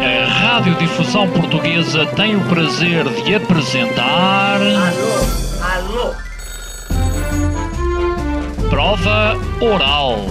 A 0.00 0.26
Radiodifusão 0.28 1.30
Portuguesa 1.30 2.04
tem 2.14 2.36
o 2.36 2.40
prazer 2.44 3.08
de 3.24 3.34
apresentar. 3.34 4.60
Alô, 5.62 6.12
alô, 6.12 6.14
Prova 8.68 9.34
Oral. 9.62 10.26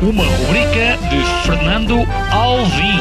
Uma 0.00 0.24
rubrica 0.24 0.96
de 1.10 1.22
Fernando 1.44 1.96
Alvim. 2.32 3.00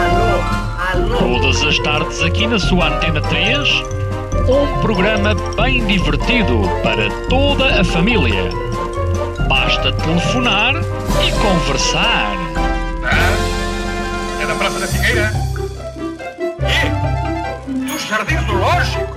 alô, 0.00 1.16
alô. 1.18 1.18
Todas 1.18 1.62
as 1.64 1.78
tardes 1.80 2.22
aqui 2.22 2.46
na 2.46 2.58
sua 2.58 2.88
Antena 2.88 3.20
3. 3.20 3.99
Um 4.50 4.80
programa 4.80 5.32
bem 5.56 5.86
divertido 5.86 6.62
para 6.82 7.08
toda 7.28 7.80
a 7.80 7.84
família. 7.84 8.50
Basta 9.48 9.92
telefonar 9.92 10.74
e 10.74 11.30
conversar. 11.40 12.32
Ah, 13.04 14.42
é 14.42 14.46
da 14.46 14.54
Praça 14.56 14.80
da 14.80 14.88
Figueira? 14.88 15.32
E? 16.66 17.92
Dos 17.92 18.02
Jardins 18.08 18.44
do 18.46 18.54
Lógico? 18.54 19.16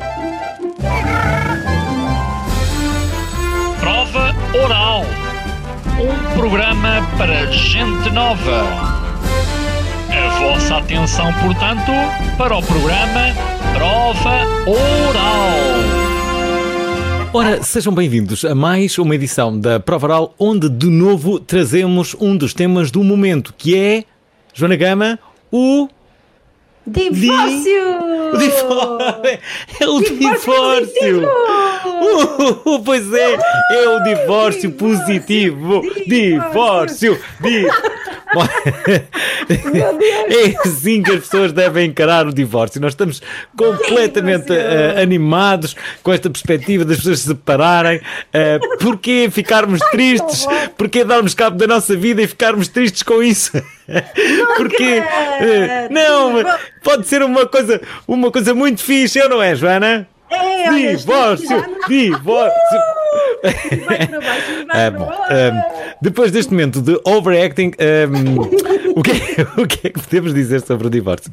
Prova 3.79 4.35
Oral. 4.63 5.03
Um 5.99 6.37
programa 6.37 7.09
para 7.17 7.51
gente 7.51 8.11
nova. 8.11 8.67
A 10.11 10.39
vossa 10.39 10.77
atenção, 10.77 11.33
portanto, 11.41 11.91
para 12.37 12.55
o 12.55 12.61
programa 12.61 13.52
Prova 13.73 14.45
Oral. 14.67 15.53
Ora, 17.33 17.63
sejam 17.63 17.93
bem-vindos 17.93 18.45
a 18.45 18.53
mais 18.53 18.97
uma 18.99 19.15
edição 19.15 19.59
da 19.59 19.79
Prova 19.79 20.05
Oral, 20.07 20.35
onde 20.37 20.69
de 20.69 20.87
novo 20.87 21.39
trazemos 21.39 22.15
um 22.19 22.37
dos 22.37 22.53
temas 22.53 22.91
do 22.91 23.03
momento, 23.03 23.53
que 23.57 23.75
é, 23.75 24.03
Joana 24.53 24.75
Gama, 24.75 25.19
o. 25.51 25.87
Divórcio! 26.85 28.33
O 28.33 28.37
divórcio! 28.37 29.39
É 29.79 29.87
o 29.87 30.01
divórcio! 30.01 31.27
Uh, 32.65 32.83
pois 32.83 33.13
é, 33.13 33.37
é 33.71 33.89
o 33.89 34.03
divórcio 34.03 34.71
positivo! 34.71 35.81
Divórcio! 36.07 37.17
Di... 37.39 37.65
Bom, 38.33 38.47
É 40.27 40.67
assim 40.67 41.03
que 41.03 41.11
as 41.11 41.19
pessoas 41.19 41.53
devem 41.53 41.89
encarar 41.89 42.25
o 42.25 42.33
divórcio. 42.33 42.81
Nós 42.81 42.93
estamos 42.93 43.21
completamente 43.55 44.51
eh, 44.51 44.99
animados 45.01 45.75
com 46.01 46.11
esta 46.11 46.29
perspectiva 46.29 46.83
das 46.83 46.97
pessoas 46.97 47.19
se 47.19 47.27
separarem. 47.27 47.97
Uh, 47.99 48.77
porquê 48.79 49.29
ficarmos 49.31 49.79
tristes? 49.91 50.47
Porquê 50.75 51.03
darmos 51.03 51.35
cabo 51.35 51.57
da 51.57 51.67
nossa 51.67 51.95
vida 51.95 52.23
e 52.23 52.27
ficarmos 52.27 52.67
tristes 52.67 53.03
com 53.03 53.21
isso? 53.21 53.51
Porque 54.57 55.01
não, 55.89 56.43
pode 56.83 57.07
ser 57.07 57.21
uma 57.23 57.45
coisa, 57.45 57.81
uma 58.07 58.31
coisa 58.31 58.53
muito 58.53 58.81
fixe, 58.81 59.19
eu 59.19 59.29
não 59.29 59.41
é, 59.41 59.55
Joana? 59.55 60.07
É, 60.29 60.69
olha, 60.69 60.95
Divórcio, 60.95 61.65
divórcio. 61.87 62.79
Vai 63.85 64.07
para 64.07 64.19
baixo, 64.21 64.65
vai 64.67 64.87
Ah, 64.87 64.91
para 64.91 64.99
bom, 64.99 65.11
depois 66.01 66.31
deste 66.31 66.51
momento 66.51 66.81
de 66.81 66.99
overacting, 67.05 67.71
ah, 67.77 68.07
o, 68.95 69.03
que 69.03 69.11
é, 69.11 69.61
o 69.61 69.67
que 69.67 69.87
é 69.87 69.89
que 69.91 69.99
podemos 69.99 70.33
dizer 70.33 70.61
sobre 70.61 70.87
o 70.87 70.89
divórcio? 70.89 71.31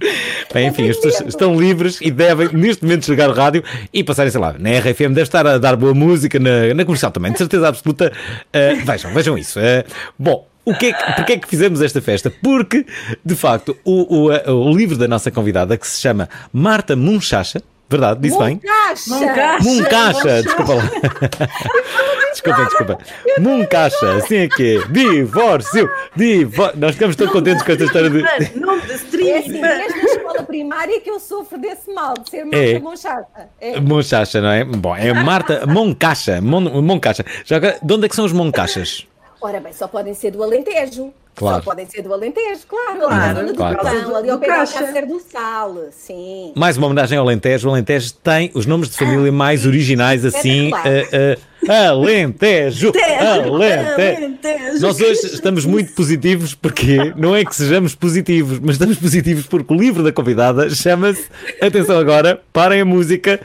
Bem, 0.52 0.66
enfim, 0.68 0.90
as 0.90 0.96
pessoas 0.96 1.28
estão 1.28 1.58
livres 1.58 1.98
e 2.02 2.10
devem, 2.10 2.50
neste 2.52 2.82
momento, 2.84 3.06
chegar 3.06 3.28
ao 3.28 3.34
rádio 3.34 3.62
e 3.92 4.04
passarem, 4.04 4.30
sei 4.30 4.40
lá, 4.40 4.54
na 4.58 4.70
RFM 4.78 5.14
deve 5.14 5.22
estar 5.22 5.46
a 5.46 5.56
dar 5.56 5.76
boa 5.76 5.94
música, 5.94 6.38
na, 6.38 6.74
na 6.74 6.84
comercial 6.84 7.10
também, 7.10 7.32
de 7.32 7.38
certeza 7.38 7.68
absoluta. 7.68 8.12
Ah, 8.52 8.84
vejam, 8.84 9.14
vejam 9.14 9.38
isso. 9.38 9.58
Ah, 9.58 9.84
bom. 10.18 10.49
O 10.64 10.74
que 10.74 10.86
é 10.86 10.92
que, 10.92 11.12
porque 11.14 11.32
é 11.32 11.38
que 11.38 11.48
fizemos 11.48 11.80
esta 11.80 12.00
festa? 12.02 12.30
Porque, 12.42 12.84
de 13.24 13.34
facto, 13.34 13.76
o, 13.84 14.28
o, 14.28 14.66
o 14.68 14.76
livro 14.76 14.96
da 14.96 15.08
nossa 15.08 15.30
convidada, 15.30 15.76
que 15.76 15.86
se 15.86 16.00
chama 16.00 16.28
Marta 16.52 16.94
Munchacha, 16.94 17.62
verdade, 17.88 18.20
disse 18.20 18.38
bem? 18.38 18.60
Moncacha. 19.08 19.58
Muncaixa, 19.64 20.42
desculpa 20.42 20.74
lá. 20.74 20.82
desculpa, 22.30 22.64
desculpa. 22.64 22.98
Muncaixa, 23.38 24.12
assim 24.16 24.36
é 24.36 24.48
que 24.48 24.76
é. 24.76 24.86
Divórcio, 24.88 25.88
divórcio. 26.14 26.78
Nós 26.78 26.92
ficamos 26.92 27.16
tão 27.16 27.28
contentes 27.28 27.62
com 27.64 27.72
esta 27.72 27.84
história 27.84 28.10
de. 28.10 28.22
Não 28.58 28.78
de 28.78 28.92
É 28.92 28.94
stream. 28.96 29.38
assim, 29.38 29.60
desde 29.60 29.98
a 29.98 30.04
escola 30.04 30.42
primária 30.42 31.00
que 31.00 31.10
eu 31.10 31.18
sofro 31.18 31.58
desse 31.58 31.92
mal, 31.92 32.14
de 32.14 32.30
ser 32.30 32.46
É. 32.52 32.72
Marta 32.74 32.80
Monchata. 32.80 33.48
É. 33.60 33.80
Munchacha, 33.80 34.40
não 34.40 34.50
é? 34.50 34.64
Bom, 34.64 34.94
é 34.94 35.12
Marta 35.14 35.66
Moncaixa. 35.66 36.40
Mon, 36.40 36.60
Moncaixa. 36.82 37.24
Já 37.44 37.56
agora, 37.56 37.78
de 37.82 37.94
onde 37.94 38.06
é 38.06 38.08
que 38.08 38.14
são 38.16 38.24
os 38.24 38.32
Moncaixas? 38.32 39.06
Ora 39.40 39.60
bem, 39.60 39.72
só 39.72 39.88
podem 39.88 40.14
ser 40.14 40.30
do 40.32 40.42
Alentejo. 40.42 41.12
Claro. 41.34 41.62
Só 41.62 41.70
podem 41.70 41.88
ser 41.88 42.02
do 42.02 42.12
Alentejo, 42.12 42.60
claro. 42.68 42.98
Claro, 42.98 43.14
ali 43.14 43.20
na 43.20 43.34
zona 43.34 43.46
do 43.48 43.54
claro. 43.54 43.76
Capão, 43.76 44.16
ali 44.16 44.28
ao 44.28 44.36
Do 44.36 44.40
pé 44.40 44.46
Caixa. 44.46 44.78
Cácer 44.80 45.06
do 45.06 45.20
Sal. 45.20 45.74
Sim. 45.90 46.52
Mais 46.54 46.76
uma 46.76 46.86
homenagem 46.86 47.16
ao 47.16 47.24
Alentejo. 47.24 47.68
O 47.68 47.70
Alentejo 47.70 48.12
tem 48.14 48.50
os 48.54 48.66
nomes 48.66 48.90
de 48.90 48.98
família 48.98 49.32
mais 49.32 49.64
originais, 49.64 50.24
assim. 50.24 50.66
Espetacular. 50.66 51.38
ah, 51.66 51.72
ah, 51.72 51.88
Alentejo! 51.88 52.92
Alentejo! 53.20 54.16
Alentejo. 54.16 54.80
Nós 54.80 55.00
hoje 55.00 55.20
estamos 55.32 55.64
muito 55.64 55.94
positivos 55.94 56.54
porque 56.54 57.14
não 57.16 57.34
é 57.34 57.42
que 57.42 57.54
sejamos 57.54 57.94
positivos, 57.94 58.58
mas 58.58 58.72
estamos 58.72 58.98
positivos 58.98 59.46
porque 59.46 59.72
o 59.72 59.76
livro 59.76 60.02
da 60.02 60.12
convidada 60.12 60.68
chama-se, 60.68 61.24
atenção 61.60 61.98
agora, 61.98 62.42
parem 62.52 62.82
a 62.82 62.84
música, 62.84 63.40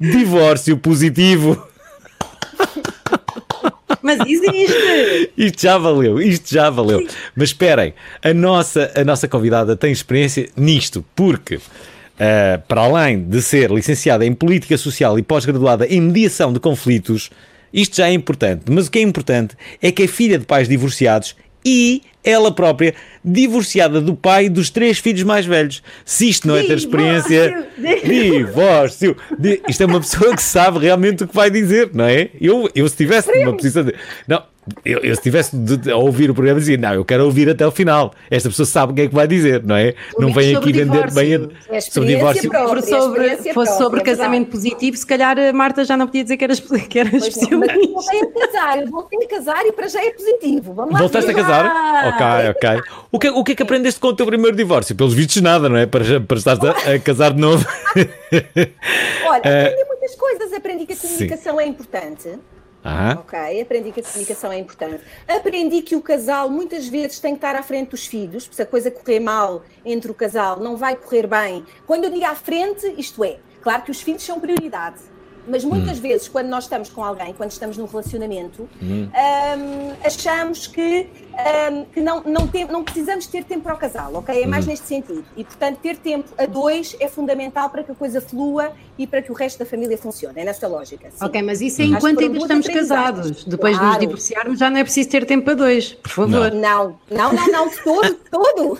Divórcio 0.00 0.76
Positivo. 0.76 1.69
Mas 4.02 4.20
existe. 4.20 5.30
Isto 5.36 5.62
já 5.62 5.78
valeu, 5.78 6.20
isto 6.20 6.52
já 6.52 6.70
valeu. 6.70 7.06
Mas 7.36 7.50
esperem, 7.50 7.94
a 8.22 8.32
nossa, 8.32 8.90
a 8.94 9.04
nossa 9.04 9.28
convidada 9.28 9.76
tem 9.76 9.92
experiência 9.92 10.48
nisto, 10.56 11.04
porque. 11.14 11.58
ah, 12.18 12.60
para 12.68 12.82
além 12.82 13.22
de 13.22 13.40
ser 13.42 13.70
licenciada 13.70 14.24
em 14.24 14.32
Política 14.32 14.76
Social 14.76 15.18
e 15.18 15.22
pós-graduada 15.22 15.86
em 15.86 16.00
Mediação 16.00 16.52
de 16.52 16.60
Conflitos, 16.60 17.30
isto 17.72 17.96
já 17.96 18.08
é 18.08 18.12
importante. 18.12 18.64
Mas 18.70 18.86
o 18.86 18.90
que 18.90 18.98
é 18.98 19.02
importante 19.02 19.56
é 19.80 19.92
que 19.92 20.02
é 20.02 20.06
filha 20.06 20.38
de 20.38 20.44
pais 20.44 20.68
divorciados 20.68 21.36
e 21.64 22.02
ela 22.22 22.50
própria 22.52 22.94
divorciada 23.24 24.00
do 24.00 24.14
pai 24.14 24.48
dos 24.48 24.68
três 24.70 24.98
filhos 24.98 25.22
mais 25.22 25.46
velhos. 25.46 25.82
Se 26.04 26.28
isto 26.28 26.46
não 26.48 26.56
é 26.56 26.62
ter 26.62 26.76
experiência. 26.76 27.68
Divórcio! 28.04 29.16
Di- 29.38 29.60
Isto 29.68 29.82
é 29.82 29.86
uma 29.86 30.00
pessoa 30.00 30.34
que 30.36 30.42
sabe 30.42 30.78
realmente 30.80 31.24
o 31.24 31.28
que 31.28 31.34
vai 31.34 31.50
dizer, 31.50 31.90
não 31.94 32.04
é? 32.04 32.28
Eu, 32.40 32.68
eu 32.74 32.86
se 32.88 32.94
estivesse 32.94 33.30
numa 33.38 33.56
posição 33.56 33.84
de. 33.84 33.94
Não, 34.28 34.42
eu, 34.84 35.00
eu 35.00 35.16
se 35.16 35.56
de, 35.56 35.76
de- 35.78 35.90
a 35.90 35.96
ouvir 35.96 36.30
o 36.30 36.34
programa 36.34 36.60
dizia, 36.60 36.76
não, 36.76 36.92
eu 36.94 37.04
quero 37.04 37.24
ouvir 37.24 37.48
até 37.48 37.66
o 37.66 37.70
final. 37.70 38.12
Esta 38.30 38.48
pessoa 38.48 38.66
sabe 38.66 38.92
o 38.92 38.94
que 38.94 39.02
é 39.02 39.08
que 39.08 39.14
vai 39.14 39.26
dizer, 39.26 39.62
não 39.64 39.74
é? 39.74 39.94
Não 40.18 40.32
vem 40.32 40.54
aqui 40.54 40.72
vender 40.72 41.10
bem 41.12 41.34
a. 41.34 41.76
É 41.76 41.80
sobre 41.80 42.14
divórcio. 42.14 42.50
própria. 42.50 42.82
Se 42.82 42.90
for 42.90 42.98
sobre, 43.00 43.20
experiência 43.26 43.54
fosse 43.54 43.66
própria, 43.68 43.84
sobre 43.84 44.00
é 44.00 44.04
casamento 44.04 44.50
positivo, 44.50 44.96
se 44.96 45.06
calhar 45.06 45.38
a 45.38 45.52
Marta 45.52 45.84
já 45.84 45.96
não 45.96 46.06
podia 46.06 46.22
dizer 46.22 46.36
que 46.36 46.44
era, 46.44 46.54
que 46.56 46.98
era 46.98 47.10
Pois 47.10 47.26
especialista. 47.26 47.74
mas 47.76 47.88
voltei 47.90 48.20
a 48.20 48.46
casar, 48.46 48.80
eu 48.82 48.86
voltei 48.90 49.18
a 49.24 49.28
casar 49.28 49.66
e 49.66 49.72
para 49.72 49.88
já 49.88 50.04
é 50.04 50.10
positivo. 50.10 50.74
Vamos 50.74 50.92
lá. 50.92 50.98
Voltaste 51.00 51.30
a 51.30 51.34
casar? 51.34 51.66
Ah! 51.66 52.14
Ok, 52.14 52.50
ok. 52.76 52.82
O 53.12 53.18
que, 53.18 53.28
o 53.30 53.44
que 53.44 53.52
é 53.52 53.54
que 53.56 53.62
aprendeste 53.62 53.98
com 53.98 54.08
o 54.08 54.14
teu 54.14 54.26
primeiro 54.26 54.56
divórcio? 54.56 54.94
Pelos 54.94 55.14
vistos, 55.14 55.40
nada, 55.42 55.68
não 55.68 55.76
é? 55.76 55.86
Para, 55.86 56.20
para 56.20 56.36
estar 56.36 56.58
a, 56.66 56.94
a 56.94 56.98
casar 56.98 57.32
de 57.32 57.40
novo. 57.40 57.66
Olha, 59.26 59.42
Eh, 59.42 59.66
aprendi 59.68 59.84
muitas 59.88 60.14
coisas. 60.16 60.52
Aprendi 60.52 60.86
que 60.86 60.92
a 60.92 60.96
comunicação 60.96 61.60
é 61.60 61.66
importante. 61.66 62.28
Aham. 62.84 63.18
Ok, 63.20 63.60
aprendi 63.60 63.92
que 63.92 64.00
a 64.00 64.02
comunicação 64.02 64.50
é 64.50 64.58
importante. 64.58 65.02
Aprendi 65.28 65.82
que 65.82 65.94
o 65.94 66.00
casal 66.00 66.48
muitas 66.48 66.88
vezes 66.88 67.20
tem 67.20 67.34
que 67.34 67.38
estar 67.38 67.54
à 67.54 67.62
frente 67.62 67.90
dos 67.90 68.06
filhos, 68.06 68.44
porque 68.44 68.56
se 68.56 68.62
a 68.62 68.66
coisa 68.66 68.90
correr 68.90 69.20
mal 69.20 69.62
entre 69.84 70.10
o 70.10 70.14
casal, 70.14 70.58
não 70.58 70.76
vai 70.76 70.96
correr 70.96 71.26
bem. 71.26 71.64
Quando 71.86 72.04
eu 72.04 72.10
digo 72.10 72.24
à 72.24 72.34
frente, 72.34 72.86
isto 72.96 73.22
é, 73.22 73.38
claro 73.60 73.82
que 73.82 73.90
os 73.90 74.00
filhos 74.00 74.22
são 74.22 74.40
prioridade. 74.40 74.98
Mas 75.46 75.64
muitas 75.64 75.98
vezes, 75.98 76.28
quando 76.28 76.48
nós 76.48 76.64
estamos 76.64 76.90
com 76.90 77.02
alguém, 77.02 77.32
quando 77.32 77.50
estamos 77.50 77.76
num 77.76 77.86
relacionamento, 77.86 78.68
hum, 78.80 79.08
achamos 80.04 80.66
que, 80.66 81.08
hum, 81.72 81.84
que 81.92 82.00
não, 82.00 82.22
não, 82.24 82.46
tem, 82.46 82.64
não 82.66 82.82
precisamos 82.84 83.26
ter 83.26 83.44
tempo 83.44 83.62
para 83.62 83.74
o 83.74 83.78
casal, 83.78 84.14
ok? 84.14 84.42
É 84.42 84.46
mais 84.46 84.66
neste 84.66 84.86
sentido. 84.86 85.24
E, 85.36 85.44
portanto, 85.44 85.78
ter 85.82 85.96
tempo 85.96 86.28
a 86.38 86.46
dois 86.46 86.96
é 87.00 87.08
fundamental 87.08 87.70
para 87.70 87.82
que 87.82 87.92
a 87.92 87.94
coisa 87.94 88.20
flua 88.20 88.72
e 88.98 89.06
para 89.06 89.22
que 89.22 89.30
o 89.32 89.34
resto 89.34 89.58
da 89.58 89.66
família 89.66 89.96
funcione. 89.98 90.40
É 90.40 90.44
nesta 90.44 90.66
lógica. 90.66 91.08
sim. 91.10 91.24
Ok, 91.24 91.42
mas 91.42 91.60
isso 91.60 91.80
é 91.82 91.84
enquanto 91.86 92.20
ainda 92.20 92.38
estamos 92.38 92.66
casados. 92.66 93.44
Depois 93.44 93.78
de 93.78 93.84
nos 93.84 93.98
divorciarmos 93.98 94.58
já 94.58 94.70
não 94.70 94.78
é 94.78 94.82
preciso 94.84 95.08
ter 95.08 95.24
tempo 95.24 95.50
a 95.50 95.54
dois, 95.54 95.92
por 95.94 96.10
favor. 96.10 96.52
Não, 96.52 96.96
não, 97.10 97.32
não, 97.32 97.46
não, 97.52 97.68
de 97.68 97.76
todo, 97.82 98.02
de 98.08 98.14
todo. 98.30 98.78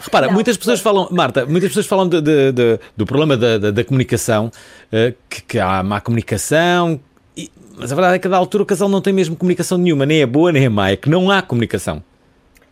Repara, 0.00 0.26
Não, 0.28 0.34
muitas 0.34 0.56
pessoas 0.56 0.80
falam, 0.80 1.08
Marta, 1.10 1.46
muitas 1.46 1.70
pessoas 1.70 1.86
falam 1.86 2.08
de- 2.08 2.20
de- 2.20 2.52
de- 2.52 2.80
do 2.96 3.04
problema 3.06 3.36
da, 3.36 3.58
da- 3.58 3.70
da 3.70 3.84
comunicação, 3.84 4.50
eh, 4.92 5.14
que, 5.28 5.42
que 5.42 5.58
há 5.58 5.82
má 5.82 6.00
comunicação, 6.00 7.00
e- 7.36 7.50
mas 7.76 7.90
a 7.92 7.94
verdade 7.94 8.16
é 8.16 8.18
que 8.18 8.26
a 8.26 8.30
da 8.30 8.36
altura 8.36 8.62
o 8.62 8.66
casal 8.66 8.88
não 8.88 9.00
tem 9.00 9.12
mesmo 9.12 9.36
comunicação 9.36 9.76
nenhuma, 9.78 10.06
nem 10.06 10.20
é 10.20 10.26
boa 10.26 10.52
nem 10.52 10.64
é 10.64 10.68
má, 10.68 10.90
é 10.90 10.96
que 10.96 11.08
não 11.08 11.30
há 11.30 11.42
comunicação. 11.42 12.02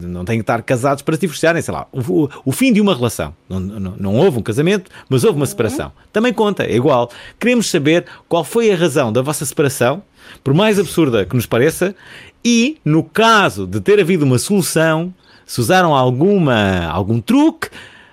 não 0.02 0.24
tem 0.24 0.38
que 0.38 0.44
estar 0.44 0.62
casados 0.62 1.02
para 1.02 1.16
se 1.16 1.22
divorciarem, 1.22 1.60
sei 1.60 1.74
lá, 1.74 1.88
o, 1.92 2.30
o 2.46 2.52
fim 2.52 2.72
de 2.72 2.80
uma 2.80 2.94
relação. 2.94 3.34
Não, 3.50 3.60
não, 3.60 3.96
não, 3.98 4.16
houve 4.16 4.38
um 4.38 4.44
casamento, 4.44 4.92
mas 5.10 5.24
houve 5.24 5.38
uma 5.38 5.46
separação. 5.48 5.92
Também 6.12 6.32
conta, 6.32 6.66
é 6.66 6.76
igual. 6.76 7.10
Queremos 7.40 7.68
saber 7.68 8.06
qual 8.30 8.44
foi 8.44 8.72
a 8.72 8.76
razão 8.76 9.12
da 9.12 9.24
vossa 9.24 9.44
separação, 9.44 10.04
por 10.44 10.54
mais 10.54 10.78
absurda 10.78 11.26
que 11.26 11.36
nos 11.36 11.48
pareça, 11.48 11.96
e, 12.46 12.78
no 12.86 13.04
caso 13.04 13.66
de 13.66 13.82
ter 13.82 14.00
havido 14.00 14.24
uma 14.24 14.38
solução, 14.38 15.12
se 15.48 15.60
usaram 15.60 15.96
alguma, 15.96 16.86
algum 16.92 17.20
truque, 17.20 17.70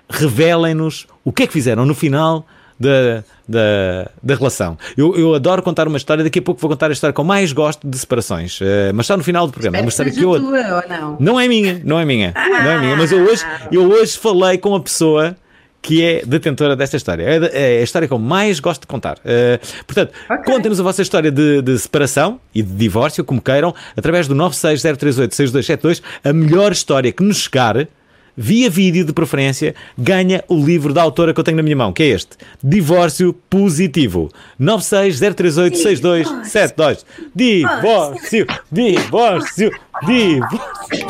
revelem-nos 0.09 1.05
o 1.23 1.31
que 1.31 1.43
é 1.43 1.47
que 1.47 1.53
fizeram 1.53 1.85
no 1.85 1.93
final 1.93 2.47
da, 2.81 3.23
da, 3.47 4.11
da 4.21 4.35
relação. 4.35 4.77
Eu, 4.97 5.15
eu 5.15 5.35
adoro 5.35 5.61
contar 5.61 5.87
uma 5.87 5.97
história, 5.97 6.23
daqui 6.23 6.39
a 6.39 6.41
pouco 6.41 6.59
vou 6.59 6.69
contar 6.69 6.89
a 6.89 6.93
história 6.93 7.13
que 7.13 7.19
eu 7.19 7.25
mais 7.25 7.53
gosto 7.53 7.87
de 7.87 7.97
separações, 7.97 8.59
uh, 8.59 8.65
mas 8.93 9.05
está 9.05 9.15
no 9.15 9.23
final 9.23 9.45
do 9.45 9.53
programa. 9.53 9.77
É 9.77 9.81
uma 9.81 9.89
história 9.89 10.11
que 10.11 10.21
eu. 10.21 10.39
Tua, 10.39 10.81
ou 10.81 10.89
não? 10.89 11.17
não 11.19 11.39
é 11.39 11.47
minha, 11.47 11.81
não 11.85 11.99
é 11.99 12.05
minha, 12.05 12.33
ah. 12.35 12.49
não 12.49 12.71
é 12.71 12.79
minha, 12.79 12.95
mas 12.95 13.11
eu 13.11 13.23
hoje, 13.23 13.45
eu 13.71 13.89
hoje 13.89 14.17
falei 14.17 14.57
com 14.57 14.75
a 14.75 14.79
pessoa 14.79 15.35
que 15.81 16.03
é 16.03 16.23
detentora 16.25 16.75
desta 16.75 16.95
história. 16.95 17.23
É, 17.23 17.77
é 17.77 17.79
a 17.79 17.83
história 17.83 18.07
que 18.07 18.13
eu 18.13 18.19
mais 18.19 18.59
gosto 18.59 18.81
de 18.81 18.87
contar. 18.87 19.17
Uh, 19.17 19.83
portanto, 19.85 20.13
okay. 20.25 20.43
contem-nos 20.43 20.79
a 20.79 20.83
vossa 20.83 21.01
história 21.01 21.31
de, 21.31 21.61
de, 21.61 21.77
separação 21.79 22.39
e 22.53 22.61
de 22.61 22.71
divórcio, 22.71 23.23
como 23.23 23.41
queiram, 23.41 23.73
através 23.97 24.27
do 24.27 24.35
960386272, 24.35 26.01
a 26.23 26.31
melhor 26.31 26.71
história 26.71 27.11
que 27.11 27.23
nos 27.23 27.37
chegar 27.37 27.87
via 28.35 28.69
vídeo 28.69 29.05
de 29.05 29.13
preferência, 29.13 29.73
ganha 29.97 30.43
o 30.47 30.55
livro 30.55 30.93
da 30.93 31.01
autora 31.01 31.33
que 31.33 31.39
eu 31.39 31.43
tenho 31.43 31.57
na 31.57 31.63
minha 31.63 31.75
mão, 31.75 31.91
que 31.91 32.03
é 32.03 32.07
este: 32.07 32.37
Divórcio 32.63 33.33
Positivo. 33.49 34.31
960386272. 34.59 37.03
Divórcio, 37.35 38.45
divórcio, 38.71 39.71
divórcio. 40.05 41.01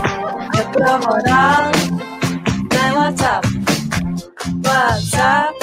WhatsApp, 2.93 3.47
WhatsApp, 4.65 5.55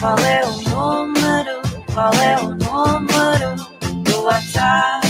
Qual 0.00 0.18
é 0.18 0.42
o 0.44 0.56
número? 0.68 1.62
Qual 1.92 2.12
é 2.14 2.36
o 2.38 2.48
número 2.50 3.56
do 4.04 4.22
WhatsApp? 4.22 5.06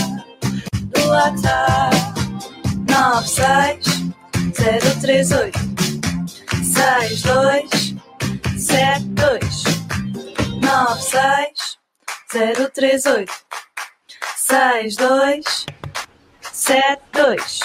Do 0.93 1.09
WhatsApp? 1.09 1.96
Nove 2.99 3.27
seis 3.27 3.85
zero 4.55 5.01
três 5.01 5.31
oito 5.31 5.59
seis 6.63 7.21
dois 7.21 7.95
sete 8.57 9.05
dois 9.09 9.63
nove 10.59 11.01
seis 11.01 11.77
zero 12.33 12.71
três 12.73 13.05
oito 13.05 13.33
seis 14.35 14.95
dois 14.95 15.65
sete 16.41 17.01
dois 17.13 17.59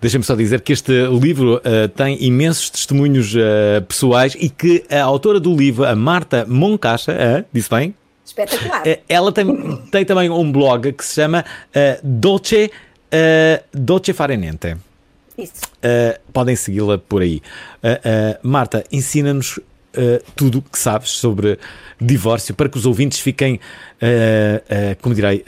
Deixa-me 0.00 0.24
só 0.24 0.36
dizer 0.36 0.60
que 0.60 0.72
este 0.72 0.92
livro 1.08 1.56
uh, 1.56 1.88
tem 1.88 2.22
imensos 2.24 2.70
testemunhos 2.70 3.34
uh, 3.34 3.82
pessoais 3.86 4.34
e 4.38 4.48
que 4.48 4.84
a 4.88 5.02
autora 5.02 5.38
do 5.38 5.54
livro, 5.54 5.84
a 5.84 5.94
Marta 5.94 6.46
Moncacha, 6.48 7.12
uh, 7.12 7.44
disse 7.52 7.68
bem? 7.68 7.94
Espetacular. 8.24 8.84
ela 9.08 9.32
tem, 9.32 9.76
tem 9.90 10.04
também 10.04 10.30
um 10.30 10.52
blog 10.52 10.92
que 10.92 11.04
se 11.04 11.16
chama 11.16 11.44
Dolce 12.00 12.70
Uh, 13.12 13.62
Dolce 13.72 14.12
Farenente. 14.12 14.76
Isso. 15.36 15.62
Uh, 15.64 16.18
podem 16.32 16.54
segui-la 16.54 16.98
por 16.98 17.22
aí. 17.22 17.42
Uh, 17.82 18.48
Marta, 18.48 18.84
ensina-nos 18.90 19.58
tudo 20.36 20.58
o 20.58 20.62
que 20.62 20.78
sabes 20.78 21.10
sobre 21.10 21.58
divórcio 22.00 22.54
para 22.54 22.68
que 22.68 22.78
os 22.78 22.86
ouvintes 22.86 23.18
fiquem, 23.18 23.58
como 25.02 25.16
direi, 25.16 25.44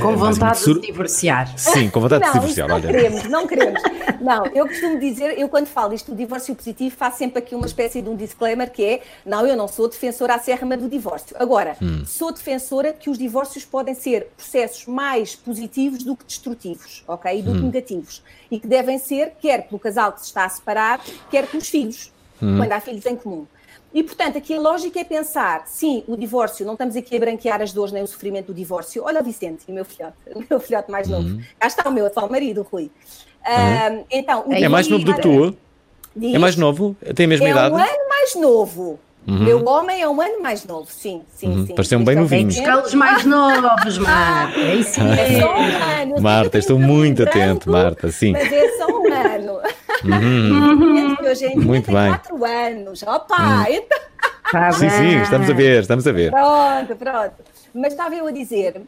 com 0.00 0.12
é, 0.12 0.16
vontade 0.16 0.58
de 0.58 0.64
se 0.64 0.80
divorciar. 0.80 1.58
Sim, 1.58 1.90
com 1.90 2.00
vontade 2.00 2.24
não, 2.24 2.32
de 2.32 2.32
se 2.32 2.40
divorciar. 2.40 2.68
Não 2.68 2.76
olha. 2.76 2.86
queremos, 2.86 3.24
não 3.24 3.46
queremos. 3.46 3.82
Não, 4.20 4.46
eu 4.46 4.66
costumo 4.66 4.98
dizer, 4.98 5.38
eu 5.38 5.48
quando 5.48 5.66
falo 5.66 5.92
isto 5.92 6.10
do 6.12 6.16
divórcio 6.16 6.54
positivo, 6.54 6.94
faço 6.96 7.18
sempre 7.18 7.38
aqui 7.38 7.54
uma 7.54 7.66
espécie 7.66 8.00
de 8.00 8.08
um 8.08 8.16
disclaimer 8.16 8.70
que 8.70 8.84
é: 8.84 9.02
não, 9.24 9.46
eu 9.46 9.56
não 9.56 9.68
sou 9.68 9.88
defensora 9.88 10.34
acérrima 10.34 10.76
do 10.76 10.88
divórcio. 10.88 11.36
Agora, 11.38 11.76
hum. 11.80 12.04
sou 12.06 12.32
defensora 12.32 12.92
que 12.92 13.10
os 13.10 13.18
divórcios 13.18 13.64
podem 13.64 13.94
ser 13.94 14.28
processos 14.36 14.86
mais 14.86 15.34
positivos 15.34 16.02
do 16.02 16.16
que 16.16 16.24
destrutivos, 16.24 17.04
ok? 17.06 17.38
E 17.38 17.42
do 17.42 17.52
que 17.52 17.58
hum. 17.58 17.66
negativos. 17.66 18.22
E 18.50 18.58
que 18.58 18.66
devem 18.66 18.98
ser, 18.98 19.32
quer 19.40 19.66
pelo 19.66 19.78
casal 19.78 20.12
que 20.12 20.20
se 20.20 20.26
está 20.26 20.44
a 20.44 20.48
separar, 20.48 21.00
quer 21.30 21.46
pelos 21.46 21.68
filhos, 21.68 22.12
hum. 22.40 22.56
quando 22.58 22.72
há 22.72 22.80
filhos 22.80 23.04
em 23.06 23.16
comum. 23.16 23.46
E, 23.96 24.02
portanto, 24.02 24.36
aqui 24.36 24.52
a 24.52 24.60
lógica 24.60 25.00
é 25.00 25.04
pensar, 25.04 25.62
sim, 25.64 26.04
o 26.06 26.18
divórcio, 26.18 26.66
não 26.66 26.74
estamos 26.74 26.94
aqui 26.96 27.16
a 27.16 27.18
branquear 27.18 27.62
as 27.62 27.72
dores 27.72 27.92
nem 27.94 28.02
o 28.02 28.06
sofrimento 28.06 28.48
do 28.48 28.54
divórcio. 28.54 29.02
Olha 29.02 29.22
o 29.22 29.24
Vicente, 29.24 29.64
o 29.66 29.72
meu 29.72 29.86
filhote, 29.86 30.16
o 30.34 30.44
meu 30.50 30.60
filhote 30.60 30.90
mais 30.90 31.08
novo. 31.08 31.26
Uhum. 31.26 31.40
Cá 31.58 31.66
está 31.66 31.88
o 31.88 31.90
meu 31.90 32.04
atual 32.04 32.28
marido, 32.28 32.60
Rui. 32.70 32.90
Uhum. 33.48 34.04
então, 34.10 34.44
é 34.50 34.68
mais 34.68 34.86
novo 34.86 35.02
do 35.02 35.14
que 35.14 35.22
tu? 35.22 35.56
Diz, 36.14 36.34
é 36.34 36.38
mais 36.38 36.56
novo? 36.56 36.94
Tem 37.14 37.24
a 37.24 37.28
mesma 37.28 37.46
é 37.46 37.50
idade? 37.50 37.74
É 37.74 37.78
um 37.78 37.80
ano 37.80 38.08
mais 38.10 38.34
novo. 38.34 39.00
Uhum. 39.26 39.44
Meu 39.44 39.64
homem 39.64 40.02
é 40.02 40.08
um 40.08 40.20
ano 40.20 40.42
mais 40.42 40.66
novo, 40.66 40.88
sim, 40.90 41.22
sim, 41.34 41.48
uhum. 41.48 41.66
sim. 41.66 41.74
Pareceu 41.74 41.98
um 41.98 42.04
bem 42.04 42.16
novinho. 42.16 42.48
Os 42.84 42.92
mais 42.92 43.24
novos, 43.24 43.96
Marta. 43.96 44.60
É 44.60 44.74
isso 44.76 45.00
É 45.00 45.40
só 45.40 45.56
um 45.56 46.02
ano. 46.02 46.20
Marta, 46.20 46.58
estou 46.58 46.78
muito 46.78 47.22
atento, 47.22 47.70
Marta, 47.70 48.12
sim. 48.12 48.32
Mas 48.32 48.52
é 48.52 48.76
só 48.76 48.88
um 48.88 49.10
ano. 49.10 49.60
Uhum. 50.06 51.16
Hoje 51.28 51.46
em 51.46 51.56
muito 51.56 51.92
bem. 51.92 52.08
quatro 52.08 52.44
anos. 52.44 53.02
Opa, 53.02 53.36
uhum. 53.36 53.64
então... 53.68 53.98
Tá 54.52 54.70
sim, 54.72 54.88
sim, 54.88 55.22
estamos 55.22 55.50
a 55.50 55.52
ver, 55.52 55.80
estamos 55.80 56.06
a 56.06 56.12
ver. 56.12 56.30
Pronto, 56.30 56.96
pronto. 56.96 57.34
Mas 57.74 57.92
estava 57.92 58.14
eu 58.14 58.28
a 58.28 58.30
dizer 58.30 58.80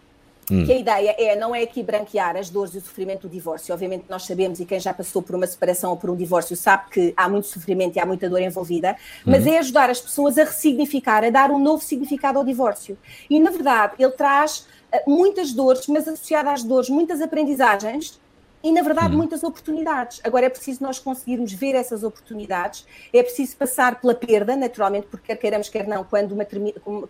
Hum. 0.51 0.65
Que 0.65 0.73
a 0.73 0.79
ideia 0.79 1.15
é, 1.19 1.37
não 1.37 1.55
é 1.55 1.63
aqui 1.63 1.83
branquear 1.83 2.37
as 2.37 2.49
dores 2.49 2.75
e 2.75 2.79
o 2.79 2.81
sofrimento 2.81 3.23
do 3.23 3.29
divórcio. 3.29 3.73
Obviamente 3.73 4.05
nós 4.09 4.25
sabemos, 4.25 4.59
e 4.61 4.65
quem 4.65 4.81
já 4.81 4.95
passou 4.95 5.23
por 5.23 5.35
uma 5.35 5.47
separação 5.47 5.91
ou 5.91 5.97
por 5.97 6.11
um 6.11 6.17
divórcio 6.17 6.57
sabe 6.57 6.85
que 6.91 7.15
há 7.17 7.29
muito 7.29 7.47
sofrimento 7.47 7.97
e 7.97 8.01
há 8.01 8.07
muita 8.07 8.29
dor 8.29 8.41
envolvida, 8.41 8.97
mas 9.25 9.47
hum. 9.47 9.51
é 9.51 9.59
ajudar 9.59 9.91
as 9.91 10.01
pessoas 10.01 10.39
a 10.39 10.45
ressignificar, 10.45 11.25
a 11.25 11.31
dar 11.31 11.51
um 11.51 11.59
novo 11.59 11.83
significado 11.83 12.39
ao 12.39 12.45
divórcio. 12.45 12.97
E, 13.29 13.39
na 13.39 13.51
verdade, 13.51 13.95
ele 13.99 14.13
traz 14.13 14.67
uh, 14.93 15.11
muitas 15.11 15.53
dores, 15.53 15.87
mas 15.87 16.09
associada 16.09 16.51
às 16.51 16.63
dores, 16.63 16.89
muitas 16.89 17.21
aprendizagens 17.21 18.19
e, 18.63 18.73
na 18.73 18.83
verdade, 18.83 19.15
hum. 19.15 19.19
muitas 19.19 19.43
oportunidades. 19.43 20.21
Agora 20.25 20.47
é 20.47 20.49
preciso 20.49 20.83
nós 20.83 20.99
conseguirmos 20.99 21.53
ver 21.53 21.75
essas 21.75 22.03
oportunidades, 22.03 22.87
é 23.13 23.23
preciso 23.23 23.57
passar 23.57 24.01
pela 24.01 24.15
perda, 24.15 24.57
naturalmente, 24.57 25.07
porque 25.11 25.29
quer 25.29 25.37
queiramos, 25.37 25.69
quer 25.69 25.87
não, 25.87 26.05
quando, 26.05 26.33
uma, 26.33 26.47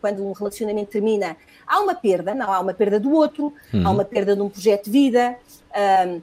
quando 0.01 0.27
um 0.27 0.33
relacionamento 0.33 0.91
termina, 0.91 1.37
há 1.67 1.81
uma 1.81 1.95
perda, 1.95 2.35
não 2.35 2.53
há 2.53 2.61
uma 2.61 2.75
perda 2.75 3.01
do 3.01 3.13
outro, 3.13 3.53
hum. 3.73 3.83
há 3.87 3.91
uma 3.91 4.05
perda 4.05 4.37
de 4.37 4.43
um 4.43 4.49
projeto 4.49 4.85
de 4.85 4.91
vida, 4.91 5.37
um, 6.07 6.21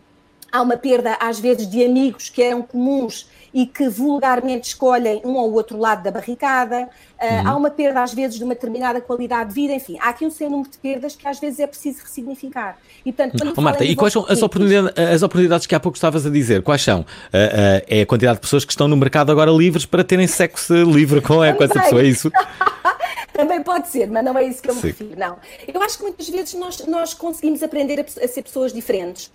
há 0.51 0.61
uma 0.61 0.77
perda, 0.77 1.17
às 1.19 1.39
vezes, 1.39 1.67
de 1.69 1.83
amigos 1.83 2.29
que 2.29 2.41
eram 2.41 2.61
comuns 2.61 3.29
e 3.55 3.65
que 3.65 3.87
vulgarmente 3.87 4.67
escolhem 4.67 5.21
um 5.23 5.35
ou 5.35 5.53
outro 5.53 5.77
lado 5.77 6.03
da 6.03 6.11
barricada, 6.11 6.89
uh, 7.21 7.25
uhum. 7.25 7.47
há 7.47 7.55
uma 7.55 7.69
perda 7.69 8.03
às 8.03 8.13
vezes 8.13 8.37
de 8.37 8.43
uma 8.43 8.53
determinada 8.53 8.99
qualidade 8.99 9.47
de 9.47 9.55
vida, 9.55 9.73
enfim, 9.73 9.97
há 10.01 10.09
aqui 10.09 10.25
um 10.25 10.29
sem 10.29 10.49
número 10.49 10.69
de 10.69 10.77
perdas 10.77 11.15
que 11.15 11.25
às 11.25 11.39
vezes 11.39 11.61
é 11.61 11.65
preciso 11.65 12.01
ressignificar. 12.03 12.77
E, 13.05 13.13
portanto, 13.13 13.53
oh, 13.55 13.61
Marta, 13.61 13.85
e 13.85 13.95
quais 13.95 14.11
são 14.11 14.25
as 14.27 14.41
oportunidades, 14.41 14.91
as 14.97 15.23
oportunidades 15.23 15.65
que 15.65 15.73
há 15.73 15.79
pouco 15.79 15.95
estavas 15.95 16.25
a 16.25 16.29
dizer? 16.29 16.63
Quais 16.63 16.81
são? 16.81 16.99
Uh, 16.99 17.03
uh, 17.03 17.85
é 17.87 18.01
a 18.01 18.05
quantidade 18.05 18.35
de 18.35 18.41
pessoas 18.41 18.65
que 18.65 18.73
estão 18.73 18.89
no 18.89 18.97
mercado 18.97 19.31
agora 19.31 19.49
livres 19.51 19.85
para 19.85 20.03
terem 20.03 20.27
sexo 20.27 20.73
livre 20.83 21.21
com, 21.21 21.41
é, 21.41 21.53
com 21.53 21.63
essa 21.63 21.79
pessoa, 21.79 22.01
é 22.01 22.07
isso? 22.07 22.29
Também 23.31 23.63
pode 23.63 23.87
ser, 23.87 24.09
mas 24.09 24.23
não 24.23 24.37
é 24.37 24.43
isso 24.43 24.61
que 24.61 24.69
eu 24.69 24.75
me 24.75 24.81
Sim. 24.81 24.87
refiro, 24.87 25.17
não. 25.17 25.37
Eu 25.65 25.81
acho 25.81 25.97
que 25.97 26.03
muitas 26.03 26.27
vezes 26.27 26.53
nós, 26.55 26.85
nós 26.87 27.13
conseguimos 27.13 27.63
aprender 27.63 28.01
a, 28.01 28.03
a 28.03 28.27
ser 28.27 28.41
pessoas 28.41 28.73
diferentes. 28.73 29.31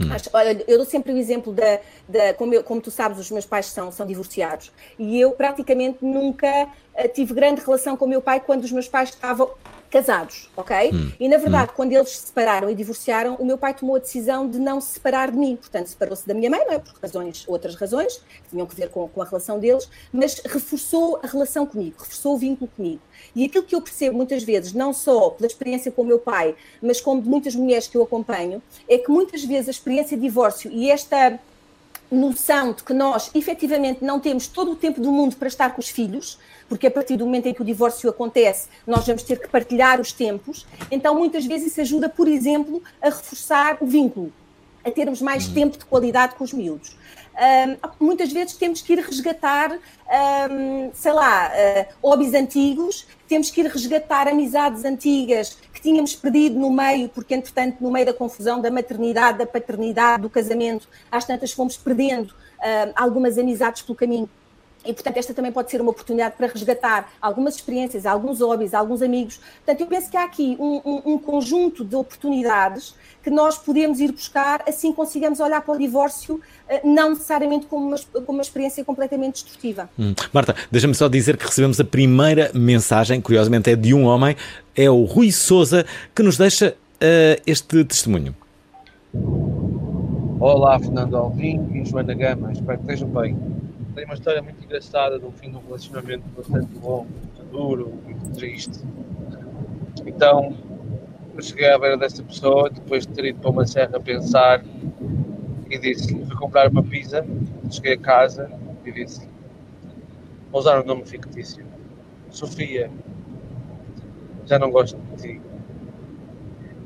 Hum. 0.00 0.08
olha, 0.32 0.64
eu 0.66 0.76
dou 0.78 0.86
sempre 0.86 1.12
o 1.12 1.16
exemplo 1.16 1.52
da, 1.52 1.80
da 2.08 2.34
como, 2.34 2.54
eu, 2.54 2.64
como, 2.64 2.80
tu 2.80 2.90
sabes, 2.90 3.18
os 3.18 3.30
meus 3.30 3.46
pais 3.46 3.66
são, 3.66 3.90
são 3.92 4.06
divorciados 4.06 4.72
e 4.98 5.20
eu 5.20 5.32
praticamente 5.32 5.98
nunca 6.02 6.66
uh, 6.66 7.08
tive 7.12 7.34
grande 7.34 7.60
relação 7.60 7.96
com 7.96 8.04
o 8.04 8.08
meu 8.08 8.22
pai 8.22 8.40
quando 8.40 8.64
os 8.64 8.72
meus 8.72 8.88
pais 8.88 9.10
estavam 9.10 9.50
casados, 9.92 10.48
ok? 10.56 10.90
Hum. 10.92 11.12
E 11.20 11.28
na 11.28 11.36
verdade, 11.36 11.72
quando 11.76 11.92
eles 11.92 12.08
se 12.08 12.26
separaram 12.26 12.70
e 12.70 12.74
divorciaram, 12.74 13.34
o 13.34 13.44
meu 13.44 13.58
pai 13.58 13.74
tomou 13.74 13.96
a 13.96 13.98
decisão 13.98 14.48
de 14.48 14.58
não 14.58 14.80
se 14.80 14.94
separar 14.94 15.30
de 15.30 15.36
mim. 15.36 15.54
Portanto, 15.54 15.88
separou-se 15.88 16.26
da 16.26 16.32
minha 16.32 16.48
mãe, 16.48 16.64
não 16.64 16.72
é? 16.72 16.78
Por 16.78 16.94
razões, 17.00 17.44
outras 17.46 17.74
razões, 17.74 18.16
que 18.16 18.50
tinham 18.50 18.66
que 18.66 18.74
ver 18.74 18.88
com, 18.88 19.06
com 19.06 19.20
a 19.20 19.24
relação 19.24 19.60
deles, 19.60 19.88
mas 20.10 20.40
reforçou 20.46 21.20
a 21.22 21.26
relação 21.26 21.66
comigo, 21.66 21.96
reforçou 21.98 22.34
o 22.34 22.38
vínculo 22.38 22.70
comigo. 22.74 23.02
E 23.36 23.44
aquilo 23.44 23.64
que 23.64 23.74
eu 23.74 23.82
percebo 23.82 24.16
muitas 24.16 24.42
vezes, 24.42 24.72
não 24.72 24.94
só 24.94 25.30
pela 25.30 25.46
experiência 25.46 25.92
com 25.92 26.02
o 26.02 26.06
meu 26.06 26.18
pai, 26.18 26.56
mas 26.80 27.00
como 27.00 27.20
de 27.20 27.28
muitas 27.28 27.54
mulheres 27.54 27.86
que 27.86 27.96
eu 27.96 28.02
acompanho, 28.02 28.62
é 28.88 28.96
que 28.96 29.10
muitas 29.10 29.44
vezes 29.44 29.68
a 29.68 29.72
experiência 29.72 30.16
de 30.16 30.22
divórcio 30.22 30.70
e 30.72 30.90
esta 30.90 31.38
noção 32.12 32.72
de 32.72 32.82
que 32.84 32.92
nós 32.92 33.30
efetivamente 33.34 34.04
não 34.04 34.20
temos 34.20 34.46
todo 34.46 34.72
o 34.72 34.76
tempo 34.76 35.00
do 35.00 35.10
mundo 35.10 35.36
para 35.36 35.48
estar 35.48 35.70
com 35.70 35.80
os 35.80 35.88
filhos, 35.88 36.38
porque 36.68 36.86
a 36.86 36.90
partir 36.90 37.16
do 37.16 37.24
momento 37.24 37.46
em 37.46 37.54
que 37.54 37.62
o 37.62 37.64
divórcio 37.64 38.08
acontece, 38.08 38.68
nós 38.86 39.06
vamos 39.06 39.22
ter 39.22 39.40
que 39.40 39.48
partilhar 39.48 40.00
os 40.00 40.12
tempos, 40.12 40.66
então 40.90 41.14
muitas 41.14 41.46
vezes 41.46 41.72
isso 41.72 41.80
ajuda, 41.80 42.08
por 42.08 42.28
exemplo, 42.28 42.82
a 43.00 43.06
reforçar 43.06 43.78
o 43.80 43.86
vínculo, 43.86 44.32
a 44.84 44.90
termos 44.90 45.22
mais 45.22 45.48
tempo 45.48 45.78
de 45.78 45.84
qualidade 45.84 46.34
com 46.34 46.44
os 46.44 46.52
miúdos. 46.52 46.96
Um, 47.32 48.06
muitas 48.06 48.30
vezes 48.30 48.54
temos 48.54 48.82
que 48.82 48.92
ir 48.92 48.98
resgatar, 49.00 49.72
um, 49.72 50.90
sei 50.92 51.12
lá, 51.12 51.50
uh, 51.50 52.06
hobbies 52.06 52.34
antigos, 52.34 53.06
temos 53.26 53.50
que 53.50 53.62
ir 53.62 53.66
resgatar 53.66 54.28
amizades 54.28 54.84
antigas 54.84 55.56
que 55.72 55.80
tínhamos 55.80 56.14
perdido 56.14 56.58
no 56.58 56.70
meio, 56.70 57.08
porque 57.08 57.34
entretanto, 57.34 57.78
no 57.80 57.90
meio 57.90 58.06
da 58.06 58.12
confusão 58.12 58.60
da 58.60 58.70
maternidade, 58.70 59.38
da 59.38 59.46
paternidade, 59.46 60.22
do 60.22 60.30
casamento, 60.30 60.86
às 61.10 61.24
tantas 61.24 61.52
fomos 61.52 61.76
perdendo 61.76 62.28
uh, 62.28 62.92
algumas 62.94 63.38
amizades 63.38 63.80
pelo 63.82 63.96
caminho. 63.96 64.28
E, 64.84 64.92
portanto, 64.92 65.16
esta 65.16 65.32
também 65.32 65.52
pode 65.52 65.70
ser 65.70 65.80
uma 65.80 65.90
oportunidade 65.90 66.34
para 66.36 66.46
resgatar 66.48 67.12
algumas 67.20 67.54
experiências, 67.54 68.04
alguns 68.04 68.40
hobbies, 68.40 68.74
alguns 68.74 69.02
amigos. 69.02 69.40
Portanto, 69.64 69.80
eu 69.80 69.86
penso 69.86 70.10
que 70.10 70.16
há 70.16 70.24
aqui 70.24 70.56
um, 70.58 70.80
um, 70.84 71.02
um, 71.12 71.18
conjunto 71.18 71.84
de 71.84 71.94
oportunidades 71.94 72.94
que 73.22 73.30
nós 73.30 73.56
podemos 73.56 74.00
ir 74.00 74.10
buscar, 74.10 74.64
assim 74.66 74.92
consigamos 74.92 75.38
olhar 75.38 75.60
para 75.62 75.74
o 75.74 75.78
divórcio, 75.78 76.40
eh, 76.68 76.80
não 76.84 77.10
necessariamente 77.10 77.66
como 77.66 77.86
uma, 77.86 77.96
como 78.12 78.38
uma 78.38 78.42
experiência 78.42 78.84
completamente 78.84 79.44
destrutiva. 79.44 79.88
Hum. 79.96 80.14
Marta, 80.32 80.56
deixa-me 80.70 80.94
só 80.94 81.08
dizer 81.08 81.36
que 81.36 81.46
recebemos 81.46 81.78
a 81.78 81.84
primeira 81.84 82.50
mensagem, 82.52 83.20
curiosamente 83.20 83.70
é 83.70 83.76
de 83.76 83.94
um 83.94 84.04
homem, 84.04 84.36
é 84.74 84.90
o 84.90 85.04
Rui 85.04 85.30
Souza, 85.30 85.86
que 86.12 86.22
nos 86.22 86.36
deixa 86.36 86.70
uh, 86.70 87.42
este 87.46 87.84
testemunho. 87.84 88.34
Olá, 90.40 90.76
Fernando 90.80 91.16
Alvim 91.16 91.68
e 91.72 91.88
Joana 91.88 92.14
Gama, 92.14 92.50
espero 92.52 92.78
que 92.78 92.92
estejam 92.92 93.08
bem 93.08 93.36
tem 93.94 94.04
uma 94.04 94.14
história 94.14 94.42
muito 94.42 94.62
engraçada 94.64 95.18
de 95.18 95.24
um 95.24 95.32
fim 95.32 95.50
de 95.50 95.56
um 95.56 95.60
relacionamento 95.60 96.24
bastante 96.36 96.78
longo, 96.78 97.08
duro, 97.50 97.92
muito 98.04 98.32
triste. 98.36 98.80
Então, 100.06 100.56
eu 101.34 101.42
cheguei 101.42 101.70
à 101.70 101.78
beira 101.78 101.96
dessa 101.96 102.22
pessoa, 102.22 102.70
depois 102.70 103.06
de 103.06 103.12
ter 103.12 103.26
ido 103.26 103.40
para 103.40 103.50
uma 103.50 103.66
serra 103.66 104.00
pensar, 104.00 104.64
e 105.70 105.78
disse-lhe: 105.78 106.24
fui 106.24 106.36
comprar 106.36 106.68
uma 106.70 106.82
pizza. 106.82 107.24
Cheguei 107.70 107.94
a 107.94 107.98
casa 107.98 108.50
e 108.84 108.92
disse: 108.92 109.28
vou 110.50 110.60
usar 110.60 110.80
um 110.80 110.84
nome 110.84 111.04
fictício. 111.06 111.64
Sofia, 112.30 112.90
já 114.46 114.58
não 114.58 114.70
gosto 114.70 114.98
de 114.98 115.22
ti. 115.22 115.40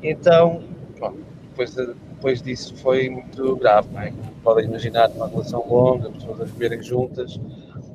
Então, 0.03 0.63
bom, 0.99 1.15
depois, 1.49 1.75
depois 2.17 2.41
disso 2.41 2.75
foi 2.77 3.09
muito 3.09 3.55
grave, 3.57 3.87
não 3.93 4.01
é? 4.01 4.11
podem 4.43 4.65
imaginar 4.65 5.09
uma 5.11 5.27
relação 5.27 5.63
longa, 5.69 6.09
pessoas 6.09 6.41
a 6.41 6.45
viverem 6.45 6.81
juntas, 6.81 7.39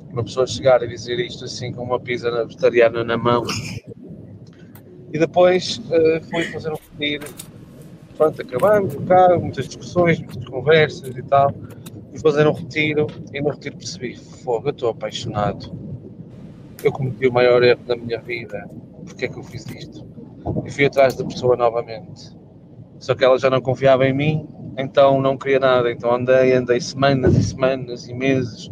uma 0.09 0.23
pessoa 0.23 0.47
chegar 0.47 0.81
a 0.81 0.85
dizer 0.85 1.19
isto 1.19 1.43
assim 1.43 1.73
com 1.73 1.83
uma 1.83 1.99
pizza 1.99 2.31
vegetariana 2.45 3.03
na 3.03 3.17
mão. 3.17 3.43
E 5.11 5.19
depois 5.19 5.77
uh, 5.77 6.23
fui 6.29 6.43
fazer 6.45 6.71
um 6.71 6.77
retiro. 6.91 7.27
Pronto, 8.15 8.41
acabamos 8.41 8.93
o 8.95 9.01
carro, 9.01 9.41
muitas 9.41 9.67
discussões, 9.67 10.19
muitas 10.19 10.45
conversas 10.45 11.15
e 11.15 11.23
tal. 11.23 11.53
Fui 12.11 12.19
fazer 12.19 12.47
um 12.47 12.53
retiro 12.53 13.07
e 13.33 13.41
no 13.41 13.49
retiro 13.49 13.75
percebi: 13.75 14.15
fogo, 14.15 14.69
eu 14.69 14.71
estou 14.71 14.89
apaixonado. 14.89 15.75
Eu 16.83 16.91
cometi 16.91 17.27
o 17.27 17.33
maior 17.33 17.61
erro 17.61 17.81
da 17.85 17.95
minha 17.95 18.19
vida. 18.19 18.69
Porquê 19.05 19.25
é 19.25 19.27
que 19.27 19.37
eu 19.37 19.43
fiz 19.43 19.65
isto? 19.67 20.05
E 20.65 20.71
fui 20.71 20.85
atrás 20.85 21.15
da 21.15 21.25
pessoa 21.25 21.55
novamente. 21.55 22.42
Só 23.03 23.13
que 23.13 23.25
ela 23.25 23.37
já 23.37 23.49
não 23.49 23.61
confiava 23.61 24.05
em 24.07 24.13
mim 24.13 24.47
então 24.77 25.21
não 25.21 25.37
queria 25.37 25.59
nada. 25.59 25.91
Então 25.91 26.13
andei, 26.13 26.53
andei 26.53 26.79
semanas 26.79 27.35
e 27.35 27.43
semanas 27.43 28.07
e 28.07 28.13
meses, 28.13 28.69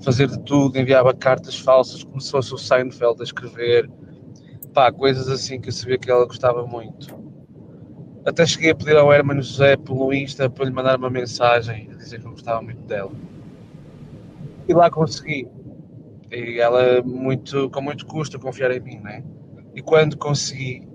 fazer 0.00 0.28
de 0.28 0.38
tudo, 0.40 0.78
enviava 0.78 1.12
cartas 1.14 1.58
falsas, 1.58 2.04
como 2.04 2.20
se 2.20 2.30
fosse 2.30 2.54
o 2.54 2.58
Seinfeld 2.58 3.20
a 3.20 3.24
escrever, 3.24 3.90
pá, 4.72 4.92
coisas 4.92 5.28
assim 5.28 5.60
que 5.60 5.68
eu 5.68 5.72
sabia 5.72 5.98
que 5.98 6.10
ela 6.10 6.26
gostava 6.26 6.66
muito. 6.66 7.18
Até 8.24 8.44
cheguei 8.44 8.70
a 8.70 8.74
pedir 8.74 8.96
ao 8.96 9.12
Hermano 9.12 9.42
José 9.42 9.76
pelo 9.76 10.12
Insta 10.12 10.48
para 10.48 10.66
lhe 10.66 10.70
mandar 10.70 10.98
uma 10.98 11.10
mensagem 11.10 11.88
a 11.90 11.96
dizer 11.96 12.20
que 12.20 12.26
eu 12.26 12.32
gostava 12.32 12.60
muito 12.60 12.82
dela. 12.82 13.10
E 14.68 14.74
lá 14.74 14.90
consegui. 14.90 15.48
E 16.30 16.60
ela, 16.60 17.02
muito, 17.02 17.70
com 17.70 17.80
muito 17.80 18.06
custo, 18.06 18.36
a 18.36 18.40
confiar 18.40 18.70
em 18.70 18.80
mim, 18.80 18.98
né? 18.98 19.24
E 19.74 19.80
quando 19.80 20.18
consegui, 20.18 20.86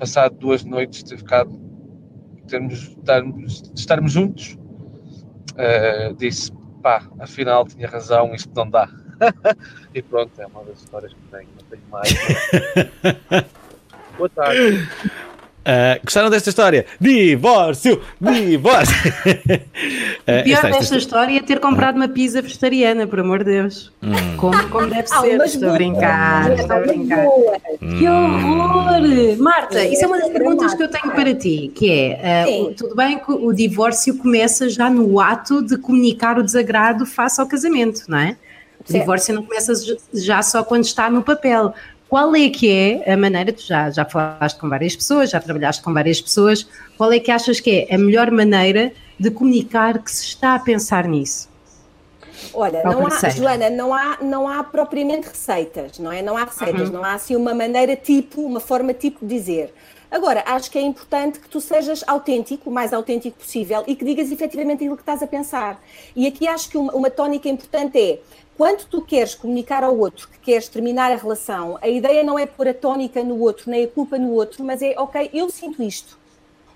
passado 0.00 0.34
duas 0.36 0.64
noites, 0.64 1.02
ter 1.02 1.18
ficado 1.18 1.60
termos, 2.48 2.88
estarmos, 2.88 3.72
estarmos 3.76 4.12
juntos, 4.12 4.58
uh, 5.52 6.14
disse, 6.16 6.50
pá, 6.82 7.06
afinal 7.18 7.66
tinha 7.66 7.86
razão, 7.86 8.34
isto 8.34 8.50
não 8.56 8.68
dá. 8.68 8.88
e 9.94 10.00
pronto, 10.00 10.32
é 10.40 10.46
uma 10.46 10.64
das 10.64 10.78
histórias 10.78 11.12
que 11.12 11.20
tenho, 11.30 11.48
não 11.54 11.66
tenho 11.68 11.82
mais. 11.90 12.08
Boa 14.16 14.30
tarde. 14.30 14.88
Uh, 15.60 16.00
gostaram 16.02 16.30
desta 16.30 16.48
história? 16.48 16.86
Divórcio! 16.98 18.00
Divórcio! 18.18 18.96
uh, 19.12 20.42
pior 20.42 20.64
esta, 20.64 20.70
desta 20.70 20.96
história 20.96 21.36
é 21.36 21.42
ter 21.42 21.60
comprado 21.60 21.96
uma 21.96 22.08
pizza 22.08 22.40
vegetariana, 22.40 23.06
por 23.06 23.20
amor 23.20 23.44
de 23.44 23.50
Deus. 23.50 23.92
Hum. 24.02 24.36
Como, 24.38 24.68
como 24.70 24.86
deve 24.86 25.06
ser. 25.06 25.38
estou 25.42 25.68
a 25.68 25.72
brincar, 25.72 26.52
estou 26.52 26.76
a 26.76 26.80
brincar. 26.80 27.26
Hum. 27.82 27.98
Que 27.98 28.08
horror! 28.08 29.38
Marta, 29.38 29.84
isso 29.84 30.02
é 30.02 30.06
uma 30.06 30.18
das 30.18 30.30
perguntas 30.30 30.72
que 30.72 30.82
eu 30.82 30.88
tenho 30.88 31.14
para 31.14 31.34
ti, 31.34 31.70
que 31.74 31.90
é, 31.90 32.46
uh, 32.48 32.74
tudo 32.74 32.96
bem 32.96 33.18
que 33.18 33.30
o 33.30 33.52
divórcio 33.52 34.16
começa 34.16 34.66
já 34.68 34.88
no 34.88 35.20
ato 35.20 35.62
de 35.62 35.76
comunicar 35.76 36.38
o 36.38 36.42
desagrado 36.42 37.04
face 37.04 37.38
ao 37.38 37.46
casamento, 37.46 38.04
não 38.08 38.18
é? 38.18 38.36
O 38.88 38.92
divórcio 38.92 39.34
não 39.34 39.42
começa 39.42 39.74
já 40.14 40.42
só 40.42 40.64
quando 40.64 40.84
está 40.84 41.10
no 41.10 41.22
papel. 41.22 41.74
Qual 42.10 42.34
é 42.34 42.48
que 42.50 42.68
é 42.68 43.12
a 43.12 43.16
maneira, 43.16 43.52
tu 43.52 43.62
já, 43.62 43.88
já 43.88 44.04
falaste 44.04 44.58
com 44.58 44.68
várias 44.68 44.96
pessoas, 44.96 45.30
já 45.30 45.40
trabalhaste 45.40 45.80
com 45.80 45.94
várias 45.94 46.20
pessoas, 46.20 46.66
qual 46.98 47.12
é 47.12 47.20
que 47.20 47.30
achas 47.30 47.60
que 47.60 47.86
é 47.88 47.94
a 47.94 47.96
melhor 47.96 48.32
maneira 48.32 48.92
de 49.16 49.30
comunicar 49.30 50.02
que 50.02 50.10
se 50.10 50.24
está 50.24 50.56
a 50.56 50.58
pensar 50.58 51.06
nisso? 51.06 51.48
Olha, 52.52 52.82
não 52.82 53.06
há, 53.06 53.28
Joana, 53.30 53.70
não 53.70 53.94
há, 53.94 54.18
não 54.20 54.48
há 54.48 54.64
propriamente 54.64 55.28
receitas, 55.28 56.00
não 56.00 56.10
é? 56.10 56.20
Não 56.20 56.36
há 56.36 56.42
receitas, 56.42 56.88
uhum. 56.88 56.94
não 56.94 57.04
há 57.04 57.12
assim 57.12 57.36
uma 57.36 57.54
maneira 57.54 57.94
tipo, 57.94 58.42
uma 58.42 58.58
forma 58.58 58.92
tipo 58.92 59.24
de 59.24 59.32
dizer. 59.32 59.72
Agora, 60.10 60.42
acho 60.44 60.68
que 60.68 60.76
é 60.76 60.82
importante 60.82 61.38
que 61.38 61.48
tu 61.48 61.60
sejas 61.60 62.02
autêntico, 62.04 62.68
o 62.68 62.72
mais 62.72 62.92
autêntico 62.92 63.38
possível, 63.38 63.84
e 63.86 63.94
que 63.94 64.04
digas 64.04 64.32
efetivamente 64.32 64.78
aquilo 64.78 64.96
que 64.96 65.02
estás 65.02 65.22
a 65.22 65.28
pensar. 65.28 65.80
E 66.16 66.26
aqui 66.26 66.48
acho 66.48 66.68
que 66.68 66.76
uma, 66.76 66.92
uma 66.92 67.08
tónica 67.08 67.48
importante 67.48 67.96
é 67.96 68.18
quando 68.60 68.84
tu 68.84 69.00
queres 69.00 69.34
comunicar 69.34 69.82
ao 69.82 69.96
outro 69.96 70.28
que 70.28 70.38
queres 70.38 70.68
terminar 70.68 71.10
a 71.10 71.16
relação, 71.16 71.78
a 71.80 71.88
ideia 71.88 72.22
não 72.22 72.38
é 72.38 72.44
pôr 72.44 72.68
a 72.68 72.74
tónica 72.74 73.24
no 73.24 73.40
outro, 73.40 73.70
nem 73.70 73.84
a 73.84 73.88
culpa 73.88 74.18
no 74.18 74.32
outro, 74.32 74.62
mas 74.62 74.82
é, 74.82 74.94
ok, 74.98 75.30
eu 75.32 75.48
sinto 75.48 75.82
isto. 75.82 76.18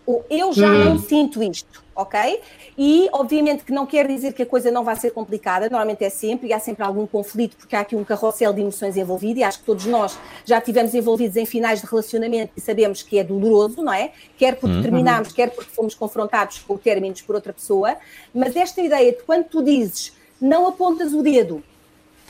Ou 0.07 0.25
eu 0.31 0.50
já 0.55 0.67
hum. 0.67 0.85
não 0.85 0.99
sinto 0.99 1.43
isto, 1.43 1.85
ok? 1.95 2.41
E, 2.79 3.11
obviamente, 3.12 3.64
que 3.64 3.71
não 3.73 3.85
quer 3.85 4.07
dizer 4.07 4.33
que 4.33 4.43
a 4.43 4.47
coisa 4.47 4.71
não 4.71 4.83
vai 4.83 4.97
ser 4.97 5.11
complicada, 5.11 5.69
normalmente 5.69 6.03
é 6.03 6.09
sempre, 6.09 6.49
e 6.49 6.53
há 6.55 6.59
sempre 6.59 6.83
algum 6.83 7.07
conflito, 7.07 7.55
porque 7.59 7.76
há 7.76 7.81
aqui 7.81 7.95
um 7.95 8.03
carrossel 8.03 8.55
de 8.55 8.62
emoções 8.62 8.97
envolvido, 8.97 9.41
e 9.41 9.45
acho 9.45 9.59
que 9.59 9.67
todos 9.67 9.85
nós 9.85 10.19
já 10.47 10.62
tivemos 10.62 10.95
envolvidos 10.95 11.37
em 11.37 11.45
finais 11.45 11.83
de 11.83 11.87
relacionamento 11.87 12.55
e 12.57 12.62
sabemos 12.62 13.03
que 13.03 13.19
é 13.19 13.25
doloroso, 13.25 13.83
não 13.83 13.93
é? 13.93 14.12
Quer 14.38 14.57
porque 14.57 14.76
uhum. 14.76 14.83
terminámos, 14.83 15.35
quer 15.35 15.50
porque 15.50 15.71
fomos 15.71 15.95
confrontados 15.95 16.61
com 16.61 16.79
términos 16.79 17.21
por 17.21 17.35
outra 17.35 17.53
pessoa, 17.53 17.95
mas 18.35 18.57
esta 18.57 18.81
ideia 18.81 19.12
de 19.12 19.23
quando 19.23 19.45
tu 19.45 19.62
dizes 19.62 20.14
não 20.41 20.67
apontas 20.67 21.12
o 21.12 21.23
dedo, 21.23 21.62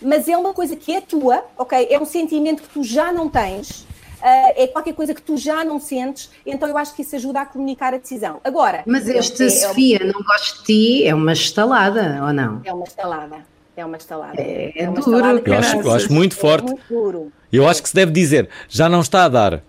mas 0.02 0.28
é 0.28 0.36
uma 0.36 0.52
coisa 0.52 0.76
que 0.76 0.92
é 0.92 1.00
tua, 1.00 1.44
ok? 1.56 1.86
É 1.90 1.98
um 1.98 2.04
sentimento 2.04 2.62
que 2.62 2.68
tu 2.68 2.82
já 2.82 3.12
não 3.12 3.28
tens, 3.28 3.86
uh, 4.20 4.52
é 4.56 4.66
qualquer 4.66 4.94
coisa 4.94 5.14
que 5.14 5.22
tu 5.22 5.36
já 5.36 5.64
não 5.64 5.78
sentes, 5.78 6.30
então 6.44 6.68
eu 6.68 6.76
acho 6.76 6.94
que 6.94 7.02
isso 7.02 7.16
ajuda 7.16 7.40
a 7.40 7.46
comunicar 7.46 7.94
a 7.94 7.98
decisão. 7.98 8.40
Agora. 8.44 8.82
Mas 8.86 9.08
este 9.08 9.44
é, 9.44 9.50
Sofia, 9.50 9.98
é 9.98 10.04
uma... 10.04 10.12
não 10.12 10.22
gosto 10.22 10.58
de 10.60 10.64
ti, 10.64 11.06
é 11.06 11.14
uma 11.14 11.32
estalada, 11.32 12.20
ou 12.22 12.32
não? 12.32 12.60
É 12.64 12.72
uma 12.72 12.84
estalada. 12.84 13.36
É 13.76 13.84
uma 13.84 13.96
estalada. 13.96 14.40
É, 14.40 14.72
é 14.76 14.88
uma 14.88 15.00
duro. 15.00 15.16
Estalada 15.16 15.42
eu, 15.44 15.54
acho, 15.54 15.76
eu 15.80 15.92
acho 15.92 16.12
muito 16.12 16.36
forte. 16.36 16.66
É 16.66 16.70
muito 16.70 16.84
duro. 16.88 17.32
Eu 17.52 17.68
acho 17.68 17.82
que 17.82 17.88
se 17.88 17.94
deve 17.94 18.12
dizer, 18.12 18.48
já 18.68 18.88
não 18.88 19.00
está 19.00 19.24
a 19.24 19.28
dar. 19.28 19.62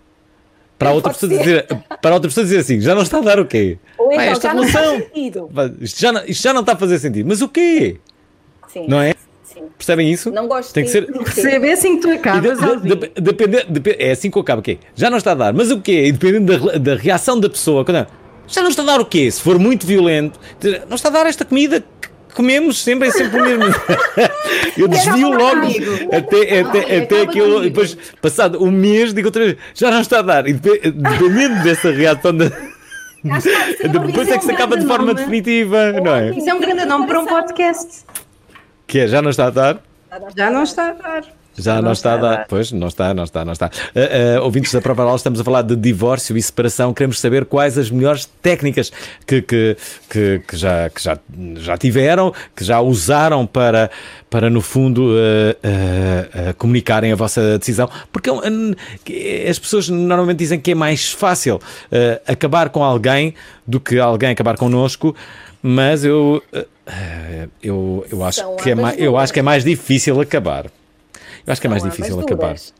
Para 0.78 0.92
outra, 0.92 1.12
pessoa 1.12 1.30
dizer, 1.30 1.66
para 2.02 2.14
outra 2.14 2.28
pessoa 2.28 2.44
dizer 2.44 2.58
assim, 2.58 2.80
já 2.80 2.94
não 2.94 3.02
está 3.02 3.18
a 3.18 3.22
dar 3.22 3.40
o 3.40 3.46
quê? 3.46 3.78
Ou 3.96 4.12
então, 4.12 4.24
esta 4.24 4.48
já 4.48 4.52
relação, 4.52 5.02
isto 5.80 6.00
já, 6.00 6.24
isto 6.26 6.42
já 6.42 6.52
não 6.52 6.60
está 6.60 6.74
a 6.74 6.76
fazer 6.76 6.98
sentido. 6.98 7.26
Mas 7.26 7.40
o 7.40 7.48
quê? 7.48 7.98
Sim. 8.68 8.86
Não 8.86 9.00
é? 9.00 9.14
Percebem 9.76 10.10
isso? 10.10 10.30
Não 10.30 10.48
gosto 10.48 10.72
Tem 10.72 10.84
que 10.84 10.90
ser. 10.90 11.06
Percebe 11.06 11.68
é 11.68 11.72
assim 11.72 11.96
que 11.96 12.02
tu 12.02 12.10
acabas. 12.10 12.58
De, 12.58 12.94
de, 12.94 13.32
de, 13.46 13.64
depende, 13.68 13.96
é 13.98 14.10
assim 14.10 14.30
que 14.30 14.38
eu 14.38 14.42
acabo. 14.42 14.60
Okay. 14.60 14.78
Já 14.94 15.10
não 15.10 15.18
está 15.18 15.32
a 15.32 15.34
dar. 15.34 15.52
Mas 15.52 15.70
o 15.70 15.80
quê? 15.80 16.10
Dependendo 16.12 16.58
da, 16.58 16.78
da 16.78 16.94
reação 16.96 17.38
da 17.38 17.48
pessoa. 17.48 17.84
Quando, 17.84 18.06
já 18.46 18.62
não 18.62 18.70
está 18.70 18.82
a 18.82 18.86
dar 18.86 19.00
o 19.00 19.04
quê? 19.04 19.30
Se 19.30 19.40
for 19.40 19.58
muito 19.58 19.86
violento, 19.86 20.40
não 20.88 20.96
está 20.96 21.08
a 21.08 21.12
dar 21.12 21.26
esta 21.26 21.44
comida 21.44 21.84
comemos 22.36 22.82
sempre, 22.82 23.08
é 23.08 23.10
sempre 23.10 23.40
o 23.40 23.44
mesmo. 23.44 23.64
Eu 24.76 24.86
desvio 24.88 25.30
logo 25.30 25.66
até, 26.12 26.60
até, 26.60 26.98
até 26.98 27.22
aquilo. 27.22 27.62
Depois, 27.62 27.96
passado 28.20 28.62
um 28.62 28.70
mês, 28.70 29.14
digo 29.14 29.28
outra 29.28 29.46
vez, 29.46 29.56
já 29.74 29.90
não 29.90 30.02
está 30.02 30.18
a 30.18 30.22
dar. 30.22 30.46
E 30.46 30.52
dependendo 30.52 31.62
dessa 31.64 31.90
reação 31.90 32.36
da. 32.36 32.52
Depois 33.26 34.28
é 34.28 34.38
que 34.38 34.44
se 34.44 34.52
acaba 34.52 34.76
de 34.76 34.86
forma 34.86 35.14
definitiva, 35.14 35.92
não 35.92 36.14
é? 36.14 36.30
Isso 36.36 36.48
é 36.48 36.54
um 36.54 36.60
grande 36.60 36.84
nome 36.84 37.06
para 37.06 37.20
um 37.20 37.26
podcast. 37.26 38.04
Que 38.86 39.00
é, 39.00 39.08
já 39.08 39.20
não 39.20 39.30
está 39.30 39.46
a 39.46 39.50
dar? 39.50 39.82
Já 40.36 40.50
não 40.50 40.62
está 40.62 40.88
a 40.88 40.92
dar. 40.92 41.24
Já 41.58 41.76
não, 41.76 41.82
não 41.82 41.92
está, 41.92 42.14
está 42.16 42.28
a 42.28 42.36
dar. 42.36 42.46
Pois, 42.48 42.70
não 42.70 42.88
está, 42.88 43.14
não 43.14 43.24
está, 43.24 43.44
não 43.44 43.52
está. 43.52 43.66
Uh, 43.66 44.40
uh, 44.40 44.44
ouvintes 44.44 44.72
da 44.72 44.80
Prova 44.80 45.02
Oral, 45.02 45.16
estamos 45.16 45.40
a 45.40 45.44
falar 45.44 45.62
de 45.62 45.74
divórcio 45.74 46.36
e 46.36 46.42
separação. 46.42 46.92
Queremos 46.92 47.18
saber 47.18 47.46
quais 47.46 47.78
as 47.78 47.90
melhores 47.90 48.26
técnicas 48.42 48.92
que, 49.26 49.40
que, 49.40 49.76
que, 50.08 50.42
que 50.46 50.56
já, 50.56 50.90
que 50.90 51.02
já, 51.02 51.18
já 51.56 51.78
tiveram, 51.78 52.32
que 52.54 52.62
já 52.62 52.80
usaram 52.80 53.46
para, 53.46 53.90
para 54.28 54.50
no 54.50 54.60
fundo, 54.60 55.14
uh, 55.14 56.54
comunicarem 56.58 57.12
a 57.12 57.16
vossa 57.16 57.58
decisão. 57.58 57.88
Porque 58.12 58.30
as 59.48 59.58
pessoas 59.58 59.88
normalmente 59.88 60.38
dizem 60.38 60.60
que 60.60 60.72
é 60.72 60.74
mais 60.74 61.10
fácil 61.12 61.58
acabar 62.26 62.68
com 62.68 62.84
alguém 62.84 63.34
do 63.66 63.80
que 63.80 63.98
alguém 63.98 64.30
acabar 64.30 64.56
connosco, 64.56 65.16
mas 65.62 66.04
eu. 66.04 66.42
Eu, 67.62 68.06
eu, 68.10 68.24
acho 68.24 68.56
que 68.56 68.70
é 68.70 68.74
mais, 68.74 68.98
eu 68.98 69.16
acho 69.16 69.32
que 69.32 69.40
é 69.40 69.42
mais 69.42 69.64
difícil 69.64 70.20
acabar. 70.20 70.66
Eu 71.46 71.52
acho 71.52 71.60
que 71.60 71.66
é 71.66 71.70
mais 71.70 71.82
difícil 71.82 72.18
acabar. 72.20 72.56
Sim, 72.56 72.72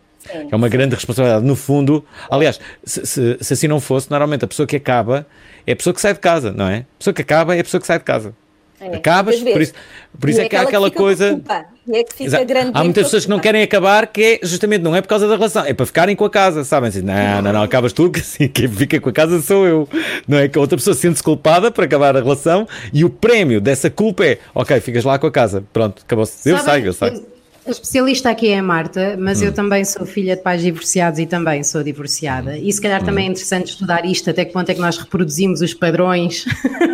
é 0.50 0.54
uma 0.54 0.68
grande 0.68 0.94
responsabilidade. 0.94 1.44
No 1.44 1.56
fundo, 1.56 2.04
aliás, 2.30 2.60
se, 2.84 3.04
se, 3.04 3.38
se, 3.40 3.52
assim 3.52 3.68
não 3.68 3.80
fosse, 3.80 4.10
normalmente 4.10 4.44
a 4.44 4.48
pessoa 4.48 4.66
que 4.66 4.76
acaba 4.76 5.26
é 5.66 5.72
a 5.72 5.76
pessoa 5.76 5.92
que 5.92 6.00
sai 6.00 6.14
de 6.14 6.20
casa, 6.20 6.52
não 6.52 6.68
é? 6.68 6.78
A 6.78 6.98
pessoa 6.98 7.14
que 7.14 7.22
acaba 7.22 7.56
é 7.56 7.60
a 7.60 7.64
pessoa 7.64 7.80
que 7.80 7.86
sai 7.86 7.98
de 7.98 8.04
casa. 8.04 8.34
É, 8.78 8.96
Acabas, 8.96 9.40
por 9.40 9.62
isso, 9.62 9.72
por 10.20 10.28
isso 10.28 10.40
é, 10.40 10.44
é 10.44 10.48
que 10.48 10.56
há 10.56 10.62
aquela 10.62 10.90
que 10.90 10.96
coisa. 10.96 11.40
É 11.90 12.04
que 12.04 12.14
fica 12.14 12.44
grande 12.44 12.72
há 12.74 12.84
muitas 12.84 13.04
pessoas 13.04 13.24
que 13.24 13.30
não 13.30 13.38
querem 13.38 13.62
acabar, 13.62 14.06
que 14.06 14.40
é 14.42 14.46
justamente 14.46 14.82
não 14.82 14.94
é 14.94 15.00
por 15.00 15.08
causa 15.08 15.26
da 15.26 15.34
relação, 15.34 15.64
é 15.64 15.72
para 15.72 15.86
ficarem 15.86 16.14
com 16.14 16.24
a 16.24 16.30
casa, 16.30 16.62
sabem? 16.62 16.88
Assim, 16.88 17.00
não, 17.00 17.42
não, 17.42 17.52
não, 17.52 17.62
acabas 17.62 17.92
tu, 17.92 18.10
que 18.12 18.20
assim, 18.20 18.48
quem 18.48 18.68
fica 18.68 19.00
com 19.00 19.08
a 19.08 19.12
casa 19.12 19.40
sou 19.40 19.66
eu. 19.66 19.88
Não 20.28 20.38
é 20.38 20.48
que 20.48 20.58
a 20.58 20.60
outra 20.60 20.76
pessoa 20.76 20.94
sente-se 20.94 21.22
culpada 21.22 21.70
para 21.70 21.84
acabar 21.84 22.16
a 22.16 22.20
relação 22.20 22.68
e 22.92 23.04
o 23.04 23.08
prémio 23.08 23.60
dessa 23.60 23.88
culpa 23.88 24.26
é, 24.26 24.38
ok, 24.54 24.78
ficas 24.80 25.04
lá 25.04 25.18
com 25.18 25.26
a 25.26 25.32
casa, 25.32 25.64
pronto, 25.72 26.02
acabou-se. 26.04 26.48
Eu 26.50 26.58
saio, 26.58 26.86
eu 26.86 26.92
saio. 26.92 27.35
A 27.66 27.70
especialista 27.70 28.30
aqui 28.30 28.50
é 28.50 28.58
a 28.58 28.62
Marta, 28.62 29.16
mas 29.18 29.42
hum. 29.42 29.46
eu 29.46 29.52
também 29.52 29.84
sou 29.84 30.06
filha 30.06 30.36
de 30.36 30.42
pais 30.42 30.62
divorciados 30.62 31.18
e 31.18 31.26
também 31.26 31.64
sou 31.64 31.82
divorciada. 31.82 32.56
E 32.56 32.72
se 32.72 32.80
calhar 32.80 33.02
hum. 33.02 33.04
também 33.04 33.26
é 33.26 33.30
interessante 33.30 33.70
estudar 33.70 34.04
isto, 34.04 34.30
até 34.30 34.44
que 34.44 34.52
ponto 34.52 34.70
é 34.70 34.74
que 34.74 34.80
nós 34.80 34.96
reproduzimos 34.96 35.60
os 35.60 35.74
padrões 35.74 36.44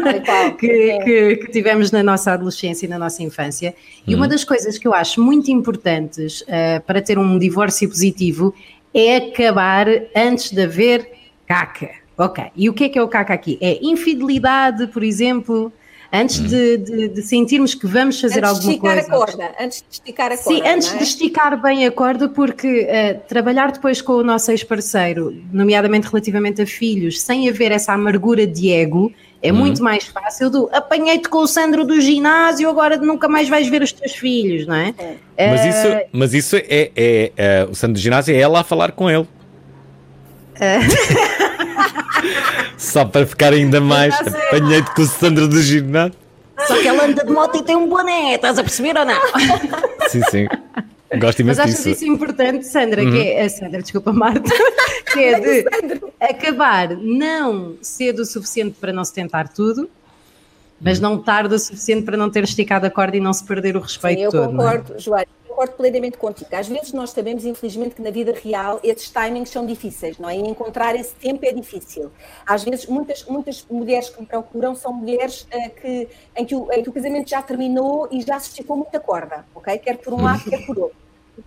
que, 0.59 0.99
que, 1.05 1.37
que, 1.37 1.53
tivemos 1.53 1.91
na 1.91 2.03
nossa 2.03 2.33
adolescência 2.33 2.87
e 2.87 2.89
na 2.89 2.99
nossa 2.99 3.23
infância. 3.23 3.75
E 4.07 4.15
hum. 4.15 4.17
uma 4.19 4.27
das 4.27 4.45
coisas 4.45 4.79
que 4.79 4.89
eu 4.89 4.95
acho 4.95 5.21
muito 5.21 5.51
importantes 5.51 6.41
uh, 6.41 6.81
para 6.87 7.03
ter 7.03 7.19
um 7.19 7.39
divórcio 7.39 7.87
positivo 7.87 8.55
é 8.95 9.17
acabar 9.17 9.87
antes 10.17 10.53
de 10.53 10.63
haver 10.63 11.07
caca. 11.47 11.91
Ok. 12.17 12.45
E 12.57 12.71
o 12.71 12.73
que 12.73 12.85
é 12.85 12.89
que 12.89 12.99
é 12.99 13.03
o 13.03 13.09
caca 13.09 13.35
aqui? 13.35 13.59
É 13.61 13.79
infidelidade, 13.83 14.87
por 14.87 15.03
exemplo 15.03 15.71
antes 16.13 16.39
hum. 16.41 16.47
de, 16.47 16.77
de, 16.77 17.09
de, 17.09 17.23
sentirmos 17.23 17.75
que 17.75 17.87
vamos 17.87 18.21
fazer 18.21 18.45
antes 18.45 18.67
alguma 18.67 18.79
coisa. 18.79 19.01
Antes 19.01 19.09
de 19.09 19.09
esticar 19.09 19.17
a 19.17 19.27
corda, 19.27 19.55
antes 19.59 19.79
de 19.79 19.87
esticar 19.91 20.33
a 20.33 20.37
corda. 20.37 20.51
Sim, 20.51 20.69
antes 20.69 20.93
é? 20.93 20.97
de 20.99 21.05
esticar 21.05 21.63
bem 21.63 21.87
a 21.87 21.91
corda, 21.91 22.29
porque 22.29 22.83
uh, 22.87 23.21
trabalhar 23.27 23.73
depois 23.73 24.03
com 24.03 24.13
o 24.15 24.23
nosso 24.23 24.51
ex-parceiro, 24.51 25.35
nomeadamente 25.53 26.07
relativamente 26.09 26.61
a 26.61 26.67
filhos, 26.67 27.21
sem 27.21 27.49
haver 27.49 27.73
essa 27.73 27.95
amargura 27.95 28.47
de 28.47 28.71
ego, 28.71 29.11
é 29.43 29.51
hum. 29.53 29.57
muito 29.57 29.83
mais 29.83 30.05
fácil 30.05 30.51
do 30.51 30.69
apanhei-te 30.73 31.29
com 31.29 31.39
o 31.39 31.47
Sandro 31.47 31.85
do 31.85 32.01
ginásio, 32.01 32.69
agora 32.69 32.97
nunca 32.99 33.27
mais 33.27 33.49
vais 33.49 33.69
ver 33.69 33.83
os 33.83 33.91
teus 33.91 34.13
filhos, 34.13 34.67
não 34.67 34.77
é? 34.77 34.95
é. 35.37 35.51
Mas, 35.51 35.65
isso, 35.65 35.89
mas 36.13 36.35
isso 36.35 36.57
é, 36.57 36.91
é, 36.95 37.33
é, 37.37 37.67
o 37.69 37.75
Sandro 37.75 37.95
do 37.95 38.01
ginásio 38.01 38.35
é 38.35 38.39
ela 38.39 38.61
a 38.61 38.65
falar 38.65 38.93
com 38.93 39.11
ele. 39.11 39.27
Uh... 40.57 40.83
Só 42.83 43.05
para 43.05 43.25
ficar 43.25 43.53
ainda 43.53 43.81
mais. 43.81 44.13
Apanhei-te 44.21 44.91
com 44.95 45.03
o 45.03 45.07
Sandro 45.07 45.47
do 45.47 45.63
ginásio. 45.63 46.15
Só 46.67 46.81
que 46.81 46.89
ela 46.89 47.05
anda 47.07 47.25
de 47.25 47.33
moto 47.33 47.57
e 47.57 47.63
tem 47.63 47.77
um 47.77 47.89
boné, 47.89 48.35
estás 48.35 48.59
a 48.59 48.63
perceber 48.63 48.97
ou 48.99 49.05
não? 49.05 49.21
Sim, 50.09 50.21
sim. 50.31 50.47
Gosto 51.19 51.41
imenso 51.41 51.61
Mas 51.61 51.75
acho 51.75 51.89
isso 51.91 52.05
importante, 52.05 52.67
Sandra, 52.67 53.03
uhum. 53.03 53.11
que 53.13 53.21
é, 53.21 53.49
Sandra, 53.49 53.83
desculpa, 53.83 54.13
Marta, 54.13 54.51
que 55.13 55.21
é 55.21 55.41
de 55.41 55.67
acabar 56.21 56.97
não 56.97 57.77
cedo 57.83 58.21
o 58.21 58.25
suficiente 58.25 58.77
para 58.81 58.93
não 58.93 59.05
se 59.05 59.13
tentar 59.13 59.49
tudo, 59.49 59.91
mas 60.81 60.99
uhum. 60.99 61.11
não 61.11 61.19
tarde 61.19 61.55
o 61.55 61.59
suficiente 61.59 62.05
para 62.05 62.17
não 62.17 62.31
ter 62.31 62.45
esticado 62.45 62.87
a 62.87 62.91
corda 62.91 63.17
e 63.17 63.21
não 63.21 63.33
se 63.33 63.45
perder 63.45 63.77
o 63.77 63.81
respeito 63.81 64.19
Sim, 64.19 64.25
eu 64.25 64.31
todo. 64.31 64.43
Eu 64.43 64.49
é? 64.49 64.79
concordo, 64.79 64.99
Joana 64.99 65.27
concordo 65.53 65.75
plenamente 65.75 66.17
contigo. 66.17 66.49
Às 66.57 66.67
vezes 66.67 66.93
nós 66.93 67.11
sabemos, 67.11 67.45
infelizmente, 67.45 67.95
que 67.95 68.03
na 68.03 68.11
vida 68.11 68.33
real 68.33 68.81
esses 68.83 69.11
timings 69.11 69.51
são 69.51 69.65
difíceis, 69.67 70.19
não 70.19 70.29
é? 70.29 70.37
E 70.37 70.41
encontrar 70.41 70.97
esse 70.97 71.15
tempo 71.15 71.45
é 71.45 71.53
difícil. 71.53 72.11
Às 72.47 72.65
vezes, 72.65 72.87
muitas, 72.87 73.25
muitas 73.25 73.65
mulheres 73.71 74.09
que 74.09 74.21
me 74.21 74.27
procuram 74.27 74.75
são 74.75 74.93
mulheres 74.93 75.43
uh, 75.43 75.71
que, 75.81 76.09
em, 76.35 76.45
que 76.47 76.55
o, 76.55 76.73
em 76.73 76.83
que 76.83 76.89
o 76.89 76.93
casamento 76.93 77.29
já 77.29 77.43
terminou 77.43 78.09
e 78.11 78.23
já 78.23 78.41
se 78.41 78.49
esticou 78.49 78.77
muita 78.77 78.99
corda, 78.99 79.45
ok? 79.55 79.79
Quer 79.79 79.99
por 79.99 80.15
um 80.15 80.23
lado, 80.23 80.43
quer 80.49 80.65
por 80.67 80.79
outro. 80.79 80.97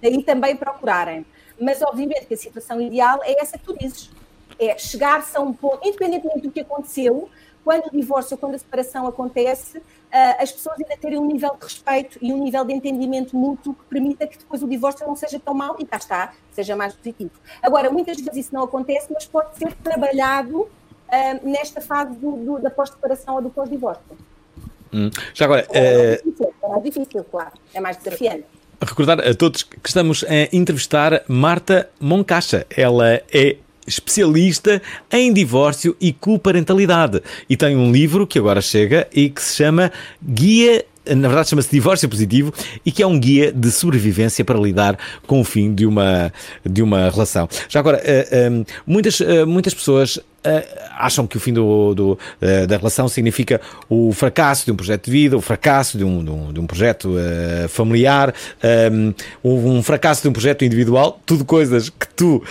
Daí 0.02 0.24
também 0.24 0.56
procurarem. 0.56 1.26
Mas, 1.60 1.82
obviamente, 1.82 2.26
que 2.26 2.34
a 2.34 2.38
situação 2.38 2.80
ideal 2.80 3.20
é 3.24 3.42
essa 3.42 3.58
que 3.58 3.66
tu 3.66 3.78
dizes. 3.78 4.12
É 4.60 4.78
chegar-se 4.78 5.36
a 5.36 5.42
um 5.42 5.52
ponto, 5.52 5.86
independentemente 5.88 6.42
do 6.42 6.52
que 6.52 6.62
aconteceu, 6.62 7.30
quando 7.64 7.88
o 7.88 7.92
divórcio, 7.92 8.38
quando 8.38 8.54
a 8.56 8.60
separação 8.60 9.08
acontece, 9.08 9.82
as 10.40 10.52
pessoas 10.52 10.78
ainda 10.80 10.96
terem 10.98 11.20
um 11.20 11.26
nível 11.26 11.56
de 11.60 11.64
respeito 11.64 12.18
e 12.22 12.32
um 12.34 12.44
nível 12.44 12.64
de 12.64 12.74
entendimento 12.74 13.36
mútuo 13.36 13.74
que 13.74 13.84
permita 13.90 14.26
que 14.26 14.38
depois 14.38 14.64
o 14.64 14.68
divórcio 14.68 15.06
não 15.06 15.16
seja 15.16 15.40
tão 15.40 15.54
mau 15.54 15.76
e 15.78 15.86
cá 15.86 15.98
está, 15.98 16.34
seja 16.52 16.76
mais 16.76 16.94
positivo. 16.94 17.32
Agora, 17.62 17.92
muitas 17.92 18.18
vezes 18.18 18.46
isso 18.46 18.54
não 18.54 18.64
acontece, 18.64 19.08
mas 19.12 19.26
pode 19.26 19.58
ser 19.58 19.74
trabalhado 19.76 20.62
uh, 20.62 20.70
nesta 21.44 21.82
fase 21.82 22.16
do, 22.16 22.32
do, 22.38 22.60
da 22.60 22.70
pós-separação 22.70 23.36
ou 23.36 23.42
do 23.42 23.50
pós-divórcio. 23.50 24.18
Hum. 24.94 25.10
Já 25.34 25.46
agora. 25.46 25.68
É, 25.72 25.82
mais 25.82 25.98
eh, 25.98 26.22
difícil, 26.24 26.54
é 26.64 26.68
mais 26.68 26.84
difícil, 26.84 27.24
claro, 27.26 27.52
é 27.74 27.80
mais 27.82 27.98
desafiante. 27.98 28.46
Recordar 28.82 29.20
a 29.20 29.34
todos 29.34 29.64
que 29.64 29.78
estamos 29.86 30.24
a 30.24 30.56
entrevistar 30.56 31.24
Marta 31.28 31.90
Moncacha. 32.00 32.66
Ela 32.70 33.22
é 33.34 33.58
especialista 33.86 34.82
em 35.12 35.32
divórcio 35.34 35.96
e 36.00 36.12
coparentalidade. 36.12 37.22
E 37.50 37.56
tem 37.56 37.76
um 37.76 37.92
livro 37.92 38.26
que 38.26 38.40
agora 38.40 38.62
chega 38.62 39.08
e 39.14 39.30
que 39.30 39.42
se 39.42 39.56
chama 39.56 39.92
Guia 40.22 40.86
na 41.06 41.28
verdade 41.28 41.50
chama-se 41.50 41.70
Divórcio 41.70 42.10
Positivo 42.10 42.52
e 42.84 42.92
que 42.92 43.04
é 43.04 43.08
um 43.08 43.20
guia 43.20 43.52
de 43.52 43.70
sobrevivência 43.70 44.44
para 44.44 44.58
lidar 44.58 44.98
com 45.28 45.40
o 45.40 45.44
fim 45.44 45.74
de 45.74 45.86
uma, 45.86 46.34
de 46.68 46.82
uma 46.82 47.10
relação. 47.10 47.48
Já 47.70 47.80
agora, 47.80 48.02
uh, 48.02 48.66
muitas, 48.88 49.20
uh, 49.20 49.46
muitas 49.46 49.74
pessoas 49.74 50.20
acham 50.98 51.28
que 51.28 51.38
o 51.38 51.40
fim 51.40 51.54
do, 51.54 51.94
do, 51.94 52.20
da 52.68 52.78
relação 52.78 53.08
significa 53.08 53.60
o 53.90 54.12
fracasso 54.14 54.66
de 54.66 54.72
um 54.72 54.76
projeto 54.76 55.06
de 55.06 55.12
vida, 55.12 55.38
o 55.38 55.42
fracasso 55.42 55.98
de 55.98 56.04
um, 56.04 56.24
de 56.24 56.30
um, 56.30 56.54
de 56.54 56.60
um 56.60 56.68
projeto 56.68 57.16
familiar, 57.70 58.34
um, 59.44 59.78
um, 59.78 59.84
fracasso 59.84 60.22
de 60.22 60.30
um 60.30 60.34
projeto 60.34 60.64
individual, 60.64 61.20
tudo 61.26 61.44
coisas 61.46 61.90
que 61.90 62.08
tu 62.16 62.44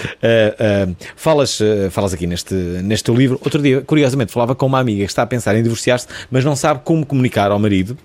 falas, 1.17 1.59
falas 1.91 2.15
aqui 2.15 2.27
neste, 2.27 2.55
neste 2.55 3.05
teu 3.05 3.15
livro. 3.15 3.41
Outro 3.43 3.63
dia, 3.63 3.81
curiosamente, 3.81 4.33
falava 4.33 4.55
com 4.55 4.67
uma 4.67 4.79
amiga 4.79 5.05
que 5.05 5.11
está 5.11 5.23
a 5.23 5.27
pensar 5.27 5.57
em 5.57 5.63
divorciar-se, 5.63 6.07
mas 6.31 6.45
não 6.45 6.57
sabe 6.57 6.81
como 6.85 7.05
comunicar 7.07 7.51
ao 7.51 7.59
marido 7.59 7.97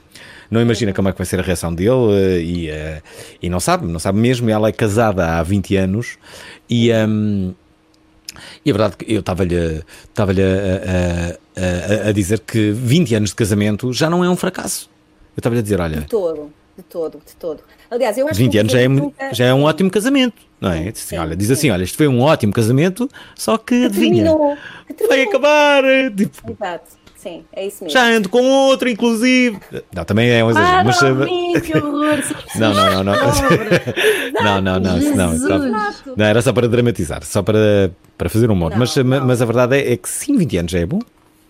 não 0.50 0.62
imagina 0.62 0.94
como 0.94 1.10
é 1.10 1.12
que 1.12 1.18
vai 1.18 1.26
ser 1.26 1.40
a 1.40 1.44
reação 1.44 1.74
dele 1.74 2.42
e, 2.42 2.70
uh, 2.72 3.02
e 3.42 3.50
não 3.50 3.60
sabe, 3.60 3.86
não 3.86 4.00
sabe 4.00 4.20
mesmo. 4.20 4.50
Ela 4.50 4.70
é 4.70 4.72
casada 4.72 5.38
há 5.38 5.44
20 5.44 5.76
anos 5.76 6.18
e. 6.70 6.90
e 8.66 8.70
a 8.70 8.74
verdade 8.74 8.98
que 8.98 9.14
eu 9.14 9.20
estava-lhe 9.20 9.84
estava 10.04 10.32
a, 10.32 12.06
a, 12.06 12.10
a, 12.10 12.12
dizer 12.12 12.40
que 12.40 12.72
20 12.72 13.16
anos 13.16 13.30
de 13.30 13.36
casamento 13.36 13.92
já 13.94 14.10
não 14.10 14.24
é 14.24 14.30
um 14.30 14.36
fracasso. 14.36 14.90
Eu 15.36 15.40
estava-lhe 15.40 15.60
a 15.60 15.64
dizer, 15.64 15.80
olha. 15.80 16.02
De 16.02 16.08
todo, 16.08 16.52
de 16.78 16.84
todo, 16.84 17.22
de 17.26 17.36
todo. 17.36 17.64
Aliás, 17.92 18.18
eu 18.18 18.28
acho 18.28 18.38
20 18.38 18.58
anos 18.60 18.72
já 18.72 18.82
é, 18.82 18.88
nunca... 18.88 19.34
já 19.34 19.46
é 19.46 19.54
um 19.54 19.64
ótimo 19.64 19.90
casamento, 19.90 20.42
não 20.62 20.72
é? 20.72 20.90
Assim, 20.90 20.94
sim, 20.96 21.18
olha, 21.18 21.36
diz 21.36 21.50
assim: 21.50 21.72
olha, 21.72 21.84
isto 21.84 21.98
foi 21.98 22.08
um 22.08 22.22
ótimo 22.22 22.54
casamento, 22.54 23.10
só 23.36 23.58
que, 23.58 23.80
que 23.80 23.86
adivinha, 23.86 24.26
terminou, 24.26 24.58
que 24.96 25.08
vai 25.08 25.24
acabar. 25.24 25.84
Tipo, 26.16 26.52
Exato. 26.52 26.99
Sim, 27.22 27.44
é 27.52 27.68
isso 27.68 27.84
mesmo. 27.84 28.00
Já 28.00 28.06
ando 28.06 28.30
com 28.30 28.42
outro, 28.42 28.88
inclusive. 28.88 29.60
Não, 29.94 30.06
também 30.06 30.32
é 30.32 30.42
um 30.42 30.52
exagero. 30.52 30.86
Mas... 30.86 31.30
Mim, 31.30 31.60
que 31.60 31.78
horror! 31.78 32.18
não, 32.56 32.74
não, 32.74 32.92
não, 32.92 33.04
não. 33.04 33.16
não, 34.42 34.62
não, 34.62 34.80
não, 34.80 35.00
não, 35.00 35.38
não, 35.38 35.94
não. 36.16 36.26
Era 36.26 36.42
só 36.42 36.54
para 36.54 36.66
dramatizar, 36.70 37.22
só 37.26 37.44
para, 37.44 37.92
para 38.18 38.30
fazer 38.30 38.50
um 38.50 38.56
modo. 38.56 38.78
Mas, 38.78 38.96
mas 38.96 39.42
a 39.42 39.46
verdade 39.46 39.76
é, 39.76 39.92
é 39.94 39.98
que 39.98 40.08
sim, 40.08 40.38
20 40.38 40.58
anos 40.60 40.72
já 40.72 40.80
é 40.80 40.86
bom. 40.86 41.00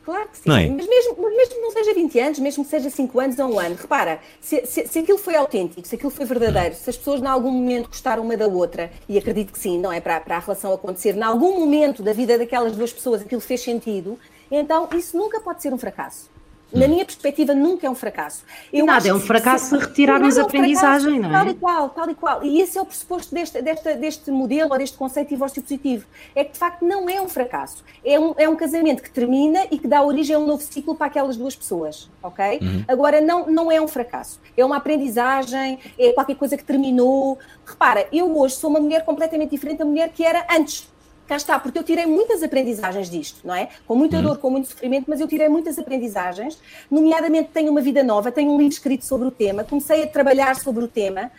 Claro 0.03 0.27
que 0.29 0.39
sim. 0.39 0.49
É? 0.49 0.69
Mas 0.69 0.87
mesmo, 0.87 1.15
mesmo 1.21 1.53
que 1.53 1.61
não 1.61 1.69
seja 1.69 1.93
20 1.93 2.19
anos, 2.19 2.39
mesmo 2.39 2.63
que 2.63 2.69
seja 2.71 2.89
5 2.89 3.19
anos 3.19 3.37
ou 3.37 3.53
um 3.53 3.59
ano, 3.59 3.75
repara, 3.79 4.19
se, 4.41 4.65
se, 4.65 4.87
se, 4.87 4.97
aquilo 4.97 5.19
foi 5.19 5.35
autêntico, 5.35 5.87
se 5.87 5.93
aquilo 5.93 6.09
foi 6.09 6.25
verdadeiro, 6.25 6.73
se 6.73 6.89
as 6.89 6.97
pessoas 6.97 7.21
em 7.21 7.27
algum 7.27 7.51
momento 7.51 7.89
gostaram 7.89 8.23
uma 8.23 8.35
da 8.35 8.47
outra, 8.47 8.89
e 9.07 9.19
acredito 9.19 9.53
que 9.53 9.59
sim, 9.59 9.77
não 9.79 9.93
é? 9.93 10.01
Para, 10.01 10.19
para 10.19 10.37
a 10.37 10.39
relação 10.39 10.73
acontecer, 10.73 11.15
em 11.15 11.21
algum 11.21 11.59
momento 11.59 12.01
da 12.01 12.11
vida 12.11 12.39
daquelas 12.39 12.75
duas 12.75 12.91
pessoas 12.91 13.21
aquilo 13.21 13.39
fez 13.39 13.61
sentido, 13.61 14.17
então 14.51 14.87
isso 14.93 15.17
nunca 15.17 15.39
pode 15.39 15.61
ser 15.61 15.73
um 15.73 15.77
fracasso 15.77 16.29
na 16.71 16.87
minha 16.87 17.03
perspectiva, 17.03 17.53
nunca 17.53 17.87
é 17.87 17.89
um 17.89 17.95
fracasso. 17.95 18.43
Eu 18.71 18.85
nada, 18.85 19.07
é 19.07 19.13
um 19.13 19.19
fracasso 19.19 19.69
se 19.69 19.77
retirarmos 19.77 20.37
a 20.37 20.43
aprendizagem, 20.43 21.15
é 21.15 21.19
um 21.19 21.21
não 21.23 21.29
é? 21.29 21.33
Tal 21.33 21.47
e 21.47 21.53
qual, 21.55 21.89
tal 21.89 22.09
e 22.09 22.15
qual. 22.15 22.43
E 22.43 22.61
esse 22.61 22.77
é 22.77 22.81
o 22.81 22.85
pressuposto 22.85 23.33
deste, 23.33 23.61
deste, 23.61 23.95
deste 23.95 24.31
modelo 24.31 24.71
ou 24.71 24.77
deste 24.77 24.95
conceito 24.95 25.27
de 25.27 25.35
divórcio 25.35 25.61
positivo. 25.61 26.05
É 26.35 26.43
que, 26.43 26.53
de 26.53 26.59
facto, 26.59 26.85
não 26.85 27.09
é 27.09 27.19
um 27.19 27.27
fracasso. 27.27 27.83
É 28.05 28.19
um, 28.19 28.33
é 28.37 28.47
um 28.47 28.55
casamento 28.55 29.01
que 29.01 29.09
termina 29.09 29.65
e 29.71 29.79
que 29.79 29.87
dá 29.87 30.03
origem 30.03 30.35
a 30.35 30.39
um 30.39 30.45
novo 30.45 30.61
ciclo 30.61 30.95
para 30.95 31.07
aquelas 31.07 31.35
duas 31.35 31.55
pessoas, 31.55 32.09
ok? 32.21 32.59
Uhum. 32.61 32.85
Agora, 32.87 33.19
não, 33.19 33.47
não 33.47 33.71
é 33.71 33.81
um 33.81 33.87
fracasso. 33.87 34.39
É 34.55 34.63
uma 34.63 34.77
aprendizagem, 34.77 35.79
é 35.97 36.11
qualquer 36.13 36.35
coisa 36.35 36.55
que 36.55 36.63
terminou. 36.63 37.39
Repara, 37.65 38.07
eu 38.11 38.37
hoje 38.37 38.55
sou 38.55 38.69
uma 38.69 38.79
mulher 38.79 39.03
completamente 39.03 39.51
diferente 39.51 39.79
da 39.79 39.85
mulher 39.85 40.09
que 40.09 40.23
era 40.23 40.45
antes 40.51 40.87
cá 41.29 41.37
está, 41.37 41.59
porque 41.59 41.77
eu 41.77 41.83
tirei 41.83 42.07
muitas 42.07 42.41
aprendizagens 42.41 43.07
disto, 43.07 43.45
não 43.45 43.53
é? 43.53 43.69
Com 43.85 43.93
muita 43.93 44.19
dor, 44.19 44.39
com 44.39 44.49
muito 44.49 44.67
sofrimento, 44.67 45.05
mas 45.07 45.21
eu 45.21 45.27
tirei 45.27 45.47
muitas 45.47 45.77
aprendizagens, 45.77 46.59
nomeadamente 46.89 47.51
tenho 47.53 47.71
uma 47.71 47.81
vida 47.81 48.01
nova, 48.01 48.31
tenho 48.31 48.51
um 48.51 48.57
livro 48.57 48.73
escrito 48.73 49.05
sobre 49.05 49.27
o 49.27 49.31
tema, 49.31 49.63
comecei 49.63 50.01
a 50.03 50.07
trabalhar 50.07 50.55
sobre 50.55 50.83
o 50.83 50.87
tema, 50.87 51.31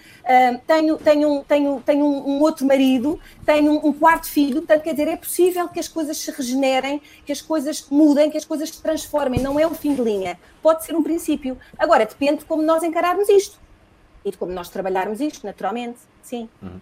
tenho, 0.65 0.97
tenho, 0.97 1.43
tenho, 1.43 1.83
tenho 1.85 2.07
um, 2.07 2.41
outro 2.41 2.65
marido, 2.65 3.19
tenho 3.45 3.73
um, 3.73 3.89
um, 3.89 3.93
quarto 3.93 4.29
filho, 4.29 4.59
portanto, 4.59 4.83
quer 4.85 4.93
dizer, 4.93 5.09
é 5.09 5.17
possível 5.17 5.69
que 5.69 5.81
as 5.81 5.89
coisas 5.89 6.17
se 6.19 6.31
regenerem, 6.31 7.03
que 7.27 7.33
as 7.33 7.43
coisas 7.43 7.85
mudem, 7.91 8.31
que 8.31 8.39
as 8.39 8.45
coisas 8.45 8.71
se 8.71 8.81
transformem, 8.81 9.41
não 9.41 9.59
é 9.59 9.67
um 9.67 9.75
fim 9.75 9.93
de 9.93 10.03
linha, 10.03 10.39
pode 10.63 10.85
ser 10.85 10.95
um 10.95 11.03
princípio. 11.03 11.59
Agora, 11.77 12.07
depende 12.07 12.39
de 12.39 12.45
como 12.45 12.63
nós 12.63 12.85
encararmos 12.85 13.29
isto 13.29 13.59
e 14.25 14.31
de 14.31 14.39
como 14.39 14.53
nós 14.53 14.69
trabalharmos 14.69 15.21
isto, 15.21 15.45
naturalmente, 15.45 15.99
sim. 16.23 16.49
Uhum. 16.63 16.79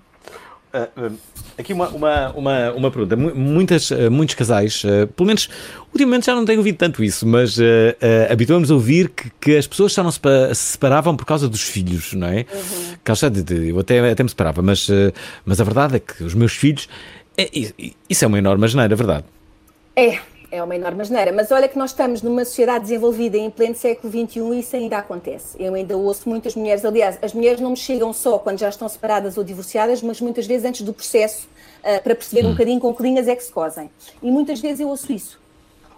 Uh, 0.73 1.19
aqui 1.57 1.73
uma, 1.73 1.89
uma, 1.89 2.31
uma, 2.31 2.73
uma 2.73 2.91
pergunta. 2.91 3.17
Muitas, 3.17 3.91
uh, 3.91 4.11
muitos 4.11 4.35
casais, 4.35 4.83
pelo 5.17 5.27
menos 5.27 5.49
ultimamente 5.93 6.27
já 6.27 6.35
não 6.35 6.45
tenho 6.45 6.59
ouvido 6.59 6.77
tanto 6.77 7.03
isso, 7.03 7.27
mas 7.27 7.59
habituamos 8.31 8.71
a 8.71 8.75
ouvir 8.75 9.09
que, 9.09 9.31
que 9.41 9.57
as 9.57 9.67
pessoas 9.67 9.93
já 9.93 10.03
não 10.03 10.11
se, 10.11 10.21
se, 10.51 10.55
separavam 10.55 11.17
por 11.17 11.25
causa 11.25 11.49
dos 11.49 11.63
filhos, 11.63 12.13
não 12.13 12.29
é? 12.29 12.45
Uhum. 12.53 13.67
Eu 13.67 13.79
até, 13.81 14.11
até 14.11 14.23
me 14.23 14.29
separava, 14.29 14.61
mas, 14.63 14.87
mas 15.45 15.61
a 15.61 15.65
verdade 15.65 15.97
é 15.97 15.99
que 15.99 16.23
os 16.23 16.35
meus 16.35 16.53
filhos. 16.53 16.89
É, 17.37 17.49
isso 18.09 18.25
é 18.25 18.29
uma 18.29 18.39
enorme 18.39 18.69
geneira, 18.69 18.93
é 18.93 18.97
verdade. 18.97 19.25
É, 19.97 20.19
é 20.51 20.63
uma 20.63 20.75
enorme 20.75 21.03
asneira. 21.03 21.33
Mas 21.33 21.51
olha 21.51 21.69
que 21.69 21.79
nós 21.79 21.91
estamos 21.91 22.23
numa 22.23 22.45
sociedade 22.45 22.85
desenvolvida 22.85 23.37
em 23.37 23.51
pleno 23.51 23.75
século 23.75 24.11
XXI 24.11 24.41
e 24.41 24.61
isso 24.61 24.77
ainda 24.77 24.99
acontece. 24.99 25.57
Eu 25.61 25.75
ainda 25.75 25.97
ouço 25.97 26.29
muitas 26.29 26.55
mulheres, 26.55 26.85
aliás, 26.85 27.19
as 27.23 27.33
mulheres 27.33 27.61
não 27.61 27.71
me 27.71 27.77
chegam 27.77 28.13
só 28.13 28.39
quando 28.39 28.59
já 28.59 28.69
estão 28.69 28.89
separadas 28.89 29.37
ou 29.37 29.45
divorciadas, 29.45 30.03
mas 30.03 30.21
muitas 30.21 30.47
vezes 30.47 30.65
antes 30.65 30.83
do 30.83 30.93
processo, 30.93 31.49
uh, 31.81 32.03
para 32.03 32.15
perceber 32.15 32.45
um 32.45 32.49
hum. 32.49 32.53
bocadinho 32.53 32.81
com 32.81 32.95
que 32.95 33.03
linhas 33.03 33.29
é 33.29 33.37
que 33.37 33.43
se 33.43 33.53
cosem. 33.53 33.91
E 34.23 34.31
muitas 34.31 34.61
vezes 34.61 34.81
eu 34.81 34.89
ouço 34.89 35.13
isso. 35.13 35.41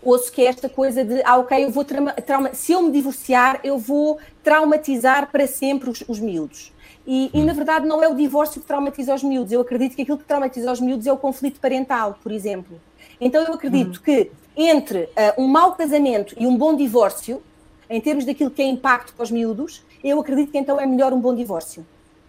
Ouço 0.03 0.33
que 0.33 0.41
é 0.41 0.47
esta 0.47 0.69
coisa 0.69 1.05
de, 1.05 1.23
ah, 1.25 1.37
ok, 1.37 1.65
eu 1.65 1.71
vou 1.71 1.85
trauma, 1.85 2.13
trauma 2.13 2.55
se 2.55 2.73
eu 2.73 2.83
me 2.83 2.91
divorciar, 2.91 3.61
eu 3.63 3.79
vou 3.79 4.19
traumatizar 4.43 5.31
para 5.31 5.47
sempre 5.47 5.91
os, 5.91 6.03
os 6.09 6.19
miúdos. 6.19 6.73
E, 7.07 7.31
e, 7.35 7.43
na 7.43 7.53
verdade 7.53 7.87
não 7.87 8.03
é 8.03 8.09
o 8.09 8.15
divórcio 8.15 8.61
que 8.61 8.67
traumatiza 8.67 9.15
os 9.15 9.23
miúdos. 9.23 9.53
Eu 9.53 9.61
acredito 9.61 9.97
que 9.97 10.03
aquilo 10.03 10.19
que 10.19 10.25
traumatiza 10.25 10.73
os 10.73 10.81
miúdos 10.81 11.07
é 11.07 11.13
o 11.13 11.17
conflito 11.17 11.61
parental, 11.61 12.19
por 12.23 12.33
exemplo. 12.33 12.81
Então 13.21 13.43
eu 13.45 13.53
acredito 13.53 13.97
uhum. 13.97 14.03
que 14.03 14.31
entre 14.57 15.03
uh, 15.05 15.41
um 15.43 15.47
mau 15.47 15.75
casamento 15.75 16.35
e 16.39 16.47
um 16.47 16.57
bom 16.57 16.75
divórcio, 16.75 17.43
em 17.89 18.01
termos 18.01 18.25
daquilo 18.25 18.51
que 18.51 18.63
é 18.63 18.67
impacto 18.67 19.13
para 19.15 19.25
os 19.25 19.31
miúdos, 19.31 19.85
eu 20.03 20.21
acredito 20.21 20.53
que 20.53 20.59
então 20.59 20.81
é 20.81 20.87
melhor 20.87 21.13
um 21.13 21.21
bom 21.21 21.35
divórcio. 21.35 21.85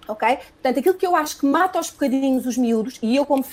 Ok? 0.08 0.28
Portanto, 0.28 0.80
aquilo 0.80 0.96
que 0.96 1.06
eu 1.06 1.16
acho 1.16 1.38
que 1.38 1.46
mata 1.46 1.78
aos 1.78 1.90
bocadinhos 1.90 2.46
os 2.46 2.58
miúdos, 2.58 2.98
e 3.02 3.16
eu, 3.16 3.26
como, 3.26 3.46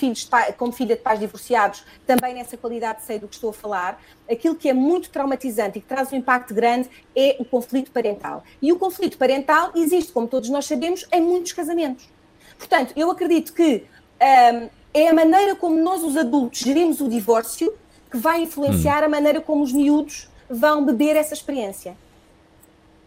como 0.57 0.71
filha 0.71 0.95
de 0.95 1.01
pais 1.01 1.19
divorciados, 1.19 1.85
também 2.05 2.33
nessa 2.33 2.57
qualidade 2.57 3.03
sei 3.03 3.19
do 3.19 3.27
que 3.27 3.35
estou 3.35 3.51
a 3.51 3.53
falar, 3.53 4.01
aquilo 4.29 4.55
que 4.55 4.67
é 4.67 4.73
muito 4.73 5.09
traumatizante 5.09 5.77
e 5.77 5.81
que 5.81 5.87
traz 5.87 6.11
um 6.11 6.17
impacto 6.17 6.53
grande 6.53 6.89
é 7.15 7.37
o 7.39 7.45
conflito 7.45 7.91
parental. 7.91 8.43
E 8.61 8.73
o 8.73 8.79
conflito 8.79 9.17
parental 9.17 9.71
existe, 9.75 10.11
como 10.11 10.27
todos 10.27 10.49
nós 10.49 10.65
sabemos, 10.65 11.05
em 11.13 11.21
muitos 11.21 11.53
casamentos. 11.53 12.09
Portanto, 12.57 12.93
eu 12.95 13.09
acredito 13.09 13.53
que 13.53 13.85
um, 14.19 14.69
é 14.93 15.07
a 15.07 15.13
maneira 15.13 15.55
como 15.55 15.77
nós, 15.77 16.03
os 16.03 16.17
adultos, 16.17 16.59
gerimos 16.59 16.99
o 16.99 17.07
divórcio 17.07 17.73
que 18.09 18.17
vai 18.17 18.41
influenciar 18.43 19.03
hum. 19.03 19.05
a 19.05 19.09
maneira 19.09 19.41
como 19.41 19.63
os 19.63 19.71
miúdos 19.71 20.27
vão 20.49 20.85
beber 20.85 21.15
essa 21.15 21.33
experiência. 21.33 21.95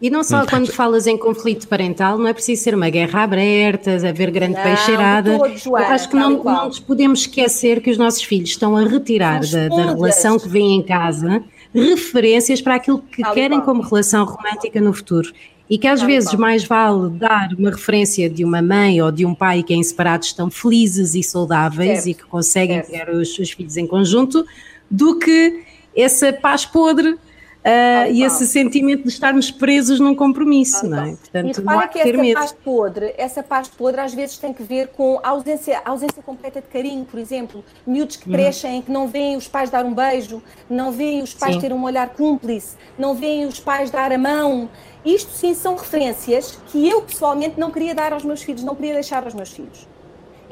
E 0.01 0.09
não 0.09 0.23
só 0.23 0.43
hum. 0.43 0.45
quando 0.49 0.71
falas 0.71 1.07
em 1.07 1.17
conflito 1.17 1.67
parental, 1.67 2.17
não 2.17 2.27
é 2.27 2.33
preciso 2.33 2.61
ser 2.63 2.75
uma 2.75 2.89
guerra 2.89 3.23
aberta, 3.23 3.95
haver 3.95 4.31
grande 4.31 4.55
não, 4.55 4.63
peixeirada. 4.63 5.39
Eu 5.65 5.75
acho 5.77 6.09
que 6.09 6.15
não, 6.15 6.43
não 6.43 6.65
nos 6.67 6.79
podemos 6.79 7.21
esquecer 7.21 7.81
que 7.81 7.89
os 7.89 7.97
nossos 7.97 8.23
filhos 8.23 8.49
estão 8.49 8.75
a 8.75 8.83
retirar 8.83 9.39
da, 9.39 9.69
da, 9.69 9.93
relação 9.93 10.37
que 10.37 10.49
vêm 10.49 10.75
em 10.75 10.83
casa 10.83 11.43
referências 11.73 12.61
para 12.61 12.75
aquilo 12.75 12.99
que 12.99 13.21
tal 13.21 13.33
querem 13.33 13.59
como 13.61 13.81
relação 13.81 14.25
romântica 14.25 14.79
no 14.79 14.93
futuro. 14.93 15.31
E 15.69 15.77
que 15.77 15.87
às 15.87 16.01
tal 16.01 16.07
vezes 16.07 16.33
mais 16.33 16.63
vale 16.65 17.09
dar 17.09 17.49
uma 17.57 17.71
referência 17.71 18.29
de 18.29 18.43
uma 18.43 18.61
mãe 18.61 19.01
ou 19.01 19.11
de 19.11 19.25
um 19.25 19.33
pai 19.33 19.63
que 19.63 19.73
em 19.73 19.81
separados 19.81 20.27
estão 20.27 20.51
felizes 20.51 21.15
e 21.15 21.23
saudáveis 21.23 22.03
certo. 22.03 22.09
e 22.09 22.13
que 22.13 22.23
conseguem 22.25 22.83
certo. 22.83 23.07
ter 23.07 23.09
os, 23.15 23.39
os 23.39 23.51
filhos 23.51 23.77
em 23.77 23.87
conjunto, 23.87 24.45
do 24.93 25.17
que 25.17 25.63
essa 25.95 26.31
paz 26.31 26.65
podre 26.65 27.17
Uh, 27.63 28.11
e 28.11 28.23
esse 28.25 28.45
sentimento 28.45 29.03
de 29.03 29.07
estarmos 29.07 29.49
presos 29.49 29.97
num 29.97 30.13
compromisso, 30.13 30.85
não 30.85 31.01
é? 31.01 31.15
Portanto, 31.15 31.47
e 31.47 31.61
repara 31.61 31.87
que 31.87 31.99
essa 31.99 32.17
medo. 32.17 32.33
paz 32.37 32.51
podre, 32.51 33.13
essa 33.17 33.41
paz 33.41 33.67
podre 33.69 34.01
às 34.01 34.13
vezes 34.13 34.37
tem 34.37 34.51
que 34.51 34.61
ver 34.61 34.89
com 34.89 35.17
a 35.23 35.29
ausência, 35.29 35.81
a 35.85 35.91
ausência 35.91 36.21
completa 36.21 36.59
de 36.59 36.67
carinho, 36.67 37.05
por 37.05 37.17
exemplo, 37.17 37.63
miúdos 37.87 38.17
que 38.17 38.29
hum. 38.29 38.33
crescem, 38.33 38.81
que 38.81 38.91
não 38.91 39.07
veem 39.07 39.37
os 39.37 39.47
pais 39.47 39.69
dar 39.69 39.85
um 39.85 39.93
beijo, 39.93 40.43
não 40.69 40.91
veem 40.91 41.23
os 41.23 41.33
pais 41.33 41.55
sim. 41.55 41.61
ter 41.61 41.71
um 41.71 41.81
olhar 41.85 42.09
cúmplice, 42.09 42.75
não 42.99 43.15
veem 43.15 43.45
os 43.45 43.61
pais 43.61 43.89
dar 43.89 44.11
a 44.11 44.17
mão. 44.17 44.69
Isto 45.05 45.31
sim 45.31 45.53
são 45.53 45.77
referências 45.77 46.59
que 46.67 46.85
eu 46.85 47.01
pessoalmente 47.03 47.57
não 47.57 47.71
queria 47.71 47.95
dar 47.95 48.11
aos 48.11 48.25
meus 48.25 48.43
filhos, 48.43 48.61
não 48.61 48.75
queria 48.75 48.95
deixar 48.95 49.23
aos 49.23 49.33
meus 49.33 49.51
filhos. 49.51 49.87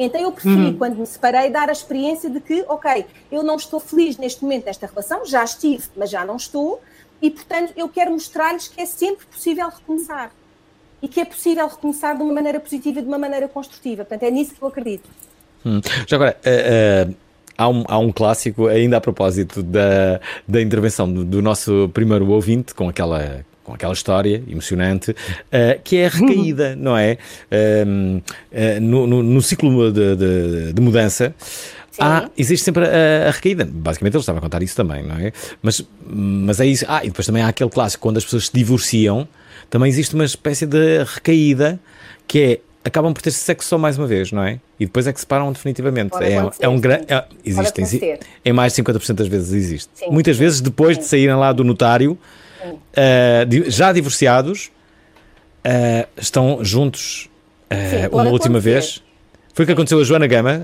Então 0.04 0.20
eu 0.20 0.32
preferi, 0.32 0.56
uhum. 0.56 0.78
quando 0.78 0.98
me 0.98 1.06
separei, 1.06 1.50
dar 1.52 1.70
a 1.70 1.72
experiência 1.72 2.30
de 2.30 2.40
que, 2.40 2.66
ok, 2.68 3.06
eu 3.32 3.44
não 3.44 3.56
estou 3.56 3.80
feliz 3.80 4.18
neste 4.18 4.44
momento 4.44 4.66
nesta 4.66 4.88
relação, 4.88 5.24
já 5.26 5.44
estive, 5.44 5.84
mas 5.96 6.10
já 6.10 6.26
não 6.26 6.38
estou, 6.38 6.82
e 7.22 7.30
portanto 7.30 7.74
eu 7.78 7.88
quero 7.88 8.12
mostrar-lhes 8.12 8.68
que 8.68 8.82
é 8.82 8.86
sempre 8.86 9.26
possível 9.28 9.70
recomeçar. 9.70 10.32
E 11.04 11.08
que 11.08 11.20
é 11.20 11.26
possível 11.26 11.68
recomeçar 11.68 12.16
de 12.16 12.24
uma 12.24 12.34
maneira 12.34 12.60
positiva 12.60 13.00
e 13.00 13.02
de 13.02 13.08
uma 13.08 13.18
maneira 13.18 13.48
construtiva. 13.48 14.06
Portanto, 14.06 14.22
é 14.22 14.30
nisso 14.30 14.54
que 14.54 14.62
eu 14.62 14.68
acredito. 14.68 15.10
Hum. 15.66 15.82
Já 16.06 16.16
agora, 16.16 16.38
uh, 16.46 17.10
uh, 17.10 17.16
há, 17.58 17.68
um, 17.68 17.84
há 17.88 17.98
um 17.98 18.12
clássico, 18.12 18.68
ainda 18.68 18.98
a 18.98 19.02
propósito 19.02 19.64
da, 19.64 20.20
da 20.48 20.62
intervenção 20.62 21.12
do, 21.12 21.26
do 21.26 21.42
nosso 21.42 21.90
primeiro 21.92 22.30
ouvinte, 22.30 22.76
com 22.76 22.88
aquela 22.88 23.44
com 23.64 23.74
aquela 23.74 23.94
história 23.94 24.44
emocionante, 24.48 25.12
uh, 25.12 25.82
que 25.84 25.98
é 25.98 26.08
a 26.08 26.10
recaída, 26.10 26.76
não 26.80 26.98
é? 26.98 27.18
Uh, 27.52 28.18
uh, 28.18 28.82
no, 28.82 29.08
no, 29.08 29.24
no, 29.24 29.42
ciclo 29.42 29.92
de, 29.92 30.16
de, 30.16 30.74
de 30.74 30.82
mudança. 30.82 31.34
Há, 32.00 32.30
existe 32.38 32.64
sempre 32.64 32.86
a, 32.86 33.28
a, 33.28 33.32
recaída. 33.32 33.66
Basicamente 33.66 34.16
ele 34.16 34.22
estava 34.22 34.40
a 34.40 34.42
contar 34.42 34.64
isso 34.64 34.76
também, 34.76 35.04
não 35.04 35.16
é? 35.16 35.32
Mas, 35.62 35.86
mas 36.06 36.60
é 36.60 36.66
isso. 36.66 36.86
Ah, 36.88 37.04
e 37.04 37.08
depois 37.08 37.26
também 37.26 37.44
há 37.44 37.50
aquele 37.50 37.70
clássico, 37.70 38.02
quando 38.02 38.18
as 38.18 38.24
pessoas 38.24 38.48
se 38.48 38.54
divorciam, 38.54 39.28
também 39.70 39.90
existe 39.90 40.16
uma 40.16 40.26
espécie 40.26 40.66
de 40.66 41.04
recaída 41.04 41.80
que 42.28 42.40
é 42.40 42.60
acabam 42.84 43.14
por 43.14 43.22
ter 43.22 43.32
sexo 43.32 43.70
só 43.70 43.78
mais 43.78 43.98
uma 43.98 44.08
vez, 44.08 44.32
não 44.32 44.44
é? 44.44 44.60
E 44.80 44.86
depois 44.86 45.06
é 45.06 45.14
que 45.14 45.20
se 45.20 45.26
param 45.26 45.52
definitivamente. 45.52 46.12
é, 46.16 46.50
é 46.60 46.68
um 46.68 46.80
grande. 46.80 47.06
É, 47.08 47.24
existe, 47.46 47.82
em, 47.82 48.20
em 48.46 48.54
mais 48.54 48.74
de 48.74 48.82
50% 48.82 49.14
das 49.14 49.28
vezes 49.28 49.54
existe. 49.54 49.90
Sim. 49.94 50.10
Muitas 50.10 50.38
vezes 50.38 50.62
depois 50.62 50.98
sim. 50.98 51.04
de 51.04 51.08
saírem 51.08 51.36
lá 51.36 51.54
do 51.54 51.64
notário 51.64 52.18
uh, 52.66 53.70
já 53.72 53.92
divorciados, 53.92 54.72
uh, 55.66 56.08
estão 56.18 56.64
juntos 56.64 57.30
uh, 57.72 57.76
Sim, 57.76 58.08
uma 58.12 58.30
última 58.30 58.60
vez. 58.60 59.04
Foi 59.54 59.64
o 59.64 59.66
que 59.66 59.74
aconteceu 59.74 60.00
a 60.00 60.04
Joana 60.06 60.28
Gama, 60.28 60.62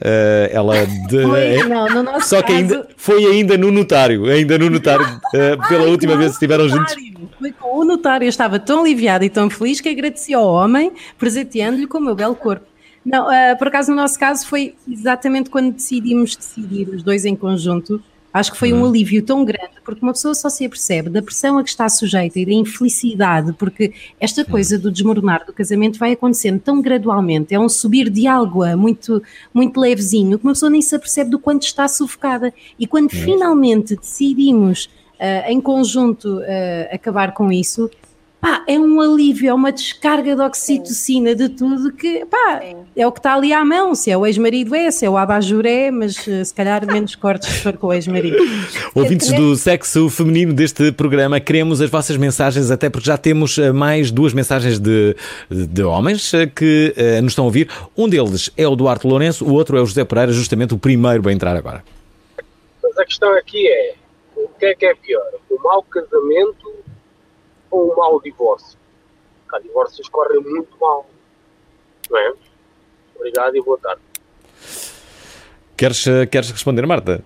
ela 0.49 0.86
de, 0.86 1.21
foi, 1.21 1.63
não, 1.67 2.03
no 2.03 2.21
só 2.21 2.41
que 2.41 2.53
caso... 2.53 2.57
ainda 2.57 2.88
foi 2.95 3.25
ainda 3.25 3.57
no 3.57 3.69
notário, 3.69 4.25
ainda 4.27 4.57
no 4.57 4.69
notário, 4.69 5.05
pela 5.29 5.83
Ai, 5.83 5.89
última 5.89 6.15
vez 6.15 6.31
estiveram 6.31 6.69
juntos. 6.69 6.95
Foi 7.38 7.51
com 7.51 7.79
o 7.79 7.83
notário, 7.83 8.23
eu 8.23 8.29
estava 8.29 8.57
tão 8.57 8.79
aliviada 8.79 9.25
e 9.25 9.29
tão 9.29 9.49
feliz 9.49 9.81
que 9.81 9.89
agradeci 9.89 10.33
ao 10.33 10.47
homem, 10.47 10.93
presenteando-lhe 11.17 11.86
com 11.86 11.97
o 11.97 12.01
meu 12.01 12.15
belo 12.15 12.33
corpo. 12.33 12.65
Não, 13.03 13.27
por 13.57 13.67
acaso 13.67 13.91
no 13.91 13.97
nosso 13.97 14.17
caso 14.17 14.47
foi 14.47 14.73
exatamente 14.89 15.49
quando 15.49 15.73
decidimos 15.73 16.38
decidir 16.38 16.88
os 16.88 17.03
dois 17.03 17.25
em 17.25 17.36
conjunto, 17.36 18.01
Acho 18.34 18.52
que 18.52 18.58
foi 18.58 18.72
um 18.72 18.82
uhum. 18.82 18.90
alívio 18.90 19.24
tão 19.24 19.44
grande, 19.44 19.74
porque 19.84 20.02
uma 20.04 20.13
pessoa 20.13 20.36
só 20.36 20.50
se 20.50 20.66
apercebe 20.66 21.10
da 21.10 21.22
pressão 21.22 21.58
a 21.58 21.63
que 21.63 21.70
está 21.70 21.88
sujeita 21.90 22.40
e 22.40 22.46
da 22.46 22.52
infelicidade, 22.52 23.54
porque 23.54 23.94
esta 24.20 24.46
coisa 24.46 24.78
do 24.78 24.92
desmoronar 24.92 25.46
do 25.46 25.54
casamento 25.54 25.98
vai 25.98 26.12
acontecendo 26.12 26.60
tão 26.60 26.82
gradualmente, 26.82 27.56
é 27.56 27.60
um 27.60 27.70
subir 27.70 28.10
de 28.10 28.28
água 28.28 28.76
muito, 28.76 29.24
muito 29.54 29.80
levezinho, 29.80 30.38
que 30.38 30.46
uma 30.46 30.54
pessoa 30.54 30.70
nem 30.70 30.82
se 30.82 30.96
apercebe 30.96 31.30
do 31.30 31.40
quanto 31.40 31.63
está 31.63 31.88
sufocada. 31.88 32.54
E 32.78 32.86
quando 32.86 33.10
finalmente 33.10 33.96
decidimos 33.96 34.90
uh, 35.16 35.50
em 35.50 35.60
conjunto, 35.60 36.38
uh, 36.38 36.94
acabar 36.94 37.34
com 37.34 37.52
isso, 37.52 37.90
pá, 38.39 38.63
é 38.67 38.78
um 38.78 39.00
alívio, 39.02 39.50
é 39.50 39.54
uma 39.54 39.71
descarga 39.71 40.36
de 40.36 40.41
oxitocina 40.41 41.32
Sim. 41.32 41.36
de 41.36 41.50
tudo 41.50 41.91
que, 41.91 42.26
pá, 42.26 42.62
Sim. 42.62 42.78
é 42.95 43.08
o 43.08 43.12
que 43.12 43.19
está 43.19 43.36
ali 43.36 43.52
à 43.54 43.63
mão. 43.65 43.95
Se 43.95 44.12
é 44.12 44.17
o 44.17 44.26
ex-marido 44.26 44.76
é, 44.76 44.91
se 44.91 45.06
é 45.06 45.10
o 45.10 45.17
abajuré, 45.17 45.91
mas 45.91 46.15
uh, 46.28 46.43
se 46.43 46.54
calhar 46.54 46.86
menos 46.86 47.15
cortes 47.15 47.50
se 47.50 47.60
for 47.62 47.78
com 47.78 47.88
o 47.88 47.93
ex-marido. 47.93 48.38
Ouvintes 48.93 49.32
do 49.32 49.56
sexo 49.56 50.10
feminino 50.10 50.54
deste 50.54 50.91
programa, 50.91 51.39
queremos 51.39 51.82
as 51.82 51.89
vossas 51.89 52.17
mensagens, 52.17 52.71
até 52.71 52.89
porque 52.89 53.08
já 53.08 53.17
temos 53.17 53.58
uh, 53.58 53.73
mais 53.73 54.12
duas 54.12 54.34
mensagens 54.34 54.80
de, 54.80 55.15
de 55.50 55.84
homens 55.84 56.32
uh, 56.34 56.47
que 56.54 56.93
nos 57.21 57.32
estão 57.32 57.45
a 57.45 57.47
ouvir. 57.47 57.69
Um 57.95 58.08
deles 58.08 58.52
é 58.58 58.67
o 58.67 58.76
Duarte 58.76 59.08
Lourenço, 59.08 59.45
o 59.45 59.54
outro 59.54 59.78
é 59.78 59.82
o 59.82 59.86
José 59.86 60.04
Pereira, 60.04 60.32
justamente 60.32 60.73
o 60.73 60.78
primeiro 60.78 61.28
a 61.28 61.34
entrar 61.34 61.56
agora. 61.56 61.84
Mas 62.84 62.97
a 62.97 63.06
questão 63.06 63.32
aqui 63.38 63.67
é, 63.67 63.93
o 64.36 64.47
que 64.60 64.65
é 64.65 64.76
que 64.76 64.86
é 64.86 64.93
pior? 64.95 65.26
O 65.50 65.62
mau 65.62 65.84
casamento 65.84 66.77
ou 67.69 67.91
um 67.91 67.95
mau 67.95 68.21
divórcio. 68.21 68.77
Há 69.51 69.60
divórcios 69.60 70.10
correm 70.10 70.41
muito 70.41 70.77
mal. 70.80 71.06
Não 72.10 72.17
é? 72.17 72.34
Obrigado 73.15 73.56
e 73.56 73.62
boa 73.62 73.77
tarde. 73.77 74.01
Queres, 75.75 76.03
queres 76.30 76.51
responder, 76.51 76.86
Marta? 76.86 77.23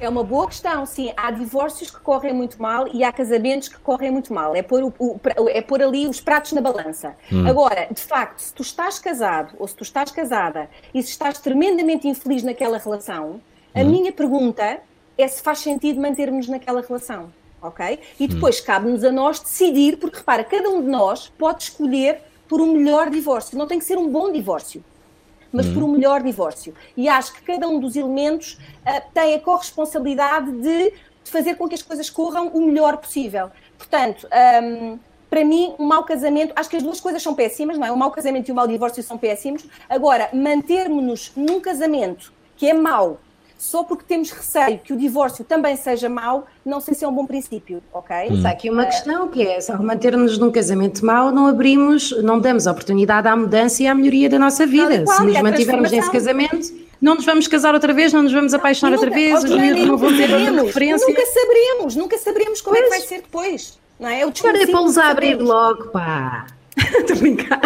É 0.00 0.08
uma 0.08 0.22
boa 0.22 0.46
questão, 0.46 0.86
sim. 0.86 1.12
Há 1.16 1.32
divórcios 1.32 1.90
que 1.90 2.00
correm 2.00 2.32
muito 2.32 2.60
mal 2.62 2.86
e 2.92 3.02
há 3.02 3.12
casamentos 3.12 3.68
que 3.68 3.78
correm 3.78 4.10
muito 4.10 4.32
mal. 4.32 4.54
É 4.54 4.62
pôr, 4.62 4.84
o, 4.84 4.94
o, 4.98 5.20
é 5.48 5.60
pôr 5.60 5.82
ali 5.82 6.06
os 6.06 6.20
pratos 6.20 6.52
na 6.52 6.60
balança. 6.60 7.16
Hum. 7.32 7.48
Agora, 7.48 7.88
de 7.90 8.00
facto, 8.00 8.38
se 8.38 8.54
tu 8.54 8.62
estás 8.62 9.00
casado 9.00 9.54
ou 9.58 9.66
se 9.66 9.74
tu 9.74 9.82
estás 9.82 10.12
casada 10.12 10.70
e 10.94 11.02
se 11.02 11.10
estás 11.10 11.40
tremendamente 11.40 12.06
infeliz 12.06 12.44
naquela 12.44 12.78
relação, 12.78 13.30
hum. 13.30 13.40
a 13.74 13.82
minha 13.82 14.12
pergunta 14.12 14.78
é 15.16 15.26
se 15.26 15.42
faz 15.42 15.58
sentido 15.58 16.00
mantermos 16.00 16.46
naquela 16.46 16.80
relação 16.80 17.32
ok? 17.62 17.98
E 18.18 18.24
hum. 18.24 18.28
depois 18.28 18.60
hum. 18.60 18.64
cabe-nos 18.64 19.04
a 19.04 19.12
nós 19.12 19.40
decidir, 19.40 19.96
porque 19.96 20.18
repara, 20.18 20.44
cada 20.44 20.68
um 20.68 20.82
de 20.82 20.88
nós 20.88 21.28
pode 21.38 21.64
escolher 21.64 22.20
por 22.48 22.60
um 22.60 22.72
melhor 22.72 23.10
divórcio. 23.10 23.58
Não 23.58 23.66
tem 23.66 23.78
que 23.78 23.84
ser 23.84 23.98
um 23.98 24.08
bom 24.08 24.32
divórcio, 24.32 24.82
mas 25.52 25.66
hum. 25.66 25.74
por 25.74 25.82
um 25.82 25.88
melhor 25.88 26.22
divórcio. 26.22 26.74
E 26.96 27.08
acho 27.08 27.32
que 27.34 27.42
cada 27.42 27.68
um 27.68 27.78
dos 27.78 27.96
elementos 27.96 28.58
uh, 28.86 29.02
tem 29.12 29.34
a 29.34 29.40
corresponsabilidade 29.40 30.50
de, 30.52 30.92
fazer 31.30 31.54
com 31.56 31.68
que 31.68 31.74
as 31.74 31.82
coisas 31.82 32.08
corram 32.10 32.48
o 32.48 32.66
melhor 32.66 32.96
possível. 32.96 33.50
Portanto, 33.76 34.26
um, 34.62 34.98
para 35.30 35.44
mim, 35.44 35.74
um 35.78 35.84
mau 35.84 36.04
casamento, 36.04 36.52
acho 36.56 36.70
que 36.70 36.76
as 36.76 36.82
duas 36.82 37.00
coisas 37.00 37.22
são 37.22 37.34
péssimas, 37.34 37.76
não 37.78 37.86
é? 37.86 37.92
Um 37.92 37.96
mau 37.96 38.10
casamento 38.10 38.48
e 38.48 38.52
um 38.52 38.54
mau 38.54 38.66
divórcio 38.66 39.02
são 39.02 39.18
péssimos. 39.18 39.64
Agora, 39.88 40.30
mantermos-nos 40.32 41.32
num 41.36 41.60
casamento 41.60 42.32
que 42.56 42.68
é 42.68 42.74
mau, 42.74 43.20
só 43.58 43.82
porque 43.82 44.04
temos 44.06 44.30
receio 44.30 44.78
que 44.78 44.92
o 44.92 44.96
divórcio 44.96 45.44
também 45.44 45.76
seja 45.76 46.08
mau, 46.08 46.46
não 46.64 46.80
sei 46.80 46.94
se 46.94 47.04
é 47.04 47.08
um 47.08 47.12
bom 47.12 47.26
princípio, 47.26 47.82
ok? 47.92 48.16
Mas 48.30 48.44
há 48.44 48.50
aqui 48.50 48.70
uma 48.70 48.86
questão 48.86 49.26
que 49.26 49.42
é, 49.42 49.60
se 49.60 49.72
ao 49.72 49.82
manter-nos 49.82 50.38
num 50.38 50.52
casamento 50.52 51.04
mau, 51.04 51.32
não 51.32 51.48
abrimos, 51.48 52.12
não 52.22 52.38
damos 52.38 52.66
oportunidade 52.66 53.26
à 53.26 53.34
mudança 53.34 53.82
e 53.82 53.88
à 53.88 53.94
melhoria 53.94 54.30
da 54.30 54.38
nossa 54.38 54.64
vida. 54.64 55.04
se 55.04 55.24
nos 55.24 55.42
mantivermos 55.42 55.90
nesse 55.90 56.10
casamento, 56.10 56.72
não 57.00 57.16
nos 57.16 57.24
vamos 57.24 57.48
casar 57.48 57.74
outra 57.74 57.92
vez, 57.92 58.12
não 58.12 58.22
nos 58.22 58.32
vamos 58.32 58.54
apaixonar 58.54 58.92
nunca, 58.92 59.04
outra 59.04 59.18
vez, 59.18 59.42
os 59.42 59.50
miúdos 59.50 59.86
não 59.86 59.96
vão 59.96 60.16
ter 60.16 60.28
referência. 60.28 61.08
Nunca 61.08 61.26
saberemos, 61.26 61.96
nunca 61.96 62.18
saberemos 62.18 62.60
como 62.60 62.76
pois. 62.76 62.86
é 62.86 62.90
que 62.90 62.98
vai 62.98 63.08
ser 63.08 63.22
depois. 63.22 63.78
Não 63.98 64.08
é? 64.08 64.22
Eu 64.22 64.32
Agora 64.38 64.62
é 64.62 64.66
para-los 64.66 64.96
a 64.96 65.10
abrir 65.10 65.34
logo, 65.34 65.88
pá. 65.88 66.46
Estou 66.78 67.16
a 67.16 67.18
brincar. 67.18 67.60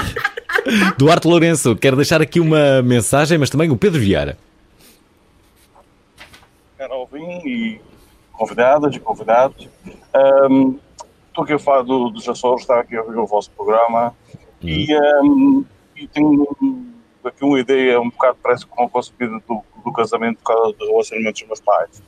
Duarte 0.96 1.28
Lourenço, 1.28 1.76
quero 1.76 1.96
deixar 1.96 2.22
aqui 2.22 2.40
uma 2.40 2.81
mensagem, 2.81 3.37
mas 3.37 3.50
também 3.50 3.70
o 3.70 3.76
Pedro 3.76 4.00
Vieira. 4.00 4.38
Carol 6.83 7.07
Vim 7.07 7.40
e 7.47 7.81
convidadas 8.33 8.97
e 8.97 8.99
convidados. 8.99 9.68
Um, 10.51 10.81
estou 11.29 11.45
aqui 11.45 11.53
a 11.53 11.59
falar 11.59 11.83
do, 11.83 12.11
dos 12.11 12.29
Açores, 12.29 12.62
está 12.62 12.81
aqui 12.81 12.97
a 12.97 13.03
ouvir 13.03 13.18
o 13.18 13.27
vosso 13.27 13.53
programa 13.53 14.12
hum. 14.35 14.68
e, 14.68 14.88
um, 15.23 15.64
e, 15.95 16.09
tenho 16.09 16.49
aqui 17.25 17.45
uma 17.45 17.61
ideia, 17.61 18.01
um 18.01 18.11
bocado 18.11 18.37
parece 18.42 18.66
que 18.66 18.77
não 18.77 18.88
concebido 18.88 19.40
do, 19.47 19.62
do 19.85 19.92
casamento 19.92 20.38
por 20.38 20.55
causa 20.55 20.77
do 20.77 20.87
relacionamento 20.87 21.38
dos 21.38 21.47
meus 21.47 21.61
pais. 21.61 22.03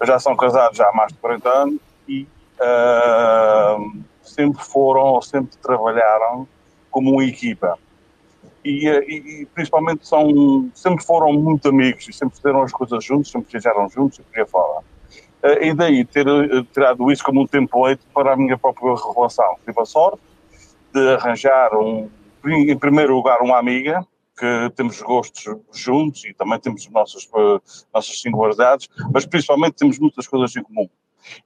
Eles 0.00 0.08
já 0.08 0.18
são 0.20 0.36
casados 0.36 0.78
já 0.78 0.88
há 0.88 0.92
mais 0.92 1.12
de 1.12 1.18
40 1.18 1.48
anos 1.48 1.80
e 2.06 2.28
uh, 2.60 4.02
sempre 4.22 4.62
foram, 4.62 5.20
sempre 5.20 5.56
trabalharam 5.56 6.46
como 6.92 7.10
uma 7.10 7.24
equipa 7.24 7.76
e, 8.64 8.88
eh, 8.88 9.04
e, 9.06 9.42
e, 9.42 9.46
principalmente 9.46 10.06
são, 10.06 10.70
sempre 10.74 11.04
foram 11.04 11.32
muito 11.32 11.68
amigos 11.68 12.08
e 12.08 12.12
sempre 12.12 12.36
fizeram 12.36 12.62
as 12.62 12.72
coisas 12.72 13.04
juntos, 13.04 13.30
sempre 13.30 13.50
viajaram 13.50 13.88
juntos 13.88 14.18
e 14.18 14.22
por 14.22 14.38
aí 14.38 14.46
fora. 14.46 14.84
Eh, 15.42 15.68
e 15.68 15.74
daí 15.74 16.04
ter 16.04 16.26
eh, 16.26 16.64
tirado 16.72 17.10
isso 17.10 17.24
como 17.24 17.42
um 17.42 17.46
template 17.46 18.02
para 18.14 18.32
a 18.32 18.36
minha 18.36 18.56
própria 18.56 18.94
relação. 19.14 19.56
Tive 19.64 19.80
a 19.80 19.84
sorte 19.84 20.20
de 20.92 21.14
arranjar, 21.14 21.74
um, 21.74 22.08
em 22.44 22.78
primeiro 22.78 23.14
lugar, 23.14 23.40
uma 23.40 23.58
amiga 23.58 24.06
que 24.38 24.70
temos 24.76 25.00
gostos 25.02 25.44
juntos 25.72 26.24
e 26.24 26.32
também 26.32 26.58
temos 26.58 26.88
nossas, 26.88 27.28
nossas 27.92 28.20
singularidades, 28.20 28.88
mas 29.12 29.26
principalmente 29.26 29.74
temos 29.74 29.98
muitas 29.98 30.26
coisas 30.26 30.54
em 30.56 30.62
comum. 30.62 30.88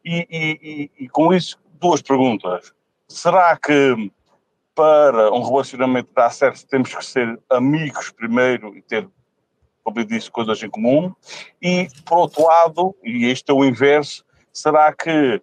E, 0.04 0.26
e, 0.30 1.04
e 1.04 1.08
com 1.08 1.32
isso, 1.34 1.58
duas 1.80 2.00
perguntas. 2.00 2.72
Será 3.08 3.56
que 3.56 4.10
para 4.76 5.32
um 5.32 5.42
relacionamento 5.42 6.10
dar 6.14 6.28
certo, 6.30 6.66
temos 6.68 6.94
que 6.94 7.04
ser 7.04 7.40
amigos 7.48 8.10
primeiro 8.10 8.76
e 8.76 8.82
ter, 8.82 9.08
como 9.82 9.98
eu 9.98 10.04
disse, 10.04 10.30
coisas 10.30 10.62
em 10.62 10.68
comum. 10.68 11.14
E, 11.62 11.88
por 12.04 12.18
outro 12.18 12.46
lado, 12.46 12.94
e 13.02 13.24
este 13.24 13.50
é 13.50 13.54
o 13.54 13.64
inverso, 13.64 14.22
será 14.52 14.92
que 14.92 15.40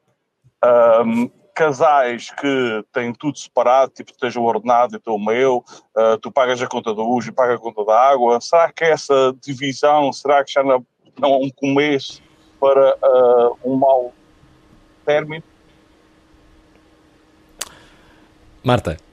um, 1.03 1.27
casais 1.55 2.29
que 2.29 2.85
têm 2.93 3.11
tudo 3.11 3.39
separado, 3.39 3.91
tipo, 3.91 4.11
esteja 4.11 4.39
o 4.39 4.43
ordenado 4.43 4.95
então 4.95 5.15
o 5.15 5.25
meu, 5.25 5.65
uh, 5.97 6.17
tu 6.21 6.31
pagas 6.31 6.61
a 6.61 6.67
conta 6.67 6.93
da 6.93 7.01
luz 7.01 7.25
e 7.25 7.31
pagas 7.31 7.55
a 7.55 7.61
conta 7.61 7.83
da 7.83 7.99
água, 7.99 8.39
será 8.39 8.71
que 8.71 8.83
essa 8.83 9.35
divisão, 9.41 10.13
será 10.13 10.43
que 10.43 10.53
já 10.53 10.63
não 10.63 10.85
é 11.23 11.27
um 11.27 11.49
começo 11.49 12.21
para 12.59 12.95
uh, 12.95 13.57
um 13.65 13.75
mau 13.77 14.13
término? 15.03 15.43
Marta. 18.63 19.12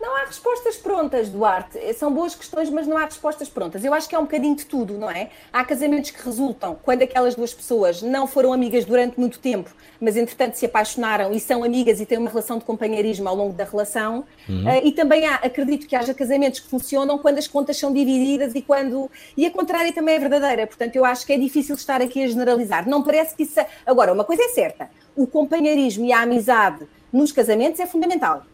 Não 0.00 0.16
há 0.16 0.24
respostas 0.24 0.78
prontas, 0.78 1.28
Duarte. 1.28 1.78
São 1.92 2.10
boas 2.10 2.34
questões, 2.34 2.70
mas 2.70 2.86
não 2.86 2.96
há 2.96 3.04
respostas 3.04 3.50
prontas. 3.50 3.84
Eu 3.84 3.92
acho 3.92 4.08
que 4.08 4.14
é 4.14 4.18
um 4.18 4.22
bocadinho 4.22 4.56
de 4.56 4.64
tudo, 4.64 4.96
não 4.96 5.10
é? 5.10 5.28
Há 5.52 5.62
casamentos 5.62 6.10
que 6.10 6.24
resultam 6.24 6.78
quando 6.82 7.02
aquelas 7.02 7.34
duas 7.34 7.52
pessoas 7.52 8.00
não 8.00 8.26
foram 8.26 8.50
amigas 8.50 8.86
durante 8.86 9.20
muito 9.20 9.38
tempo, 9.38 9.70
mas 10.00 10.16
entretanto 10.16 10.54
se 10.54 10.64
apaixonaram 10.64 11.34
e 11.34 11.38
são 11.38 11.62
amigas 11.62 12.00
e 12.00 12.06
têm 12.06 12.16
uma 12.16 12.30
relação 12.30 12.56
de 12.56 12.64
companheirismo 12.64 13.28
ao 13.28 13.36
longo 13.36 13.52
da 13.52 13.64
relação. 13.64 14.24
Uhum. 14.48 14.64
Uh, 14.64 14.86
e 14.86 14.92
também 14.92 15.26
há, 15.26 15.34
acredito 15.34 15.86
que 15.86 15.94
haja 15.94 16.14
casamentos 16.14 16.60
que 16.60 16.68
funcionam 16.68 17.18
quando 17.18 17.36
as 17.36 17.46
contas 17.46 17.76
são 17.76 17.92
divididas 17.92 18.54
e 18.54 18.62
quando. 18.62 19.10
E 19.36 19.44
a 19.44 19.50
contrária 19.50 19.92
também 19.92 20.14
é 20.14 20.18
verdadeira. 20.18 20.66
Portanto, 20.66 20.96
eu 20.96 21.04
acho 21.04 21.26
que 21.26 21.34
é 21.34 21.36
difícil 21.36 21.74
estar 21.74 22.00
aqui 22.00 22.24
a 22.24 22.26
generalizar. 22.26 22.88
Não 22.88 23.02
parece 23.02 23.36
que 23.36 23.42
isso. 23.42 23.60
Agora, 23.84 24.14
uma 24.14 24.24
coisa 24.24 24.42
é 24.44 24.48
certa: 24.48 24.88
o 25.14 25.26
companheirismo 25.26 26.06
e 26.06 26.12
a 26.12 26.22
amizade 26.22 26.88
nos 27.12 27.32
casamentos 27.32 27.78
é 27.80 27.86
fundamental 27.86 28.44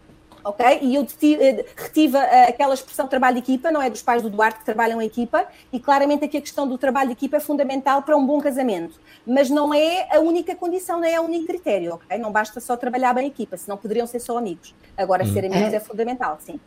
ok? 0.46 0.78
E 0.80 0.94
eu 0.94 1.02
eh, 1.02 1.64
retive 1.76 2.16
eh, 2.16 2.48
aquela 2.48 2.72
expressão 2.72 3.08
trabalho 3.08 3.34
de 3.34 3.40
equipa, 3.40 3.70
não 3.70 3.82
é 3.82 3.90
dos 3.90 4.00
pais 4.00 4.22
do 4.22 4.30
Duarte 4.30 4.60
que 4.60 4.64
trabalham 4.64 5.02
em 5.02 5.06
equipa, 5.06 5.46
e 5.72 5.80
claramente 5.80 6.24
aqui 6.24 6.36
a 6.36 6.40
questão 6.40 6.68
do 6.68 6.78
trabalho 6.78 7.08
de 7.08 7.14
equipa 7.14 7.36
é 7.36 7.40
fundamental 7.40 8.02
para 8.02 8.16
um 8.16 8.24
bom 8.24 8.40
casamento, 8.40 9.00
mas 9.26 9.50
não 9.50 9.74
é 9.74 10.08
a 10.10 10.20
única 10.20 10.54
condição, 10.54 11.00
não 11.00 11.06
é 11.06 11.20
o 11.20 11.24
único 11.24 11.46
critério, 11.46 11.94
ok? 11.94 12.16
Não 12.18 12.30
basta 12.30 12.60
só 12.60 12.76
trabalhar 12.76 13.12
bem 13.12 13.26
em 13.26 13.28
equipa, 13.28 13.56
senão 13.56 13.76
poderiam 13.76 14.06
ser 14.06 14.20
só 14.20 14.38
amigos. 14.38 14.74
Agora, 14.96 15.24
hum. 15.24 15.32
ser 15.32 15.44
amigos 15.44 15.72
é. 15.72 15.76
é 15.76 15.80
fundamental, 15.80 16.38
sim. 16.40 16.60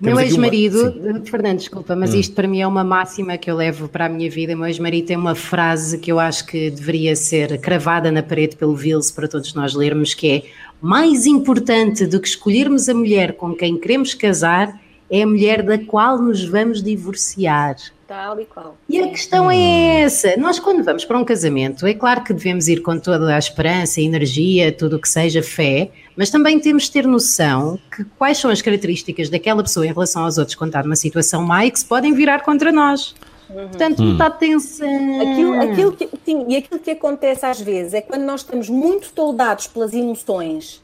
Meu 0.00 0.18
ex-marido, 0.20 0.94
uma... 0.96 1.20
Fernando, 1.24 1.58
desculpa, 1.58 1.96
mas 1.96 2.14
hum. 2.14 2.20
isto 2.20 2.34
para 2.34 2.46
mim 2.46 2.60
é 2.60 2.66
uma 2.66 2.84
máxima 2.84 3.36
que 3.36 3.50
eu 3.50 3.56
levo 3.56 3.88
para 3.88 4.06
a 4.06 4.08
minha 4.08 4.30
vida. 4.30 4.54
Meu 4.54 4.66
ex-marido 4.66 5.06
tem 5.06 5.16
uma 5.16 5.34
frase 5.34 5.98
que 5.98 6.10
eu 6.12 6.20
acho 6.20 6.46
que 6.46 6.70
deveria 6.70 7.16
ser 7.16 7.58
cravada 7.60 8.10
na 8.10 8.22
parede 8.22 8.56
pelo 8.56 8.74
Vils 8.76 9.10
para 9.10 9.26
todos 9.26 9.52
nós 9.54 9.74
lermos, 9.74 10.14
que 10.14 10.30
é 10.30 10.42
mais 10.80 11.26
importante 11.26 12.06
do 12.06 12.20
que 12.20 12.28
escolhermos 12.28 12.88
a 12.88 12.94
mulher 12.94 13.32
com 13.34 13.54
quem 13.54 13.78
queremos 13.78 14.14
casar 14.14 14.78
é 15.14 15.22
a 15.22 15.26
mulher 15.26 15.62
da 15.62 15.78
qual 15.78 16.18
nos 16.18 16.44
vamos 16.44 16.82
divorciar. 16.82 17.76
Tal 18.08 18.40
e 18.40 18.44
qual. 18.44 18.76
E 18.88 19.00
a 19.00 19.08
questão 19.08 19.48
é 19.48 20.00
essa: 20.02 20.36
nós, 20.36 20.58
quando 20.58 20.82
vamos 20.82 21.04
para 21.04 21.16
um 21.16 21.24
casamento, 21.24 21.86
é 21.86 21.94
claro 21.94 22.24
que 22.24 22.34
devemos 22.34 22.66
ir 22.66 22.82
com 22.82 22.98
toda 22.98 23.32
a 23.32 23.38
esperança, 23.38 24.00
energia, 24.00 24.72
tudo 24.72 24.96
o 24.96 24.98
que 24.98 25.08
seja 25.08 25.40
fé, 25.40 25.92
mas 26.16 26.30
também 26.30 26.58
temos 26.58 26.84
de 26.84 26.90
ter 26.90 27.06
noção 27.06 27.78
que 27.94 28.04
quais 28.18 28.38
são 28.38 28.50
as 28.50 28.60
características 28.60 29.30
daquela 29.30 29.62
pessoa 29.62 29.86
em 29.86 29.92
relação 29.92 30.24
aos 30.24 30.36
outros 30.36 30.56
quando 30.56 30.70
está 30.70 30.82
numa 30.82 30.96
situação 30.96 31.42
má 31.42 31.64
e 31.64 31.70
que 31.70 31.78
se 31.78 31.86
podem 31.86 32.12
virar 32.12 32.42
contra 32.42 32.72
nós. 32.72 33.14
Uhum. 33.48 33.68
Portanto, 33.68 34.02
hum. 34.02 34.06
muita 34.06 34.26
atenção. 34.26 35.20
Aquilo, 35.20 35.60
aquilo 35.60 35.92
que, 35.92 36.10
sim, 36.24 36.44
e 36.48 36.56
aquilo 36.56 36.80
que 36.80 36.90
acontece 36.90 37.46
às 37.46 37.60
vezes 37.60 37.94
é 37.94 38.00
quando 38.00 38.22
nós 38.22 38.40
estamos 38.40 38.68
muito 38.68 39.12
toldados 39.12 39.68
pelas 39.68 39.92
emoções 39.94 40.83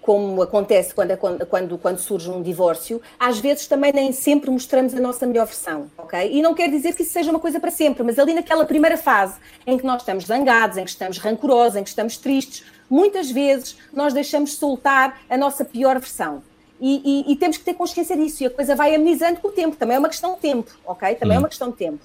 como 0.00 0.42
acontece 0.42 0.94
quando, 0.94 1.16
quando, 1.46 1.78
quando 1.78 1.98
surge 1.98 2.30
um 2.30 2.42
divórcio, 2.42 3.00
às 3.18 3.38
vezes 3.38 3.66
também 3.66 3.92
nem 3.92 4.12
sempre 4.12 4.50
mostramos 4.50 4.94
a 4.94 5.00
nossa 5.00 5.26
melhor 5.26 5.46
versão, 5.46 5.90
ok? 5.98 6.30
E 6.32 6.42
não 6.42 6.54
quer 6.54 6.70
dizer 6.70 6.94
que 6.94 7.02
isso 7.02 7.12
seja 7.12 7.30
uma 7.30 7.40
coisa 7.40 7.60
para 7.60 7.70
sempre, 7.70 8.02
mas 8.02 8.18
ali 8.18 8.34
naquela 8.34 8.64
primeira 8.64 8.96
fase 8.96 9.34
em 9.66 9.76
que 9.76 9.84
nós 9.84 10.02
estamos 10.02 10.24
zangados, 10.24 10.78
em 10.78 10.84
que 10.84 10.90
estamos 10.90 11.18
rancorosos, 11.18 11.76
em 11.76 11.82
que 11.82 11.90
estamos 11.90 12.16
tristes, 12.16 12.64
muitas 12.88 13.30
vezes 13.30 13.76
nós 13.92 14.12
deixamos 14.14 14.54
soltar 14.54 15.20
a 15.28 15.36
nossa 15.36 15.64
pior 15.64 15.98
versão. 15.98 16.42
E, 16.80 17.26
e, 17.28 17.32
e, 17.32 17.36
temos 17.36 17.58
que 17.58 17.64
ter 17.64 17.74
consciência 17.74 18.16
disso, 18.16 18.42
e 18.42 18.46
a 18.46 18.50
coisa 18.50 18.74
vai 18.74 18.94
amenizando 18.94 19.38
com 19.40 19.48
o 19.48 19.52
tempo, 19.52 19.76
também 19.76 19.96
é 19.96 19.98
uma 19.98 20.08
questão 20.08 20.32
de 20.34 20.40
tempo, 20.40 20.70
ok? 20.86 21.14
Também 21.14 21.36
hum. 21.36 21.40
é 21.40 21.42
uma 21.42 21.48
questão 21.48 21.70
de 21.70 21.76
tempo. 21.76 21.98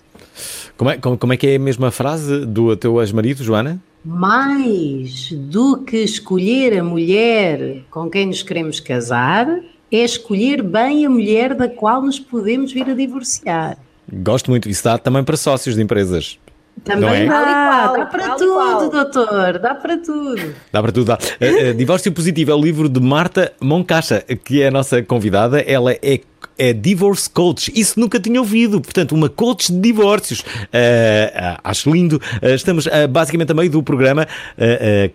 Como 0.76 0.90
é, 0.90 0.98
como, 0.98 1.18
como 1.18 1.32
é 1.32 1.38
que 1.38 1.48
é 1.48 1.56
a 1.56 1.60
mesma 1.60 1.92
frase 1.92 2.46
do 2.46 2.76
teu 2.76 3.00
ex-marido, 3.00 3.42
Joana? 3.42 3.80
Mais 4.06 5.32
do 5.32 5.78
que 5.78 5.98
escolher 5.98 6.80
a 6.80 6.84
mulher 6.84 7.82
com 7.90 8.08
quem 8.08 8.28
nos 8.28 8.44
queremos 8.44 8.80
casar, 8.80 9.48
é 9.92 9.98
escolher 9.98 10.62
bem 10.62 11.06
a 11.08 11.10
mulher 11.10 11.56
da 11.56 11.68
qual 11.68 12.04
nos 12.04 12.20
podemos 12.20 12.72
vir 12.72 12.88
a 12.88 12.94
divorciar. 12.94 13.80
Gosto 14.14 14.52
muito. 14.52 14.70
Isso 14.70 14.84
dá 14.84 15.00
também 15.00 15.24
para 15.24 15.36
sócios 15.36 15.76
de 15.76 15.82
empresas. 15.82 16.38
Também 16.84 17.24
é? 17.24 17.26
dá, 17.26 17.94
dá 17.94 18.06
para 18.06 18.36
tudo, 18.36 18.90
doutor, 18.90 19.60
dá 19.60 19.74
para 19.74 19.98
tudo. 19.98 20.54
Dá 20.72 20.82
para 20.82 20.92
tudo, 20.92 21.06
dá. 21.06 21.18
Uh, 21.42 21.72
uh, 21.72 21.74
Divórcio 21.74 22.12
Positivo 22.12 22.52
é 22.52 22.54
o 22.54 22.62
livro 22.62 22.88
de 22.90 23.00
Marta 23.00 23.54
Moncacha, 23.60 24.22
que 24.44 24.62
é 24.62 24.68
a 24.68 24.72
nossa 24.72 25.02
convidada. 25.02 25.62
Ela 25.62 25.94
é 25.94 26.20
é 26.58 26.74
Divorce 26.74 27.30
Coach. 27.30 27.72
Isso 27.76 28.00
nunca 28.00 28.20
tinha 28.20 28.40
ouvido. 28.40 28.82
Portanto, 28.82 29.14
uma 29.14 29.30
coach 29.30 29.72
de 29.72 29.80
divórcios. 29.80 30.42
Uh, 30.42 31.60
acho 31.64 31.92
lindo. 31.92 32.22
Uh, 32.42 32.56
estamos 32.56 32.86
uh, 32.86 33.08
basicamente 33.10 33.52
a 33.52 33.56
meio 33.56 33.70
do 33.70 33.84
programa. 33.84 34.28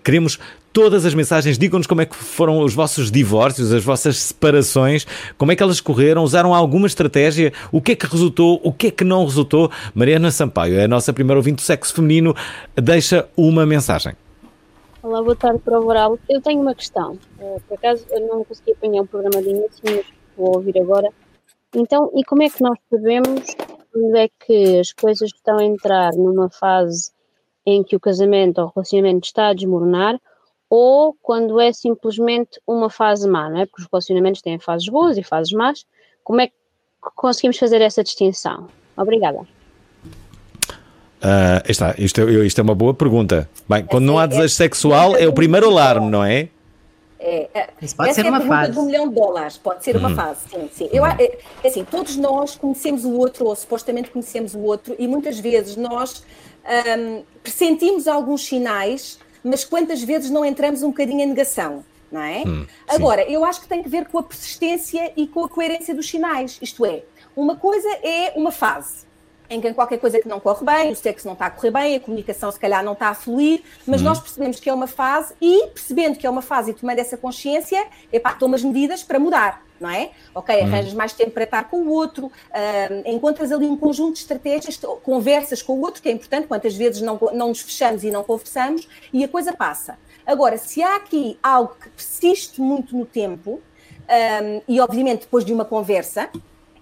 queremos 0.02 0.38
todas 0.72 1.04
as 1.04 1.14
mensagens. 1.14 1.58
Digam-nos 1.58 1.86
como 1.86 2.00
é 2.00 2.06
que 2.06 2.16
foram 2.16 2.60
os 2.60 2.74
vossos 2.74 3.10
divórcios, 3.10 3.72
as 3.72 3.84
vossas 3.84 4.16
separações, 4.16 5.06
como 5.36 5.52
é 5.52 5.56
que 5.56 5.62
elas 5.62 5.80
correram, 5.80 6.22
usaram 6.22 6.54
alguma 6.54 6.86
estratégia, 6.86 7.52
o 7.72 7.80
que 7.80 7.92
é 7.92 7.96
que 7.96 8.06
resultou, 8.06 8.60
o 8.62 8.72
que 8.72 8.88
é 8.88 8.90
que 8.90 9.04
não 9.04 9.24
resultou. 9.24 9.70
Mariana 9.94 10.30
Sampaio, 10.30 10.78
é 10.78 10.84
a 10.84 10.88
nossa 10.88 11.12
primeira 11.12 11.38
ouvinte 11.38 11.56
do 11.56 11.62
sexo 11.62 11.94
feminino, 11.94 12.34
deixa 12.76 13.28
uma 13.36 13.66
mensagem. 13.66 14.14
Olá, 15.02 15.22
boa 15.22 15.34
tarde 15.34 15.60
para 15.64 15.78
o 15.78 15.82
Voral. 15.82 16.18
Eu 16.28 16.42
tenho 16.42 16.60
uma 16.60 16.74
questão. 16.74 17.18
Por 17.66 17.74
acaso, 17.74 18.04
eu 18.10 18.20
não 18.28 18.44
consegui 18.44 18.72
apanhar 18.72 19.00
um 19.00 19.06
programa 19.06 19.42
de 19.42 19.48
início, 19.48 19.80
mas 19.82 20.04
vou 20.36 20.56
ouvir 20.56 20.78
agora. 20.78 21.08
Então, 21.74 22.10
e 22.14 22.24
como 22.24 22.42
é 22.42 22.50
que 22.50 22.62
nós 22.62 22.78
sabemos 22.90 23.54
quando 23.92 24.16
é 24.16 24.28
que 24.28 24.78
as 24.78 24.92
coisas 24.92 25.30
estão 25.32 25.58
a 25.58 25.64
entrar 25.64 26.12
numa 26.14 26.50
fase 26.50 27.12
em 27.66 27.82
que 27.82 27.94
o 27.94 28.00
casamento 28.00 28.58
ou 28.58 28.66
o 28.66 28.72
relacionamento 28.74 29.26
está 29.26 29.48
a 29.48 29.54
desmoronar 29.54 30.18
ou 30.68 31.16
quando 31.20 31.60
é 31.60 31.72
simplesmente 31.72 32.60
uma 32.66 32.88
fase 32.88 33.28
má, 33.28 33.50
não 33.50 33.60
é? 33.60 33.66
Porque 33.66 33.82
os 33.82 33.88
relacionamentos 33.90 34.40
têm 34.40 34.58
fases 34.58 34.88
boas 34.88 35.18
e 35.18 35.22
fases 35.22 35.52
más. 35.52 35.84
Como 36.22 36.40
é 36.40 36.46
que 36.46 36.54
conseguimos 37.16 37.58
fazer 37.58 37.80
essa 37.80 38.04
distinção? 38.04 38.68
Obrigada. 38.96 39.40
Uh, 41.22 41.60
está, 41.68 41.94
isto, 41.98 42.20
é, 42.20 42.46
isto 42.46 42.58
é 42.60 42.62
uma 42.62 42.74
boa 42.74 42.94
pergunta. 42.94 43.50
Bem, 43.68 43.84
quando 43.84 44.04
não 44.04 44.18
há 44.18 44.26
desejo 44.26 44.54
sexual, 44.54 45.16
é 45.16 45.26
o 45.26 45.32
primeiro 45.32 45.68
alarme, 45.68 46.08
não 46.08 46.24
é? 46.24 46.48
É, 47.22 47.50
é, 47.52 47.68
Isso 47.82 47.94
pode 47.94 48.14
ser 48.14 48.24
é 48.24 48.30
uma 48.30 48.40
fase. 48.40 48.72
de 48.72 48.78
um 48.78 48.86
milhão 48.86 49.06
de 49.06 49.14
dólares, 49.14 49.58
pode 49.58 49.84
ser 49.84 49.94
uma 49.94 50.08
uhum. 50.08 50.16
fase, 50.16 50.40
sim, 50.48 50.70
sim. 50.72 50.88
Eu, 50.90 51.04
é, 51.04 51.16
é, 51.20 51.68
assim, 51.68 51.84
todos 51.84 52.16
nós 52.16 52.56
conhecemos 52.56 53.04
o 53.04 53.12
outro, 53.12 53.44
ou 53.44 53.54
supostamente 53.54 54.10
conhecemos 54.10 54.54
o 54.54 54.60
outro, 54.60 54.96
e 54.98 55.06
muitas 55.06 55.38
vezes 55.38 55.76
nós 55.76 56.24
um, 56.98 57.22
pressentimos 57.42 58.08
alguns 58.08 58.46
sinais, 58.46 59.18
mas 59.44 59.66
quantas 59.66 60.02
vezes 60.02 60.30
não 60.30 60.46
entramos 60.46 60.82
um 60.82 60.88
bocadinho 60.88 61.20
em 61.20 61.26
negação, 61.26 61.84
não 62.10 62.22
é? 62.22 62.42
Hum, 62.46 62.66
Agora, 62.88 63.22
eu 63.30 63.44
acho 63.44 63.60
que 63.60 63.68
tem 63.68 63.82
que 63.82 63.88
ver 63.88 64.08
com 64.08 64.16
a 64.16 64.22
persistência 64.22 65.12
e 65.14 65.26
com 65.26 65.44
a 65.44 65.48
coerência 65.48 65.94
dos 65.94 66.08
sinais, 66.08 66.58
isto 66.62 66.86
é, 66.86 67.02
uma 67.36 67.54
coisa 67.54 67.88
é 68.02 68.32
uma 68.34 68.50
fase, 68.50 69.04
em 69.50 69.60
que 69.60 69.74
qualquer 69.74 69.98
coisa 69.98 70.20
que 70.20 70.28
não 70.28 70.38
corre 70.38 70.64
bem, 70.64 70.92
o 70.92 70.96
sexo 70.96 71.26
não 71.26 71.34
está 71.34 71.46
a 71.46 71.50
correr 71.50 71.72
bem, 71.72 71.96
a 71.96 72.00
comunicação 72.00 72.50
se 72.52 72.58
calhar 72.58 72.84
não 72.84 72.92
está 72.92 73.08
a 73.08 73.14
fluir, 73.14 73.62
mas 73.84 74.00
uhum. 74.00 74.06
nós 74.08 74.20
percebemos 74.20 74.60
que 74.60 74.70
é 74.70 74.72
uma 74.72 74.86
fase 74.86 75.34
e, 75.40 75.66
percebendo 75.66 76.16
que 76.16 76.26
é 76.26 76.30
uma 76.30 76.40
fase 76.40 76.70
e 76.70 76.74
tomando 76.74 77.00
essa 77.00 77.16
consciência, 77.16 77.84
epá, 78.12 78.32
tomas 78.32 78.62
medidas 78.62 79.02
para 79.02 79.18
mudar, 79.18 79.62
não 79.80 79.90
é? 79.90 80.10
Ok, 80.32 80.54
uhum. 80.54 80.62
arranjas 80.62 80.94
mais 80.94 81.12
tempo 81.12 81.32
para 81.32 81.44
estar 81.44 81.64
com 81.64 81.78
o 81.78 81.90
outro, 81.90 82.26
uh, 82.26 82.30
encontras 83.04 83.50
ali 83.50 83.66
um 83.66 83.76
conjunto 83.76 84.14
de 84.14 84.20
estratégias, 84.20 84.80
conversas 85.02 85.60
com 85.60 85.72
o 85.72 85.80
outro, 85.80 86.00
que 86.00 86.08
é 86.08 86.12
importante, 86.12 86.46
quantas 86.46 86.76
vezes 86.76 87.02
não, 87.02 87.18
não 87.32 87.48
nos 87.48 87.60
fechamos 87.60 88.04
e 88.04 88.10
não 88.10 88.22
conversamos, 88.22 88.88
e 89.12 89.24
a 89.24 89.28
coisa 89.28 89.52
passa. 89.52 89.98
Agora, 90.24 90.56
se 90.58 90.80
há 90.80 90.94
aqui 90.94 91.36
algo 91.42 91.74
que 91.80 91.88
persiste 91.90 92.60
muito 92.60 92.96
no 92.96 93.04
tempo, 93.04 93.60
um, 94.10 94.62
e 94.68 94.80
obviamente 94.80 95.22
depois 95.22 95.44
de 95.44 95.52
uma 95.52 95.64
conversa, 95.64 96.28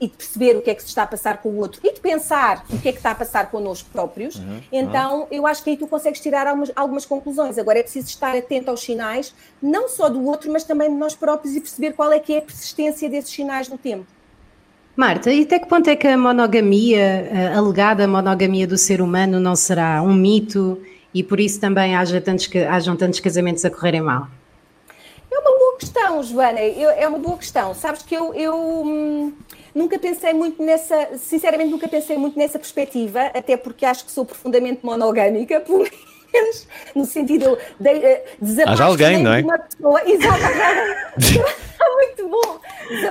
e 0.00 0.06
de 0.06 0.16
perceber 0.16 0.56
o 0.56 0.62
que 0.62 0.70
é 0.70 0.74
que 0.74 0.82
se 0.82 0.88
está 0.88 1.02
a 1.02 1.06
passar 1.06 1.38
com 1.38 1.48
o 1.48 1.56
outro 1.56 1.80
e 1.82 1.92
de 1.92 2.00
pensar 2.00 2.64
o 2.70 2.78
que 2.78 2.88
é 2.88 2.92
que 2.92 2.98
está 2.98 3.11
a 3.11 3.14
passar 3.14 3.50
connosco 3.50 3.88
próprios, 3.90 4.37
uhum, 4.37 4.61
então 4.70 5.20
uhum. 5.20 5.26
eu 5.30 5.46
acho 5.46 5.62
que 5.62 5.70
aí 5.70 5.76
tu 5.76 5.87
consegues 5.87 6.20
tirar 6.20 6.46
algumas, 6.46 6.70
algumas 6.76 7.06
conclusões. 7.06 7.58
Agora 7.58 7.78
é 7.80 7.82
preciso 7.82 8.06
estar 8.06 8.37
atento 8.37 8.70
aos 8.70 8.80
sinais, 8.80 9.34
não 9.61 9.88
só 9.88 10.08
do 10.08 10.24
outro, 10.24 10.52
mas 10.52 10.64
também 10.64 10.90
de 10.90 10.96
nós 10.96 11.14
próprios 11.14 11.56
e 11.56 11.61
perceber 11.61 11.92
qual 11.92 12.12
é 12.12 12.20
que 12.20 12.34
é 12.34 12.38
a 12.38 12.42
persistência 12.42 13.08
desses 13.08 13.30
sinais 13.30 13.68
no 13.68 13.76
tempo. 13.76 14.06
Marta, 14.96 15.32
e 15.32 15.42
até 15.42 15.61
que 15.61 15.66
ponto 15.68 15.88
é 15.88 15.94
que 15.94 16.08
a 16.08 16.18
monogamia, 16.18 17.52
a 17.54 17.58
alegada 17.58 18.08
monogamia 18.08 18.66
do 18.66 18.76
ser 18.76 19.00
humano 19.00 19.38
não 19.38 19.54
será 19.54 20.02
um 20.02 20.12
mito 20.12 20.80
e 21.14 21.22
por 21.22 21.38
isso 21.38 21.61
também 21.61 21.94
haja 21.94 22.20
tantos, 22.20 22.50
hajam 22.68 22.96
tantos 22.96 23.20
casamentos 23.20 23.64
a 23.64 23.70
correrem 23.70 24.00
mal? 24.00 24.28
Questão, 25.79 26.23
Joana, 26.25 26.61
eu, 26.61 26.91
é 26.91 27.07
uma 27.07 27.19
boa 27.19 27.38
questão. 27.38 27.73
Sabes 27.73 28.03
que 28.03 28.14
eu, 28.14 28.35
eu 28.35 28.55
hum, 28.85 29.33
nunca 29.73 29.97
pensei 29.99 30.33
muito 30.33 30.61
nessa, 30.61 31.17
sinceramente 31.17 31.71
nunca 31.71 31.87
pensei 31.87 32.17
muito 32.17 32.37
nessa 32.37 32.59
perspectiva, 32.59 33.27
até 33.27 33.57
porque 33.57 33.87
acho 33.87 34.05
que 34.05 34.11
sou 34.11 34.25
profundamente 34.25 34.85
monogâmica, 34.85 35.61
menos 36.33 36.67
no 36.95 37.05
sentido 37.05 37.59
de 37.79 37.91
uh, 37.91 38.19
desapaixonar 38.41 38.88
alguém, 38.88 39.23
não 39.23 39.33
é? 39.33 39.41
uma 39.41 39.59
pessoa. 39.59 40.01
Exato, 40.07 40.43
muito 41.79 42.29
bom. 42.29 42.61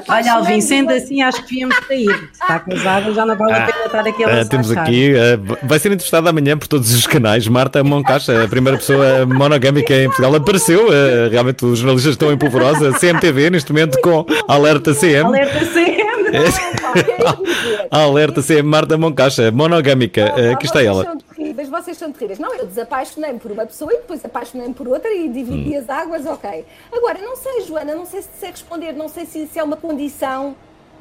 Olha, 0.08 0.34
Alvin, 0.34 0.60
sendo 0.60 0.92
assim, 0.92 1.22
acho 1.22 1.44
que 1.44 1.50
devíamos 1.50 1.76
sair. 1.88 2.30
Está 2.34 2.60
casada, 2.60 3.14
já 3.14 3.26
não 3.26 3.36
vale 3.36 3.54
a 3.54 3.66
pena 3.66 3.86
estar 3.86 4.08
aqui 4.08 4.24
a 4.24 4.42
uh, 4.42 4.50
Temos 4.50 4.72
aqui, 4.72 5.14
uh, 5.14 5.58
vai 5.64 5.80
ser 5.80 5.90
entrevistada 5.90 6.30
amanhã 6.30 6.58
por 6.58 6.68
todos 6.68 6.94
os 6.94 7.06
canais. 7.06 7.48
Marta 7.48 7.84
Moncacha, 7.84 8.44
a 8.44 8.48
primeira 8.48 8.78
pessoa 8.78 9.26
monogâmica 9.26 9.94
em 9.94 10.08
Portugal, 10.08 10.36
apareceu. 10.36 10.88
Uh, 10.88 11.30
realmente, 11.30 11.64
os 11.66 11.80
jornalistas 11.80 12.14
estão 12.14 12.32
em 12.32 12.38
polvorosa. 12.38 12.92
CMTV, 12.94 13.52
neste 13.52 13.72
momento, 13.72 14.00
com 14.02 14.26
Alerta 14.48 14.94
CM. 14.94 15.26
Alerta 15.26 15.60
CM. 15.66 15.98
Alerta 17.92 18.42
CM, 18.42 18.64
Marta 18.64 18.98
Moncacha, 18.98 19.52
monogâmica. 19.52 20.34
Aqui 20.54 20.66
está 20.66 20.84
ela. 20.84 21.18
Terríveis, 21.58 21.70
vocês 21.70 21.98
são 21.98 22.12
terríveis. 22.12 22.38
Não, 22.38 22.54
eu 22.54 22.68
desapaixonei-me 22.68 23.40
por 23.40 23.52
uma 23.52 23.66
pessoa 23.66 23.92
e 23.92 23.98
depois 23.98 24.24
apaixonei-me 24.24 24.76
por 24.76 24.88
outra 24.88 25.12
e 25.12 25.28
dividi 25.28 25.76
hum. 25.76 25.80
as 25.80 25.90
águas, 25.90 26.26
ok. 26.26 26.66
Agora, 26.92 27.20
não 27.20 27.36
sei, 27.36 27.62
Joana, 27.62 27.96
não 27.96 28.06
sei 28.06 28.22
se 28.22 28.30
sei 28.40 28.52
responder, 28.52 28.94
não 28.94 29.10
sei 29.10 29.26
se, 29.26 29.48
se 29.48 29.58
é 29.58 29.64
uma 29.64 29.76
condição 29.76 30.56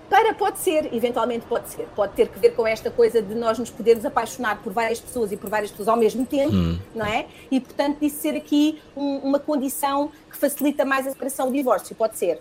para, 0.09 0.33
pode 0.33 0.59
ser, 0.59 0.95
eventualmente 0.95 1.45
pode 1.47 1.69
ser. 1.69 1.87
Pode 1.95 2.15
ter 2.15 2.29
que 2.29 2.39
ver 2.39 2.55
com 2.55 2.67
esta 2.67 2.91
coisa 2.91 3.21
de 3.21 3.35
nós 3.35 3.59
nos 3.59 3.71
podermos 3.71 4.07
apaixonar 4.07 4.63
por 4.63 4.73
várias 4.73 4.99
pessoas 4.99 5.31
e 5.31 5.37
por 5.37 5.51
várias 5.51 5.71
pessoas 5.71 5.89
ao 5.89 5.97
mesmo 5.97 6.25
tempo, 6.25 6.55
hum. 6.55 6.79
não 6.95 7.05
é? 7.05 7.27
E, 7.51 7.61
portanto, 7.61 7.99
isso 8.01 8.17
ser 8.17 8.35
aqui 8.35 8.81
um, 8.97 9.19
uma 9.19 9.39
condição 9.39 10.11
que 10.31 10.39
facilita 10.39 10.87
mais 10.87 11.07
a 11.07 11.11
separação, 11.11 11.51
o 11.51 11.53
divórcio, 11.53 11.95
pode 11.95 12.17
ser. 12.17 12.41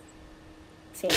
Sim. 0.94 1.08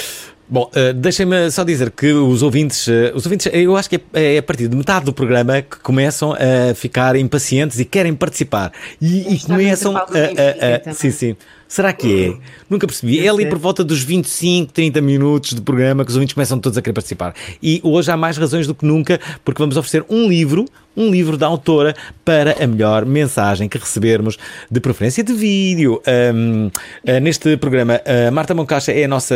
Bom, 0.51 0.71
uh, 0.75 0.93
deixem-me 0.95 1.51
só 1.51 1.63
dizer 1.63 1.91
que 1.91 2.11
os 2.11 2.41
ouvintes, 2.41 2.87
uh, 2.87 3.11
os 3.13 3.23
ouvintes, 3.25 3.47
eu 3.53 3.77
acho 3.77 3.87
que 3.87 3.97
é, 4.13 4.35
é, 4.35 4.37
a 4.39 4.43
partir 4.43 4.67
de 4.67 4.75
metade 4.75 5.05
do 5.05 5.13
programa 5.13 5.61
que 5.61 5.77
começam 5.77 6.33
a 6.33 6.73
ficar 6.73 7.15
impacientes 7.15 7.79
e 7.79 7.85
querem 7.85 8.15
participar. 8.15 8.71
E, 8.99 9.35
e 9.35 9.39
começam 9.39 9.95
a. 9.95 10.01
a, 10.01 10.89
a 10.89 10.93
sim, 10.93 11.11
sim. 11.11 11.35
Será 11.69 11.93
que 11.93 12.25
é? 12.25 12.37
Nunca 12.67 12.87
percebi. 12.87 13.23
É 13.23 13.29
ali 13.29 13.45
por 13.45 13.59
volta 13.59 13.83
dos 13.83 14.01
25, 14.01 14.73
30 14.73 15.01
minutos 15.01 15.53
de 15.53 15.61
programa 15.61 16.03
que 16.03 16.09
os 16.09 16.15
ouvintes 16.15 16.33
começam 16.33 16.57
todos 16.57 16.75
a 16.79 16.81
querer 16.81 16.95
participar. 16.95 17.35
E 17.61 17.79
hoje 17.83 18.11
há 18.11 18.17
mais 18.17 18.37
razões 18.37 18.65
do 18.65 18.73
que 18.73 18.83
nunca, 18.83 19.19
porque 19.45 19.61
vamos 19.61 19.77
oferecer 19.77 20.03
um 20.09 20.27
livro, 20.27 20.65
um 20.97 21.11
livro 21.11 21.37
da 21.37 21.45
autora 21.45 21.95
para 22.25 22.63
a 22.63 22.65
melhor 22.65 23.05
mensagem 23.05 23.69
que 23.69 23.77
recebermos, 23.77 24.35
de 24.69 24.79
preferência 24.79 25.23
de 25.23 25.31
vídeo. 25.31 26.01
Um, 26.33 26.71
uh, 27.07 27.19
neste 27.21 27.55
programa, 27.55 28.01
a 28.03 28.31
Marta 28.31 28.55
Moncacha 28.55 28.91
é 28.91 29.03
a 29.03 29.07
nossa, 29.07 29.35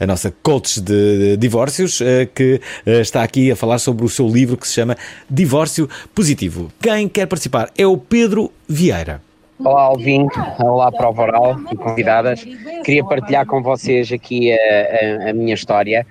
a 0.00 0.06
nossa 0.08 0.34
coach 0.42 0.80
de 0.80 1.36
divórcios, 1.36 2.00
uh, 2.00 2.26
que 2.34 2.60
está 2.86 3.22
aqui 3.22 3.50
a 3.52 3.56
falar 3.56 3.78
sobre 3.78 4.04
o 4.04 4.08
seu 4.08 4.26
livro 4.26 4.56
que 4.56 4.66
se 4.66 4.74
chama 4.74 4.96
Divórcio 5.30 5.88
Positivo. 6.14 6.72
Quem 6.80 7.08
quer 7.08 7.26
participar 7.26 7.70
é 7.76 7.86
o 7.86 7.96
Pedro 7.96 8.50
Vieira. 8.68 9.22
Olá, 9.58 9.82
Alvin. 9.82 10.26
Olá, 10.60 10.90
Prova 10.90 11.22
Oral 11.22 11.56
e 11.70 11.76
convidadas. 11.76 12.44
Queria 12.84 13.04
partilhar 13.04 13.44
com 13.44 13.60
vocês 13.60 14.10
aqui 14.12 14.52
a, 14.52 14.56
a, 14.56 15.30
a 15.30 15.32
minha 15.32 15.52
história. 15.52 16.06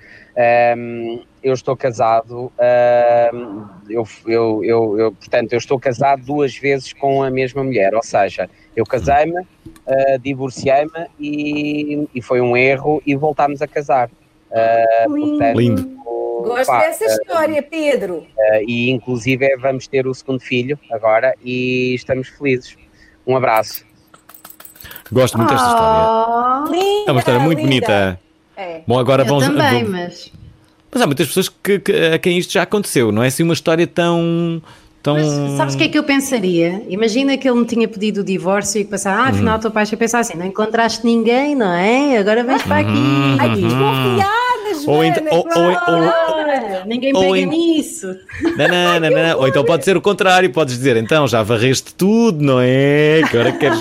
Um, 0.77 1.23
eu 1.41 1.53
estou 1.53 1.75
casado, 1.75 2.51
um, 3.33 3.65
eu, 3.89 4.07
eu, 4.27 4.63
eu, 4.63 4.99
eu, 4.99 5.11
portanto, 5.13 5.53
eu 5.53 5.57
estou 5.57 5.79
casado 5.79 6.23
duas 6.23 6.55
vezes 6.57 6.91
com 6.93 7.23
a 7.23 7.31
mesma 7.31 7.63
mulher, 7.63 7.95
ou 7.95 8.03
seja, 8.03 8.49
eu 8.75 8.85
casei-me, 8.85 9.47
uh, 9.67 10.19
divorciei-me 10.21 11.07
e, 11.19 12.07
e, 12.13 12.21
foi 12.21 12.41
um 12.41 12.55
erro 12.55 13.01
e 13.05 13.15
voltámos 13.15 13.61
a 13.61 13.67
casar. 13.67 14.09
Uh, 14.51 15.15
Lindo. 15.15 15.29
Portanto, 15.29 15.57
Lindo. 15.57 15.97
Gosto 16.43 16.67
pá, 16.67 16.79
dessa 16.81 17.05
história, 17.05 17.63
Pedro. 17.63 18.25
e 18.65 18.91
inclusive 18.91 19.57
vamos 19.57 19.87
ter 19.87 20.05
o 20.05 20.13
segundo 20.13 20.39
filho 20.39 20.79
agora 20.91 21.35
e 21.43 21.95
estamos 21.95 22.29
felizes. 22.29 22.77
Um 23.25 23.35
abraço. 23.35 23.85
Gosto 25.11 25.37
muito 25.37 25.49
desta 25.49 25.67
história. 25.67 26.71
Linda, 26.71 27.09
é 27.09 27.11
uma 27.11 27.19
história 27.19 27.39
muito 27.39 27.59
linda. 27.59 27.69
bonita. 27.69 28.19
É. 28.55 28.81
Bom, 28.87 28.99
agora 28.99 29.23
Eu 29.23 29.27
vamos. 29.27 29.45
Também, 29.45 29.83
vamos... 29.83 29.89
mas. 29.89 30.31
Mas 30.91 31.01
há 31.01 31.05
muitas 31.05 31.27
pessoas 31.27 31.49
que, 31.49 31.79
que, 31.79 31.91
a 31.91 32.17
quem 32.17 32.37
isto 32.37 32.53
já 32.53 32.63
aconteceu, 32.63 33.11
não 33.11 33.23
é 33.23 33.27
assim 33.27 33.43
uma 33.43 33.53
história 33.53 33.85
tão. 33.85 34.61
Tão... 35.07 35.15
Mas 35.15 35.57
sabes 35.57 35.75
o 35.75 35.77
que 35.77 35.85
é 35.85 35.87
que 35.87 35.97
eu 35.97 36.03
pensaria? 36.03 36.83
Imagina 36.89 37.37
que 37.37 37.47
ele 37.47 37.57
me 37.57 37.65
tinha 37.65 37.87
pedido 37.87 38.19
o 38.19 38.23
divórcio 38.23 38.81
e 38.81 38.83
que 38.83 38.89
pensar, 38.89 39.17
ah, 39.17 39.29
afinal, 39.29 39.55
uhum. 39.55 39.61
teu 39.61 39.71
pai 39.71 39.85
ia 39.89 39.97
pensar 39.97 40.19
assim: 40.19 40.37
não 40.37 40.45
encontraste 40.45 41.05
ninguém, 41.05 41.55
não 41.55 41.71
é? 41.71 42.17
Agora 42.17 42.43
vens 42.43 42.61
para 42.63 42.79
aqui. 42.79 42.89
Uhum. 42.89 43.37
Ai, 43.39 43.49
desconfiada, 43.49 44.73
Joana! 44.83 44.87
Ou, 44.87 45.03
então, 45.05 45.23
ou, 45.31 45.47
ou, 45.47 46.01
ou, 46.79 46.85
ninguém 46.85 47.13
pega 47.13 47.45
nisso. 47.45 48.07
Não, 48.57 48.67
não, 48.67 48.99
não, 48.99 49.09
não, 49.15 49.39
Ou 49.39 49.47
então 49.47 49.63
pode 49.63 49.85
ser 49.85 49.95
o 49.95 50.01
contrário, 50.01 50.49
podes 50.51 50.77
dizer, 50.77 50.97
então 50.97 51.25
já 51.25 51.41
varreste 51.41 51.93
tudo, 51.95 52.43
não 52.43 52.59
é? 52.59 53.21
Agora 53.23 53.53
queres. 53.53 53.79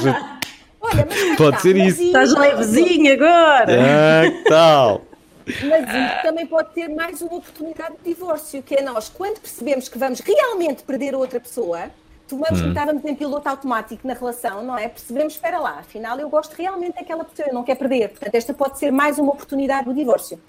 Olha, 0.81 1.09
mas 1.09 1.37
pode 1.37 1.61
ser 1.61 1.77
isso. 1.77 2.01
Estás 2.03 2.33
levezinho 2.33 3.13
agora. 3.13 3.67
Ah, 3.69 4.31
que 4.31 4.49
tal? 4.49 5.03
Mas 5.47 5.89
isso 5.89 6.23
também 6.23 6.47
pode 6.47 6.71
ter 6.71 6.89
mais 6.89 7.23
uma 7.23 7.37
oportunidade 7.37 7.97
de 7.99 8.15
divórcio, 8.15 8.63
que 8.63 8.75
é 8.75 8.83
nós, 8.83 9.09
quando 9.09 9.41
percebemos 9.41 9.89
que 9.89 9.97
vamos 9.97 10.21
realmente 10.21 10.83
perder 10.83 11.15
outra 11.15 11.39
pessoa, 11.39 11.91
tomamos 12.27 12.61
hum. 12.61 12.65
que 12.65 12.69
estávamos 12.71 13.05
em 13.05 13.15
piloto 13.15 13.49
automático 13.49 14.07
na 14.07 14.15
relação, 14.15 14.65
não 14.65 14.77
é? 14.77 14.89
Percebemos, 14.89 15.35
espera 15.35 15.61
lá, 15.61 15.79
afinal 15.79 16.19
eu 16.19 16.29
gosto 16.29 16.55
realmente 16.55 16.95
daquela 16.97 17.25
pessoa, 17.25 17.49
eu 17.49 17.55
não 17.55 17.63
quero 17.63 17.79
perder. 17.79 18.09
Portanto, 18.09 18.35
esta 18.35 18.53
pode 18.53 18.79
ser 18.79 18.91
mais 18.91 19.19
uma 19.19 19.33
oportunidade 19.33 19.85
do 19.85 19.95
divórcio. 19.95 20.41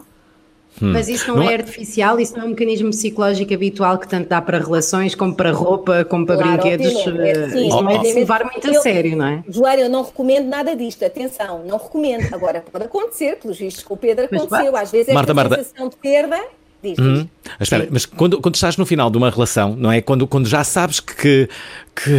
Hum. 0.82 0.94
Mas 0.94 1.08
isso 1.10 1.28
não, 1.30 1.38
não 1.38 1.50
é, 1.50 1.54
é 1.54 1.58
artificial, 1.58 2.20
isso 2.20 2.36
não 2.36 2.44
é 2.44 2.46
um 2.46 2.50
mecanismo 2.50 2.90
psicológico 2.90 3.54
habitual 3.54 3.98
que 3.98 4.08
tanto 4.08 4.30
dá 4.30 4.42
para 4.42 4.60
relações, 4.60 5.16
como 5.16 5.34
para 5.36 5.52
roupa, 5.52 6.06
como 6.06 6.26
para 6.26 6.38
claro, 6.38 6.52
brinquedos. 6.52 6.88
É, 6.88 7.50
sim, 7.50 7.68
isso 7.68 7.82
não 7.82 7.90
é 7.90 7.98
de 7.98 8.08
se 8.08 8.14
levar 8.14 8.44
muito 8.44 8.70
a 8.70 8.82
sério, 8.82 9.18
não 9.18 9.28
é? 9.28 9.44
Joana, 9.50 9.82
eu 9.82 9.90
não 9.90 10.04
recomendo 10.04 10.48
nada 10.48 10.76
disto, 10.76 11.04
atenção, 11.04 11.64
não 11.66 11.78
recomendo. 11.78 12.34
Agora, 12.34 12.64
pode 12.72 12.86
acontecer, 12.86 13.38
pelos 13.38 13.58
vistos 13.58 13.84
com 13.84 13.96
o 13.96 13.98
Pedro 13.98 14.26
aconteceu, 14.26 14.76
às 14.76 14.92
vezes 14.92 15.10
é 15.10 15.14
Marta, 15.14 15.34
Marta. 15.34 15.56
sensação 15.56 15.90
de 15.90 15.96
perda 15.96 16.40
Diz, 16.96 17.00
hum. 17.00 17.14
diz. 17.14 17.26
Mas, 17.60 17.62
espera, 17.62 17.88
mas 17.90 18.06
quando, 18.06 18.40
quando 18.42 18.56
estás 18.56 18.78
no 18.78 18.86
final 18.86 19.10
de 19.10 19.18
uma 19.18 19.30
relação, 19.30 19.76
não 19.76 19.92
é? 19.92 20.02
Quando, 20.02 20.28
quando 20.28 20.48
já 20.48 20.64
sabes 20.64 21.00
que, 21.00 21.48
que 21.96 22.12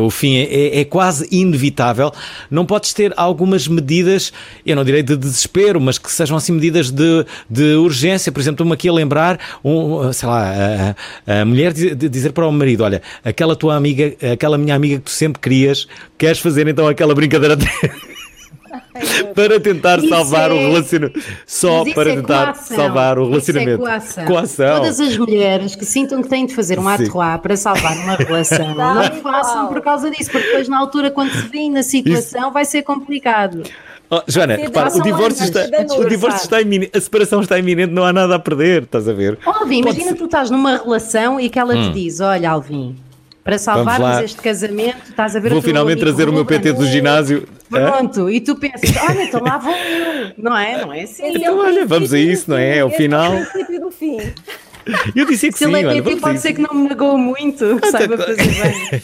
o 0.00 0.10
fim 0.10 0.36
é, 0.36 0.42
é, 0.42 0.80
é, 0.80 0.84
quase 0.84 1.28
inevitável, 1.30 2.12
não 2.50 2.64
podes 2.64 2.92
ter 2.92 3.12
algumas 3.16 3.68
medidas, 3.68 4.32
eu 4.64 4.74
não 4.74 4.84
direi 4.84 5.02
de 5.02 5.16
desespero, 5.16 5.80
mas 5.80 5.98
que 5.98 6.10
sejam 6.10 6.36
assim 6.36 6.52
medidas 6.52 6.90
de, 6.90 7.24
de 7.48 7.74
urgência. 7.74 8.32
Por 8.32 8.40
exemplo, 8.40 8.54
estou-me 8.54 8.72
aqui 8.72 8.88
a 8.88 8.92
lembrar, 8.92 9.38
um, 9.64 10.12
sei 10.12 10.28
lá, 10.28 10.52
a, 11.26 11.40
a 11.40 11.44
mulher 11.44 11.72
dizer 11.72 12.32
para 12.32 12.46
o 12.46 12.52
marido: 12.52 12.84
Olha, 12.84 13.02
aquela 13.24 13.54
tua 13.54 13.76
amiga, 13.76 14.14
aquela 14.32 14.56
minha 14.56 14.74
amiga 14.74 14.96
que 14.96 15.04
tu 15.04 15.10
sempre 15.10 15.40
querias, 15.40 15.86
queres 16.16 16.38
fazer 16.38 16.66
então 16.66 16.88
aquela 16.88 17.14
brincadeira. 17.14 17.56
Para 19.34 19.60
tentar 19.60 19.98
isso 19.98 20.08
salvar 20.08 20.50
é... 20.50 20.54
o 20.54 20.56
relacionamento. 20.56 21.20
Só 21.46 21.84
para 21.94 22.10
é 22.10 22.16
tentar 22.16 22.54
salvar 22.54 23.18
o 23.18 23.28
relacionamento. 23.28 23.82
Isso 23.82 23.90
é 23.90 23.92
coação. 23.92 24.24
coação. 24.26 24.76
Todas 24.76 25.00
as 25.00 25.16
mulheres 25.16 25.74
que 25.74 25.84
sintam 25.84 26.22
que 26.22 26.28
têm 26.28 26.46
de 26.46 26.54
fazer 26.54 26.78
um 26.78 26.88
ato 26.88 27.10
para 27.42 27.56
salvar 27.56 27.96
uma 27.96 28.16
relação, 28.16 28.74
não 28.74 29.02
façam 29.22 29.68
por 29.68 29.80
causa 29.80 30.10
disso, 30.10 30.30
porque 30.30 30.46
depois 30.46 30.68
na 30.68 30.78
altura, 30.78 31.10
quando 31.10 31.32
se 31.32 31.48
vêem 31.48 31.70
na 31.70 31.82
situação, 31.82 32.42
isso. 32.42 32.52
vai 32.52 32.64
ser 32.64 32.82
complicado. 32.82 33.62
Oh, 34.12 34.22
Joana, 34.26 34.56
repara, 34.56 34.92
o 34.92 35.02
divórcio, 35.02 35.44
está, 35.44 35.60
o 35.96 36.04
divórcio 36.04 36.42
está 36.42 36.60
iminente, 36.60 36.90
a 36.96 37.00
separação 37.00 37.40
está 37.42 37.56
iminente, 37.60 37.92
não 37.92 38.04
há 38.04 38.12
nada 38.12 38.34
a 38.34 38.38
perder, 38.40 38.82
estás 38.82 39.08
a 39.08 39.12
ver? 39.12 39.38
Oh, 39.46 39.50
Alvin, 39.50 39.78
imagina 39.78 40.06
ser... 40.06 40.12
que 40.14 40.18
tu 40.18 40.24
estás 40.24 40.50
numa 40.50 40.78
relação 40.78 41.38
e 41.38 41.48
que 41.48 41.56
ela 41.56 41.76
hum. 41.76 41.92
te 41.92 42.00
diz: 42.00 42.18
Olha, 42.18 42.50
Alvin, 42.50 42.96
para 43.50 43.58
salvarmos 43.58 44.24
este 44.24 44.40
casamento, 44.40 45.10
estás 45.10 45.34
a 45.34 45.40
ver 45.40 45.50
Vou 45.50 45.60
finalmente 45.60 45.98
trazer 45.98 46.28
o 46.28 46.32
meu 46.32 46.46
PT 46.46 46.72
do 46.72 46.86
ginásio. 46.86 47.48
Pronto, 47.68 48.28
é? 48.28 48.34
e 48.34 48.40
tu 48.40 48.54
pensas, 48.54 48.96
olha, 49.08 49.24
então 49.24 49.42
lá 49.42 49.58
vou 49.58 49.74
eu. 49.74 50.32
Não 50.38 50.56
é? 50.56 50.80
Não 50.80 50.92
é 50.92 51.02
assim. 51.02 51.34
Então, 51.34 51.58
olha, 51.58 51.84
vamos 51.84 52.12
a 52.12 52.18
isso, 52.18 52.48
não 52.48 52.56
é? 52.56 52.78
É 52.78 52.84
o 52.84 52.90
final. 52.90 53.34
É 53.34 53.42
o 53.42 53.46
princípio 53.46 53.80
do 53.80 53.90
fim. 53.90 54.18
Eu 55.14 55.26
disse 55.26 55.48
que 55.48 55.58
Se 55.58 55.66
sim, 55.66 55.76
ele 55.76 55.98
é 55.98 56.02
PT, 56.02 56.16
pode 56.16 56.40
ser 56.40 56.54
que 56.54 56.60
não 56.60 56.74
me 56.74 56.88
magoou 56.88 57.18
muito, 57.18 57.78
que 57.80 57.90
saiba 57.90 58.16
fazer 58.16 58.36
bem. 58.36 59.02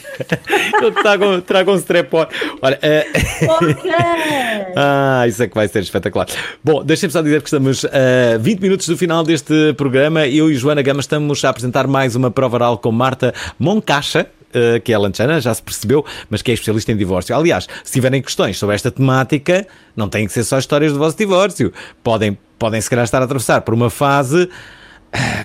Eu 0.81 0.91
trago, 0.91 1.41
trago 1.41 1.71
um 1.71 1.75
strepor. 1.75 2.27
Olha, 2.61 2.77
uh... 2.77 3.47
ah, 4.75 5.25
isso 5.27 5.43
é 5.43 5.47
que 5.47 5.53
vai 5.53 5.67
ser 5.67 5.83
espetacular. 5.83 6.27
Bom, 6.63 6.83
deixem-me 6.83 7.13
só 7.13 7.21
dizer 7.21 7.41
que 7.41 7.47
estamos 7.47 7.85
a 7.85 8.37
uh, 8.37 8.39
20 8.39 8.59
minutos 8.59 8.87
do 8.87 8.97
final 8.97 9.23
deste 9.23 9.73
programa. 9.73 10.27
Eu 10.27 10.49
e 10.49 10.55
Joana 10.55 10.81
Gama 10.81 10.99
estamos 10.99 11.45
a 11.45 11.49
apresentar 11.49 11.85
mais 11.85 12.15
uma 12.15 12.31
prova 12.31 12.57
oral 12.57 12.77
com 12.79 12.91
Marta 12.91 13.33
Moncacha. 13.59 14.27
Uh, 14.47 14.79
que 14.79 14.93
é 14.93 14.95
a 14.95 14.99
Lanchana, 14.99 15.41
já 15.41 15.53
se 15.53 15.61
percebeu, 15.61 16.05
mas 16.29 16.41
que 16.41 16.49
é 16.49 16.53
especialista 16.53 16.91
em 16.91 16.97
divórcio. 16.97 17.35
Aliás, 17.35 17.67
se 17.83 17.91
tiverem 17.91 18.21
questões 18.21 18.57
sobre 18.57 18.75
esta 18.75 18.89
temática, 18.89 19.67
não 19.93 20.07
têm 20.07 20.25
que 20.25 20.31
ser 20.31 20.45
só 20.45 20.57
histórias 20.57 20.93
do 20.93 20.99
vosso 20.99 21.17
divórcio. 21.17 21.73
Podem, 22.01 22.37
podem 22.57 22.79
se 22.79 22.89
calhar 22.89 23.03
estar 23.03 23.21
a 23.21 23.25
atravessar 23.25 23.61
por 23.61 23.73
uma 23.73 23.89
fase 23.89 24.49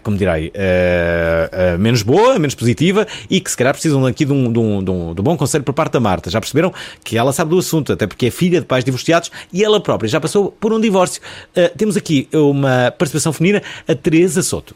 como 0.02 0.16
direi, 0.16 0.48
uh, 0.48 1.76
uh, 1.76 1.78
menos 1.78 2.02
boa, 2.02 2.38
menos 2.38 2.54
positiva 2.54 3.06
e 3.30 3.40
que 3.40 3.50
se 3.50 3.56
calhar 3.56 3.72
precisam 3.72 4.04
aqui 4.06 4.24
de 4.24 4.32
um, 4.32 4.52
de, 4.52 4.58
um, 4.58 4.84
de, 4.84 4.90
um, 4.90 5.14
de 5.14 5.20
um 5.20 5.24
bom 5.24 5.36
conselho 5.36 5.64
por 5.64 5.72
parte 5.72 5.92
da 5.92 6.00
Marta. 6.00 6.30
Já 6.30 6.40
perceberam 6.40 6.72
que 7.04 7.16
ela 7.16 7.32
sabe 7.32 7.50
do 7.50 7.58
assunto, 7.58 7.92
até 7.92 8.06
porque 8.06 8.26
é 8.26 8.30
filha 8.30 8.60
de 8.60 8.66
pais 8.66 8.84
divorciados 8.84 9.30
e 9.52 9.64
ela 9.64 9.80
própria 9.80 10.08
já 10.08 10.20
passou 10.20 10.50
por 10.52 10.72
um 10.72 10.80
divórcio. 10.80 11.22
Uh, 11.56 11.76
temos 11.76 11.96
aqui 11.96 12.28
uma 12.32 12.90
participação 12.90 13.32
feminina, 13.32 13.62
a 13.86 13.94
Teresa 13.94 14.42
Soto. 14.42 14.74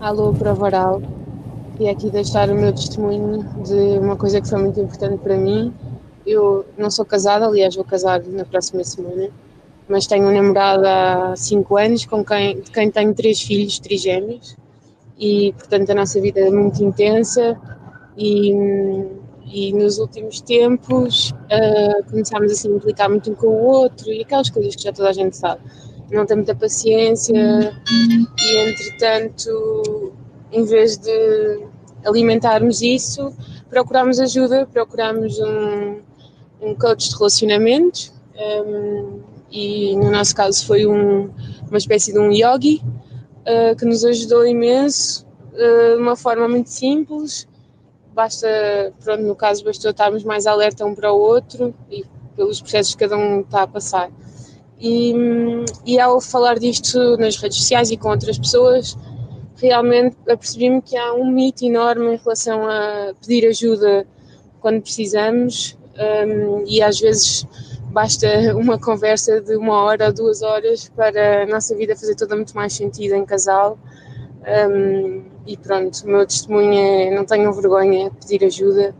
Alô, 0.00 0.32
Provaral. 0.32 1.02
E 1.78 1.88
aqui 1.88 2.10
deixar 2.10 2.50
o 2.50 2.54
meu 2.54 2.72
testemunho 2.72 3.44
de 3.62 3.98
uma 3.98 4.16
coisa 4.16 4.40
que 4.40 4.48
foi 4.48 4.60
muito 4.60 4.80
importante 4.80 5.18
para 5.18 5.36
mim. 5.36 5.72
Eu 6.26 6.66
não 6.76 6.90
sou 6.90 7.04
casada, 7.04 7.46
aliás, 7.46 7.74
vou 7.74 7.84
casar 7.84 8.22
na 8.24 8.44
próxima 8.44 8.82
semana 8.84 9.30
mas 9.88 10.06
tenho 10.06 10.26
um 10.26 10.32
namorado 10.32 10.86
há 10.86 11.34
5 11.34 11.76
anos 11.76 12.04
com 12.04 12.24
quem, 12.24 12.60
de 12.60 12.70
quem 12.70 12.90
tenho 12.90 13.14
três 13.14 13.40
filhos 13.40 13.78
trigêmeos 13.78 14.54
e 15.18 15.52
portanto 15.54 15.90
a 15.90 15.94
nossa 15.94 16.20
vida 16.20 16.40
é 16.40 16.50
muito 16.50 16.84
intensa 16.84 17.58
e, 18.16 18.52
e 19.46 19.72
nos 19.72 19.98
últimos 19.98 20.40
tempos 20.42 21.30
uh, 21.30 22.10
começámos 22.10 22.52
a 22.52 22.54
se 22.54 22.68
implicar 22.68 23.08
muito 23.08 23.30
um 23.30 23.34
com 23.34 23.46
o 23.46 23.64
outro 23.64 24.12
e 24.12 24.20
aquelas 24.20 24.50
coisas 24.50 24.76
que 24.76 24.82
já 24.82 24.92
toda 24.92 25.08
a 25.08 25.12
gente 25.12 25.36
sabe. 25.36 25.62
Não 26.10 26.24
tem 26.24 26.36
muita 26.36 26.54
paciência 26.54 27.72
e 27.90 28.56
entretanto 28.68 30.12
em 30.52 30.64
vez 30.64 30.96
de 30.96 31.66
alimentarmos 32.04 32.80
isso, 32.82 33.32
procuramos 33.68 34.18
ajuda, 34.20 34.66
procuramos 34.66 35.38
um, 35.38 36.00
um 36.60 36.74
coach 36.74 37.10
de 37.10 37.16
relacionamentos 37.16 38.12
um, 38.38 39.20
e 39.50 39.96
no 39.96 40.10
nosso 40.10 40.34
caso 40.34 40.64
foi 40.66 40.86
um, 40.86 41.30
uma 41.68 41.78
espécie 41.78 42.12
de 42.12 42.18
um 42.18 42.30
yogi 42.30 42.82
uh, 43.40 43.76
que 43.76 43.84
nos 43.84 44.04
ajudou 44.04 44.46
imenso 44.46 45.26
uh, 45.52 45.96
de 45.96 46.02
uma 46.02 46.16
forma 46.16 46.48
muito 46.48 46.70
simples. 46.70 47.48
Basta, 48.14 48.48
pronto, 49.02 49.22
no 49.22 49.36
caso, 49.36 49.64
bastou 49.64 49.90
estarmos 49.90 50.24
mais 50.24 50.46
alerta 50.46 50.84
um 50.84 50.94
para 50.94 51.12
o 51.12 51.18
outro 51.18 51.74
e 51.90 52.04
pelos 52.34 52.60
processos 52.60 52.94
que 52.94 53.00
cada 53.00 53.16
um 53.16 53.40
está 53.40 53.62
a 53.62 53.66
passar. 53.66 54.10
E, 54.80 55.12
e 55.84 55.98
ao 55.98 56.20
falar 56.20 56.58
disto 56.58 57.16
nas 57.16 57.36
redes 57.36 57.58
sociais 57.58 57.90
e 57.90 57.96
com 57.96 58.10
outras 58.10 58.38
pessoas, 58.38 58.96
realmente 59.60 60.16
apercebi-me 60.28 60.80
que 60.80 60.96
há 60.96 61.12
um 61.12 61.30
mito 61.30 61.64
enorme 61.64 62.14
em 62.14 62.16
relação 62.16 62.68
a 62.68 63.12
pedir 63.20 63.46
ajuda 63.46 64.06
quando 64.60 64.80
precisamos 64.80 65.76
um, 65.98 66.64
e 66.66 66.80
às 66.82 67.00
vezes 67.00 67.46
basta 67.90 68.56
uma 68.56 68.78
conversa 68.78 69.40
de 69.40 69.56
uma 69.56 69.82
hora 69.82 70.06
ou 70.06 70.12
duas 70.12 70.42
horas 70.42 70.88
para 70.88 71.42
a 71.42 71.46
nossa 71.46 71.74
vida 71.74 71.96
fazer 71.96 72.14
toda 72.14 72.36
muito 72.36 72.54
mais 72.54 72.72
sentido 72.72 73.14
em 73.14 73.24
casal. 73.24 73.78
Um, 74.70 75.24
e 75.46 75.56
pronto, 75.56 76.04
o 76.04 76.08
meu 76.08 76.26
testemunho 76.26 76.72
é 76.72 77.10
não 77.14 77.24
tenham 77.24 77.52
vergonha 77.52 78.10
de 78.10 78.16
pedir 78.16 78.44
ajuda. 78.44 78.94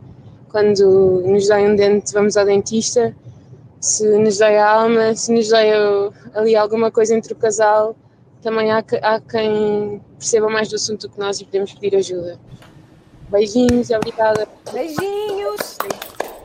Quando 0.49 1.21
nos 1.25 1.47
dói 1.47 1.69
um 1.69 1.75
dente, 1.75 2.11
vamos 2.11 2.35
ao 2.35 2.45
dentista. 2.45 3.15
Se 3.79 4.05
nos 4.17 4.39
dói 4.39 4.57
a 4.57 4.69
alma, 4.69 5.15
se 5.15 5.31
nos 5.31 5.47
dói 5.47 5.67
ali 6.33 6.55
alguma 6.55 6.91
coisa 6.91 7.15
entre 7.15 7.33
o 7.33 7.35
casal, 7.35 7.95
também 8.41 8.71
há, 8.71 8.83
há 9.01 9.19
quem 9.19 10.01
perceba 10.17 10.49
mais 10.49 10.69
do 10.69 10.75
assunto 10.75 11.07
do 11.07 11.13
que 11.13 11.19
nós 11.19 11.39
e 11.39 11.45
podemos 11.45 11.73
pedir 11.73 11.97
ajuda. 11.97 12.39
Beijinhos, 13.29 13.89
obrigada. 13.91 14.47
Beijinhos. 14.73 15.77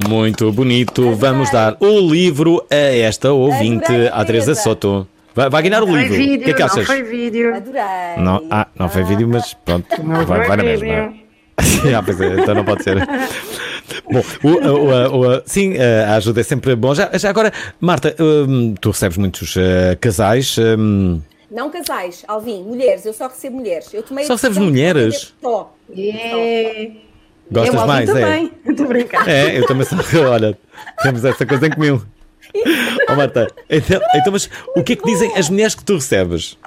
Muito 0.09 0.53
bonito. 0.53 1.14
Vamos 1.14 1.51
dar 1.51 1.76
o 1.80 2.01
livro 2.01 2.64
a 2.70 2.74
esta 2.74 3.32
ouvinte, 3.32 3.92
a 4.12 4.24
Teresa 4.24 4.55
Soto. 4.55 5.07
Vai, 5.34 5.49
vai 5.49 5.62
ganhar 5.62 5.82
o 5.82 5.97
livro. 5.97 6.14
Vídeo, 6.14 6.42
o 6.42 6.45
que 6.45 6.51
é 6.51 6.55
que 6.55 6.62
achas? 6.62 6.76
Não 6.76 6.84
foi 6.84 7.03
vídeo. 7.03 7.55
Adorei. 7.55 7.82
Não, 8.18 8.47
ah, 8.51 8.66
não 8.78 8.88
foi 8.88 9.03
vídeo, 9.03 9.26
mas 9.28 9.55
pronto. 9.55 9.86
Não 10.03 10.26
vai, 10.26 10.47
vai 10.47 10.57
na 10.57 10.62
mesma. 10.62 11.14
ah, 11.97 12.03
pois 12.05 12.20
é, 12.20 12.40
então 12.40 12.55
não 12.55 12.64
pode 12.64 12.84
ser. 12.84 12.99
Bom, 14.11 14.22
o, 14.42 14.49
o, 14.49 15.36
o, 15.38 15.42
sim, 15.47 15.74
a 15.78 16.16
ajuda 16.16 16.40
é 16.40 16.45
sempre 16.45 16.76
bom. 16.76 16.95
Já, 16.95 17.11
já 17.16 17.30
agora, 17.30 17.53
Marta, 17.80 18.14
hum, 18.20 18.74
tu 18.80 18.90
recebes 18.90 19.16
muitos 19.16 19.57
uh, 19.57 19.97
casais. 20.01 20.57
Não 21.55 21.70
casais, 21.70 22.24
Alvin, 22.26 22.64
mulheres, 22.64 23.07
eu 23.07 23.12
só 23.12 23.28
recebo 23.28 23.59
mulheres. 23.59 23.94
Eu 23.94 24.02
tomei 24.02 24.24
só 24.24 24.32
recebes 24.32 24.59
mulheres? 24.59 25.32
Só. 25.40 25.72
Yeah. 25.88 26.96
Gostas 27.48 27.74
eu 27.80 27.86
mais? 27.86 28.11
Também. 28.11 28.52
É. 28.66 28.70
Estou 28.72 28.88
brincando. 28.88 29.30
É, 29.30 29.59
eu 29.61 29.64
também 29.64 29.86
só. 29.86 29.96
Olha, 30.26 30.59
temos 31.00 31.24
essa 31.24 31.46
coisa 31.46 31.68
em 31.68 31.70
comum. 31.70 32.02
oh, 33.09 33.14
Marta, 33.14 33.46
então, 33.70 34.00
então, 34.16 34.32
mas 34.32 34.50
o 34.74 34.82
que 34.82 34.94
é 34.94 34.96
que 34.96 35.05
dizem 35.05 35.32
as 35.36 35.48
mulheres 35.48 35.76
que 35.76 35.84
tu 35.84 35.94
recebes? 35.94 36.59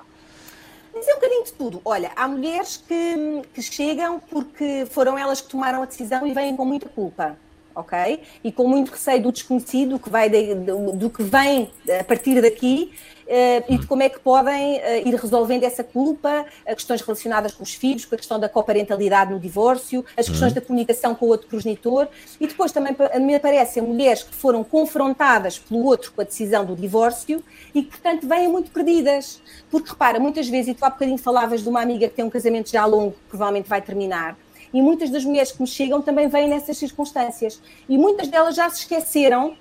Dizem 0.97 1.13
um 1.13 1.17
bocadinho 1.17 1.43
de 1.43 1.51
tudo. 1.51 1.81
Olha, 1.83 2.11
há 2.15 2.25
mulheres 2.25 2.81
que, 2.87 3.41
que 3.53 3.61
chegam 3.61 4.21
porque 4.31 4.87
foram 4.89 5.17
elas 5.17 5.41
que 5.41 5.49
tomaram 5.49 5.83
a 5.83 5.85
decisão 5.85 6.25
e 6.25 6.33
vêm 6.33 6.55
com 6.55 6.63
muita 6.63 6.87
culpa 6.87 7.35
ok? 7.75 8.21
E 8.43 8.51
com 8.51 8.67
muito 8.67 8.91
receio 8.91 9.21
do 9.21 9.31
desconhecido, 9.31 9.99
que 9.99 10.09
vai 10.09 10.27
de, 10.29 10.55
do, 10.55 10.93
do, 10.93 11.09
que 11.11 11.21
vem 11.21 11.69
a 11.99 12.03
partir 12.03 12.41
daqui 12.41 12.91
e 13.27 13.77
de 13.77 13.85
como 13.87 14.03
é 14.03 14.09
que 14.09 14.19
podem 14.19 14.77
uh, 14.77 15.07
ir 15.07 15.15
resolvendo 15.15 15.63
essa 15.63 15.83
culpa, 15.83 16.45
as 16.65 16.75
questões 16.75 17.01
relacionadas 17.01 17.53
com 17.53 17.63
os 17.63 17.73
filhos, 17.73 18.05
com 18.05 18.15
a 18.15 18.17
questão 18.17 18.39
da 18.39 18.47
coparentalidade 18.47 19.31
no 19.31 19.39
divórcio, 19.39 20.05
as 20.15 20.27
questões 20.27 20.51
uhum. 20.51 20.55
da 20.55 20.61
comunicação 20.61 21.15
com 21.15 21.25
o 21.25 21.29
outro 21.29 21.47
progenitor 21.47 22.07
e 22.39 22.47
depois 22.47 22.71
também 22.71 22.95
me 23.19 23.35
aparecem 23.35 23.83
mulheres 23.83 24.23
que 24.23 24.33
foram 24.33 24.63
confrontadas 24.63 25.59
pelo 25.59 25.83
outro 25.83 26.11
com 26.11 26.21
a 26.21 26.23
decisão 26.23 26.65
do 26.65 26.75
divórcio 26.75 27.43
e 27.73 27.83
que, 27.83 27.89
portanto, 27.89 28.27
vêm 28.27 28.47
muito 28.47 28.71
perdidas. 28.71 29.41
Porque, 29.69 29.89
repara, 29.89 30.19
muitas 30.19 30.47
vezes, 30.47 30.69
e 30.69 30.73
tu 30.73 30.85
há 30.85 30.89
bocadinho 30.89 31.17
falavas 31.17 31.61
de 31.61 31.69
uma 31.69 31.81
amiga 31.81 32.07
que 32.07 32.15
tem 32.15 32.25
um 32.25 32.29
casamento 32.29 32.71
já 32.71 32.85
longo, 32.85 33.11
que 33.11 33.29
provavelmente 33.29 33.67
vai 33.67 33.81
terminar, 33.81 34.37
e 34.73 34.81
muitas 34.81 35.09
das 35.09 35.23
mulheres 35.23 35.51
que 35.51 35.61
me 35.61 35.67
chegam 35.67 36.01
também 36.01 36.27
vêm 36.27 36.47
nessas 36.47 36.77
circunstâncias. 36.77 37.61
E 37.87 37.97
muitas 37.97 38.27
delas 38.27 38.55
já 38.55 38.69
se 38.69 38.79
esqueceram 38.79 39.55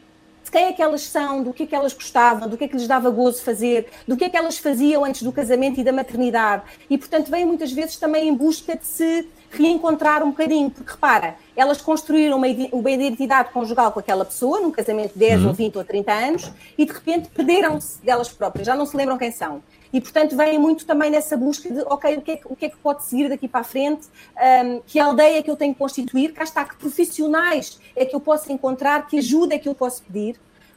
de 0.46 0.50
quem 0.52 0.66
é 0.66 0.72
que 0.72 0.80
elas 0.80 1.02
são, 1.02 1.42
do 1.42 1.52
que 1.52 1.64
é 1.64 1.66
que 1.66 1.74
elas 1.74 1.92
gostavam, 1.92 2.48
do 2.48 2.56
que 2.56 2.64
é 2.64 2.68
que 2.68 2.76
lhes 2.76 2.86
dava 2.86 3.10
gozo 3.10 3.42
fazer, 3.42 3.88
do 4.06 4.16
que 4.16 4.24
é 4.24 4.28
que 4.28 4.36
elas 4.36 4.56
faziam 4.56 5.04
antes 5.04 5.22
do 5.22 5.32
casamento 5.32 5.80
e 5.80 5.84
da 5.84 5.92
maternidade. 5.92 6.62
E, 6.88 6.96
portanto, 6.96 7.30
vêm 7.30 7.44
muitas 7.44 7.72
vezes 7.72 7.96
também 7.96 8.28
em 8.28 8.34
busca 8.34 8.76
de 8.76 8.86
se 8.86 9.28
reencontrar 9.50 10.22
um 10.22 10.30
bocadinho, 10.30 10.70
porque 10.70 10.90
repara, 10.90 11.36
elas 11.54 11.80
construíram 11.80 12.36
uma, 12.36 12.46
uma 12.72 12.90
identidade 12.90 13.50
conjugal 13.50 13.92
com 13.92 14.00
aquela 14.00 14.24
pessoa, 14.24 14.60
num 14.60 14.70
casamento 14.70 15.12
de 15.12 15.18
10 15.18 15.42
uhum. 15.42 15.48
ou 15.48 15.54
20 15.54 15.78
ou 15.78 15.84
30 15.84 16.12
anos, 16.12 16.52
e 16.76 16.84
de 16.84 16.92
repente 16.92 17.28
perderam-se 17.28 18.02
delas 18.02 18.28
próprias, 18.28 18.66
já 18.66 18.74
não 18.74 18.86
se 18.86 18.96
lembram 18.96 19.16
quem 19.18 19.30
são. 19.30 19.62
E, 19.92 20.00
portanto, 20.00 20.36
vêm 20.36 20.58
muito 20.58 20.84
também 20.84 21.10
nessa 21.10 21.36
busca 21.36 21.70
de, 21.70 21.80
ok, 21.82 22.16
o 22.16 22.20
que 22.20 22.32
é, 22.32 22.40
o 22.44 22.56
que, 22.56 22.66
é 22.66 22.68
que 22.68 22.76
pode 22.76 23.04
seguir 23.04 23.28
daqui 23.28 23.48
para 23.48 23.60
a 23.60 23.64
frente, 23.64 24.06
um, 24.36 24.80
que 24.86 24.98
aldeia 24.98 25.38
é 25.38 25.42
que 25.42 25.50
eu 25.50 25.56
tenho 25.56 25.72
que 25.72 25.78
constituir, 25.78 26.32
cá 26.32 26.44
está, 26.44 26.64
que 26.64 26.76
profissionais 26.76 27.80
é 27.94 28.04
que 28.04 28.14
eu 28.14 28.20
posso 28.20 28.52
encontrar, 28.52 29.06
que 29.06 29.18
ajuda 29.18 29.54
é 29.54 29.58
que 29.58 29.68
eu 29.68 29.74
posso 29.74 30.02
pedir, 30.02 30.36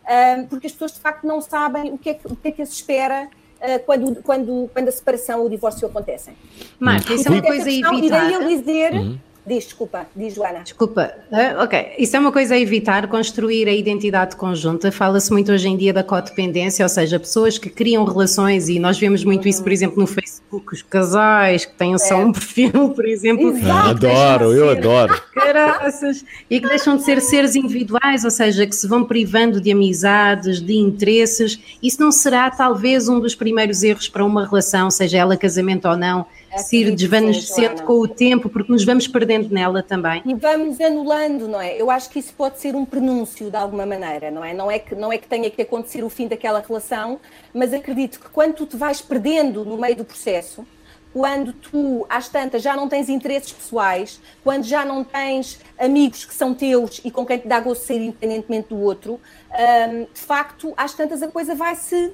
um, 0.09 0.45
porque 0.45 0.67
as 0.67 0.73
pessoas, 0.73 0.93
de 0.93 0.99
facto, 0.99 1.25
não 1.25 1.41
sabem 1.41 1.91
o 1.91 1.97
que 1.97 2.11
é 2.11 2.13
que, 2.13 2.27
o 2.27 2.35
que, 2.35 2.47
é 2.47 2.51
que 2.51 2.65
se 2.65 2.73
espera 2.73 3.29
uh, 3.61 3.79
quando, 3.85 4.15
quando, 4.23 4.69
quando 4.73 4.87
a 4.87 4.91
separação 4.91 5.39
ou 5.39 5.45
o 5.45 5.49
divórcio 5.49 5.87
acontecem. 5.87 6.33
Marta, 6.79 7.13
isso 7.13 7.27
é 7.27 7.31
uma 7.31 7.41
coisa 7.41 7.69
a 7.69 7.71
evitar. 7.71 7.93
E 7.93 8.09
daí 8.09 8.33
eu 8.33 8.47
dizer... 8.47 8.93
Uhum 8.93 9.28
Diz, 9.49 9.63
desculpa, 9.63 10.05
diz 10.15 10.35
Joana. 10.35 10.59
Desculpa, 10.59 11.11
uh, 11.31 11.63
ok. 11.63 11.93
Isso 11.97 12.15
é 12.15 12.19
uma 12.19 12.31
coisa 12.31 12.53
a 12.53 12.59
evitar, 12.59 13.07
construir 13.07 13.67
a 13.67 13.73
identidade 13.73 14.35
conjunta. 14.35 14.91
Fala-se 14.91 15.31
muito 15.31 15.51
hoje 15.51 15.67
em 15.67 15.75
dia 15.75 15.91
da 15.91 16.03
codependência, 16.03 16.85
ou 16.85 16.89
seja, 16.89 17.19
pessoas 17.19 17.57
que 17.57 17.67
criam 17.67 18.05
relações, 18.05 18.69
e 18.69 18.77
nós 18.77 18.99
vemos 18.99 19.23
muito 19.23 19.47
isso, 19.47 19.63
por 19.63 19.71
exemplo, 19.71 19.97
no 19.97 20.05
Facebook, 20.05 20.71
os 20.71 20.83
casais 20.83 21.65
que 21.65 21.73
têm 21.73 21.97
só 21.97 22.17
um 22.17 22.31
perfil, 22.31 22.91
por 22.93 23.07
exemplo. 23.07 23.49
Exato, 23.49 24.05
adoro, 24.05 24.53
eu 24.53 24.69
adoro. 24.69 25.19
Caraças, 25.33 26.23
e 26.47 26.59
que 26.61 26.69
deixam 26.69 26.95
de 26.97 27.03
ser 27.03 27.19
seres 27.19 27.55
individuais, 27.55 28.23
ou 28.23 28.29
seja, 28.29 28.67
que 28.67 28.75
se 28.75 28.87
vão 28.87 29.03
privando 29.03 29.59
de 29.59 29.71
amizades, 29.71 30.61
de 30.61 30.77
interesses. 30.77 31.59
Isso 31.81 31.99
não 31.99 32.11
será 32.11 32.51
talvez 32.51 33.09
um 33.09 33.19
dos 33.19 33.33
primeiros 33.33 33.81
erros 33.81 34.07
para 34.07 34.23
uma 34.23 34.45
relação, 34.45 34.91
seja 34.91 35.17
ela 35.17 35.35
casamento 35.35 35.87
ou 35.87 35.97
não 35.97 36.27
se 36.57 36.77
ir 36.77 36.95
desvanecendo 36.95 37.83
com 37.83 37.93
o 37.93 38.07
tempo, 38.07 38.49
porque 38.49 38.71
nos 38.71 38.83
vamos 38.83 39.07
perdendo 39.07 39.49
nela 39.49 39.83
também. 39.83 40.21
E 40.25 40.33
vamos 40.33 40.79
anulando, 40.81 41.47
não 41.47 41.61
é? 41.61 41.79
Eu 41.79 41.89
acho 41.89 42.09
que 42.09 42.19
isso 42.19 42.33
pode 42.33 42.59
ser 42.59 42.75
um 42.75 42.85
prenúncio 42.85 43.49
de 43.49 43.55
alguma 43.55 43.85
maneira, 43.85 44.31
não 44.31 44.43
é? 44.43 44.53
Não 44.53 44.69
é 44.69 44.79
que, 44.79 44.95
não 44.95 45.11
é 45.11 45.17
que 45.17 45.27
tenha 45.27 45.49
que 45.49 45.61
acontecer 45.61 46.03
o 46.03 46.09
fim 46.09 46.27
daquela 46.27 46.59
relação, 46.59 47.19
mas 47.53 47.73
acredito 47.73 48.19
que 48.19 48.29
quando 48.29 48.53
tu 48.53 48.65
te 48.65 48.77
vais 48.77 49.01
perdendo 49.01 49.63
no 49.63 49.77
meio 49.77 49.95
do 49.95 50.05
processo, 50.05 50.65
quando 51.13 51.53
tu, 51.53 52.05
às 52.07 52.29
tantas, 52.29 52.61
já 52.61 52.75
não 52.75 52.87
tens 52.87 53.09
interesses 53.09 53.51
pessoais, 53.51 54.21
quando 54.43 54.63
já 54.63 54.85
não 54.85 55.03
tens 55.03 55.59
amigos 55.77 56.23
que 56.23 56.33
são 56.33 56.53
teus 56.53 57.01
e 57.03 57.09
com 57.09 57.25
quem 57.25 57.39
te 57.39 57.47
dá 57.47 57.59
gosto 57.59 57.81
de 57.81 57.87
ser 57.87 57.95
independentemente 57.95 58.69
do 58.69 58.79
outro, 58.79 59.19
hum, 59.51 60.07
de 60.13 60.21
facto, 60.21 60.73
às 60.77 60.93
tantas 60.93 61.23
a 61.23 61.27
coisa 61.27 61.55
vai 61.55 61.75
se 61.75 62.11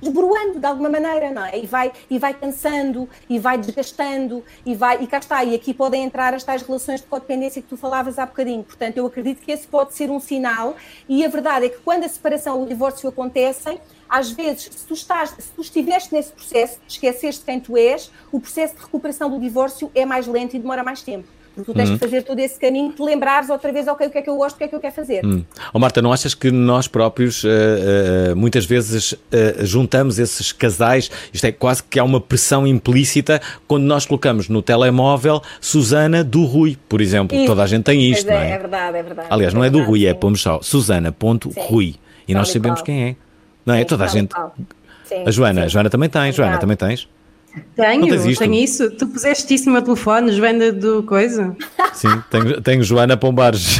desbroando 0.00 0.58
de 0.58 0.66
alguma 0.66 0.88
maneira, 0.88 1.30
não 1.30 1.44
é? 1.44 1.58
E 1.58 1.66
vai, 1.66 1.92
e 2.10 2.18
vai 2.18 2.34
cansando, 2.34 3.08
e 3.28 3.38
vai 3.38 3.58
desgastando, 3.58 4.44
e 4.64 4.74
vai, 4.74 5.02
e 5.02 5.06
cá 5.06 5.18
está, 5.18 5.44
e 5.44 5.54
aqui 5.54 5.72
podem 5.72 6.04
entrar 6.04 6.34
as 6.34 6.44
tais 6.44 6.62
relações 6.62 7.00
de 7.00 7.06
codependência 7.06 7.62
que 7.62 7.68
tu 7.68 7.76
falavas 7.76 8.18
há 8.18 8.26
bocadinho. 8.26 8.62
Portanto, 8.62 8.96
eu 8.98 9.06
acredito 9.06 9.42
que 9.42 9.50
esse 9.50 9.66
pode 9.66 9.94
ser 9.94 10.10
um 10.10 10.20
sinal, 10.20 10.76
e 11.08 11.24
a 11.24 11.28
verdade 11.28 11.66
é 11.66 11.68
que 11.68 11.78
quando 11.78 12.04
a 12.04 12.08
separação 12.08 12.58
ou 12.58 12.64
o 12.64 12.68
divórcio 12.68 13.08
acontecem, 13.08 13.80
às 14.08 14.30
vezes, 14.30 14.70
se 14.72 14.86
tu, 14.86 14.94
estás, 14.94 15.30
se 15.30 15.50
tu 15.50 15.60
estiveste 15.60 16.14
nesse 16.14 16.32
processo, 16.32 16.78
esqueceste 16.86 17.44
quem 17.44 17.58
tu 17.58 17.76
és, 17.76 18.10
o 18.30 18.40
processo 18.40 18.76
de 18.76 18.82
recuperação 18.82 19.28
do 19.28 19.40
divórcio 19.40 19.90
é 19.94 20.04
mais 20.04 20.26
lento 20.26 20.54
e 20.54 20.58
demora 20.58 20.84
mais 20.84 21.02
tempo. 21.02 21.35
Tu 21.64 21.72
tens 21.72 21.88
uhum. 21.88 21.98
que 21.98 22.04
fazer 22.04 22.22
todo 22.22 22.38
esse 22.38 22.60
caminho, 22.60 22.92
te 22.92 23.02
lembrares 23.02 23.48
outra 23.48 23.72
vez, 23.72 23.88
ok, 23.88 24.06
o 24.06 24.10
que 24.10 24.18
é 24.18 24.22
que 24.22 24.28
eu 24.28 24.36
gosto, 24.36 24.56
o 24.56 24.58
que 24.58 24.64
é 24.64 24.68
que 24.68 24.74
eu 24.74 24.80
quero 24.80 24.94
fazer. 24.94 25.24
Uhum. 25.24 25.42
Oh, 25.72 25.78
Marta, 25.78 26.02
não 26.02 26.12
achas 26.12 26.34
que 26.34 26.50
nós 26.50 26.86
próprios 26.86 27.44
uh, 27.44 27.48
uh, 27.48 28.36
muitas 28.36 28.66
vezes 28.66 29.12
uh, 29.12 29.18
juntamos 29.60 30.18
esses 30.18 30.52
casais, 30.52 31.10
isto 31.32 31.44
é 31.44 31.52
quase 31.52 31.82
que 31.82 31.98
há 31.98 32.04
uma 32.04 32.20
pressão 32.20 32.66
implícita 32.66 33.40
quando 33.66 33.84
nós 33.84 34.04
colocamos 34.04 34.48
no 34.48 34.60
telemóvel 34.60 35.42
Susana 35.60 36.22
do 36.22 36.44
Rui, 36.44 36.76
por 36.88 37.00
exemplo. 37.00 37.36
Isso. 37.36 37.46
Toda 37.46 37.62
a 37.62 37.66
gente 37.66 37.84
tem 37.84 38.10
isto, 38.10 38.28
é, 38.28 38.34
não 38.34 38.40
é? 38.40 38.50
É 38.50 38.58
verdade, 38.58 38.98
é 38.98 39.02
verdade. 39.02 39.28
Aliás, 39.30 39.54
não 39.54 39.64
é, 39.64 39.70
do 39.70 39.82
Rui, 39.82 40.06
é 40.06 40.12
pomos 40.12 40.42
só 40.42 40.60
Susana.rui. 40.60 41.94
E 42.28 42.34
nós 42.34 42.50
sabemos 42.50 42.82
quem 42.82 43.04
é. 43.04 43.16
Não 43.64 43.74
é? 43.74 43.78
Sim, 43.78 43.84
Toda 43.84 44.04
a 44.04 44.08
gente. 44.08 44.34
Sim, 45.04 45.24
a 45.24 45.30
Joana, 45.30 45.60
sim. 45.62 45.66
a 45.66 45.68
Joana 45.68 45.90
também 45.90 46.08
tem. 46.08 46.32
Joana, 46.32 46.58
também 46.58 46.76
tens? 46.76 47.08
Tenho, 47.74 48.36
tenho 48.36 48.54
isso. 48.54 48.90
Tu 48.90 49.06
puseste 49.06 49.54
isso 49.54 49.66
no 49.66 49.72
meu 49.72 49.82
telefone, 49.82 50.32
Joana 50.32 50.72
do 50.72 51.02
coisa? 51.02 51.56
Sim, 51.92 52.22
tenho, 52.30 52.60
tenho 52.60 52.82
Joana 52.82 53.16
Pombares. 53.16 53.78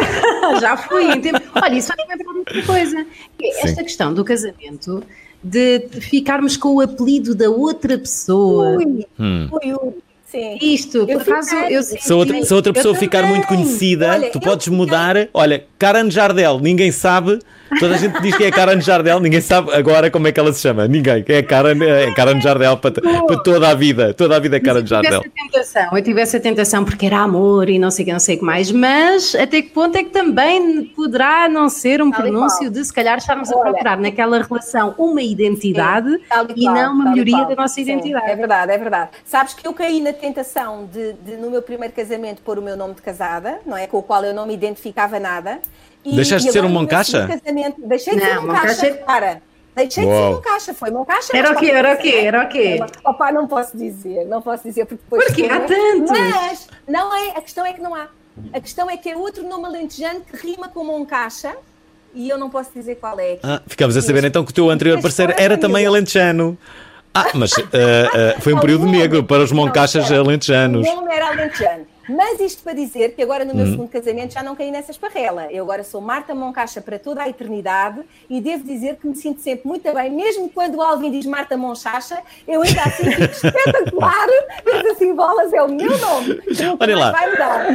Já 0.60 0.76
fui. 0.76 1.04
Olha, 1.62 1.74
isso 1.74 1.88
vai 1.88 2.06
lembrar 2.08 2.34
outra 2.34 2.62
coisa. 2.62 3.06
É 3.42 3.66
esta 3.66 3.82
questão 3.82 4.14
do 4.14 4.24
casamento, 4.24 5.02
de 5.42 5.88
ficarmos 6.00 6.56
com 6.56 6.76
o 6.76 6.80
apelido 6.80 7.34
da 7.34 7.50
outra 7.50 7.98
pessoa. 7.98 8.76
Ui, 8.76 9.06
hum. 9.18 9.48
ui, 9.52 9.72
ui. 9.72 9.92
Sim. 10.26 10.58
Isto, 10.60 11.06
por 11.06 11.22
acaso, 11.22 11.54
eu 11.70 11.82
se 11.82 12.12
outra, 12.12 12.44
se 12.44 12.52
outra 12.52 12.72
pessoa 12.72 12.94
ficar 12.94 13.22
muito 13.22 13.46
conhecida, 13.46 14.10
olha, 14.10 14.30
tu 14.30 14.40
podes 14.40 14.66
mudar. 14.68 15.28
Olha, 15.32 15.64
Karen 15.78 16.10
Jardel, 16.10 16.58
ninguém 16.58 16.90
sabe 16.90 17.38
Toda 17.80 17.94
a 17.94 17.98
gente 17.98 18.20
diz 18.20 18.36
que 18.36 18.44
é 18.44 18.50
Karen 18.50 18.80
Jardel, 18.80 19.20
ninguém 19.20 19.40
sabe 19.40 19.72
agora 19.72 20.10
como 20.10 20.28
é 20.28 20.32
que 20.32 20.38
ela 20.38 20.52
se 20.52 20.60
chama. 20.60 20.86
Ninguém. 20.86 21.24
É 21.28 21.42
Karen, 21.42 21.82
é 21.82 22.12
Karen 22.14 22.40
Jardel 22.40 22.76
para, 22.76 22.92
para 22.92 23.42
toda 23.42 23.68
a 23.68 23.74
vida. 23.74 24.14
Toda 24.14 24.36
a 24.36 24.38
vida 24.38 24.56
é 24.56 24.60
Karen 24.60 24.86
Jardel. 24.86 25.22
Eu 25.22 25.22
tive 25.22 25.32
essa 25.40 25.72
tentação, 25.74 25.98
eu 25.98 26.02
tive 26.02 26.20
essa 26.20 26.40
tentação 26.40 26.84
porque 26.84 27.06
era 27.06 27.18
amor 27.18 27.68
e 27.68 27.78
não 27.78 27.90
sei 27.90 28.04
o 28.04 28.06
que, 28.06 28.12
não 28.12 28.20
sei 28.20 28.36
o 28.36 28.38
que 28.38 28.44
mais. 28.44 28.70
Mas 28.70 29.34
até 29.34 29.62
que 29.62 29.70
ponto 29.70 29.96
é 29.96 30.04
que 30.04 30.10
também 30.10 30.84
poderá 30.84 31.48
não 31.48 31.68
ser 31.68 32.00
um 32.02 32.10
pronúncio 32.10 32.70
de 32.70 32.84
se 32.84 32.92
calhar 32.92 33.18
estarmos 33.18 33.50
a 33.50 33.56
procurar 33.58 33.98
naquela 33.98 34.42
relação 34.42 34.94
uma 34.96 35.22
identidade 35.22 36.10
sim, 36.10 36.54
e, 36.54 36.64
e, 36.64 36.64
não 36.64 36.94
uma 36.94 37.10
melhoria 37.10 37.44
da 37.44 37.54
nossa 37.54 37.80
identidade. 37.80 38.26
Sim, 38.26 38.32
é 38.32 38.36
verdade, 38.36 38.72
é 38.72 38.78
verdade. 38.78 39.10
Sabes 39.24 39.54
que 39.54 39.66
eu 39.66 39.72
caí 39.72 40.00
na 40.00 40.12
tentação 40.12 40.88
de, 40.92 41.12
de, 41.14 41.36
no 41.36 41.50
meu 41.50 41.62
primeiro 41.62 41.94
casamento, 41.94 42.42
pôr 42.42 42.58
o 42.58 42.62
meu 42.62 42.76
nome 42.76 42.94
de 42.94 43.02
casada, 43.02 43.60
não 43.66 43.76
é? 43.76 43.86
Com 43.86 43.98
o 43.98 44.02
qual 44.02 44.24
eu 44.24 44.34
não 44.34 44.46
me 44.46 44.54
identificava 44.54 45.18
nada. 45.18 45.60
E, 46.06 46.14
Deixaste 46.14 46.46
de 46.46 46.52
ser 46.52 46.64
um 46.64 46.68
Moncacha? 46.68 47.26
Deixei 47.78 48.14
de 48.14 48.24
ser 48.24 48.38
um 48.38 48.46
Moncacha, 48.46 48.94
cara. 49.04 49.42
Deixei 49.74 50.04
de 50.04 50.10
ser 50.10 50.30
Moncacha, 50.30 50.74
foi 50.74 50.90
Moncacha. 50.90 51.36
Era 51.36 51.50
o 51.50 51.56
quê? 51.56 51.70
Era 51.72 51.94
o 51.94 51.98
quê? 51.98 52.14
Era 52.14 52.44
o 52.44 52.48
quê? 52.48 52.78
Opa, 53.04 53.32
não 53.32 53.48
posso 53.48 53.76
dizer, 53.76 54.24
não 54.24 54.40
posso 54.40 54.62
dizer. 54.62 54.86
Porque 54.86 55.02
depois 55.02 55.26
porque 55.26 55.46
há 55.46 55.58
tantos. 55.60 56.10
Mas, 56.10 56.68
não 56.86 57.12
é, 57.12 57.30
a 57.30 57.42
questão 57.42 57.66
é 57.66 57.72
que 57.72 57.82
não 57.82 57.92
há. 57.92 58.06
A 58.52 58.60
questão 58.60 58.88
é 58.88 58.96
que 58.96 59.08
é 59.10 59.16
outro 59.16 59.42
nome 59.48 59.64
alentejano 59.64 60.20
que 60.20 60.36
rima 60.46 60.68
com 60.68 60.84
Moncacha 60.84 61.56
e 62.14 62.28
eu 62.28 62.38
não 62.38 62.48
posso 62.48 62.70
dizer 62.72 62.94
qual 62.96 63.18
é. 63.18 63.40
Ah, 63.42 63.60
ficamos 63.66 63.96
a 63.96 64.02
saber 64.02 64.22
então 64.24 64.44
que 64.44 64.52
o 64.52 64.54
teu 64.54 64.70
anterior 64.70 65.02
parceiro 65.02 65.34
era 65.36 65.58
também 65.58 65.84
alentejano. 65.84 66.56
Ah, 67.12 67.30
mas 67.34 67.52
uh, 67.52 67.62
uh, 67.62 68.40
foi 68.40 68.54
um 68.54 68.60
período 68.60 68.86
negro 68.86 69.24
para 69.24 69.42
os 69.42 69.50
Moncachas 69.50 70.12
alentejanos. 70.12 70.86
O 70.86 70.94
nome 70.94 71.12
era 71.12 71.28
alentejano. 71.28 71.86
Mas 72.08 72.40
isto 72.40 72.62
para 72.62 72.72
dizer 72.72 73.14
que 73.14 73.22
agora 73.22 73.44
no 73.44 73.54
meu 73.54 73.66
hum. 73.66 73.70
segundo 73.70 73.88
casamento 73.88 74.32
já 74.32 74.42
não 74.42 74.54
caí 74.54 74.70
nessa 74.70 74.90
esparrela. 74.90 75.48
Eu 75.50 75.64
agora 75.64 75.82
sou 75.82 76.00
Marta 76.00 76.34
Moncacha 76.34 76.80
para 76.80 76.98
toda 76.98 77.22
a 77.22 77.28
eternidade 77.28 78.00
e 78.30 78.40
devo 78.40 78.64
dizer 78.64 78.96
que 78.96 79.06
me 79.06 79.14
sinto 79.14 79.40
sempre 79.40 79.66
muito 79.66 79.92
bem, 79.92 80.10
mesmo 80.10 80.48
quando 80.48 80.76
o 80.76 80.82
Alvin 80.82 81.10
diz 81.10 81.26
Marta 81.26 81.56
Monchacha, 81.56 82.18
eu 82.46 82.62
ainda 82.62 82.82
assim 82.82 83.10
fico 83.10 83.22
espetacular, 83.32 84.26
mas 84.64 84.86
assim, 84.86 85.14
bolas 85.14 85.52
é 85.52 85.62
o 85.62 85.68
meu 85.68 85.98
nome. 85.98 86.40
Olha 86.78 86.96
lá. 86.96 87.10
Vai 87.12 87.30
mudar. 87.30 87.66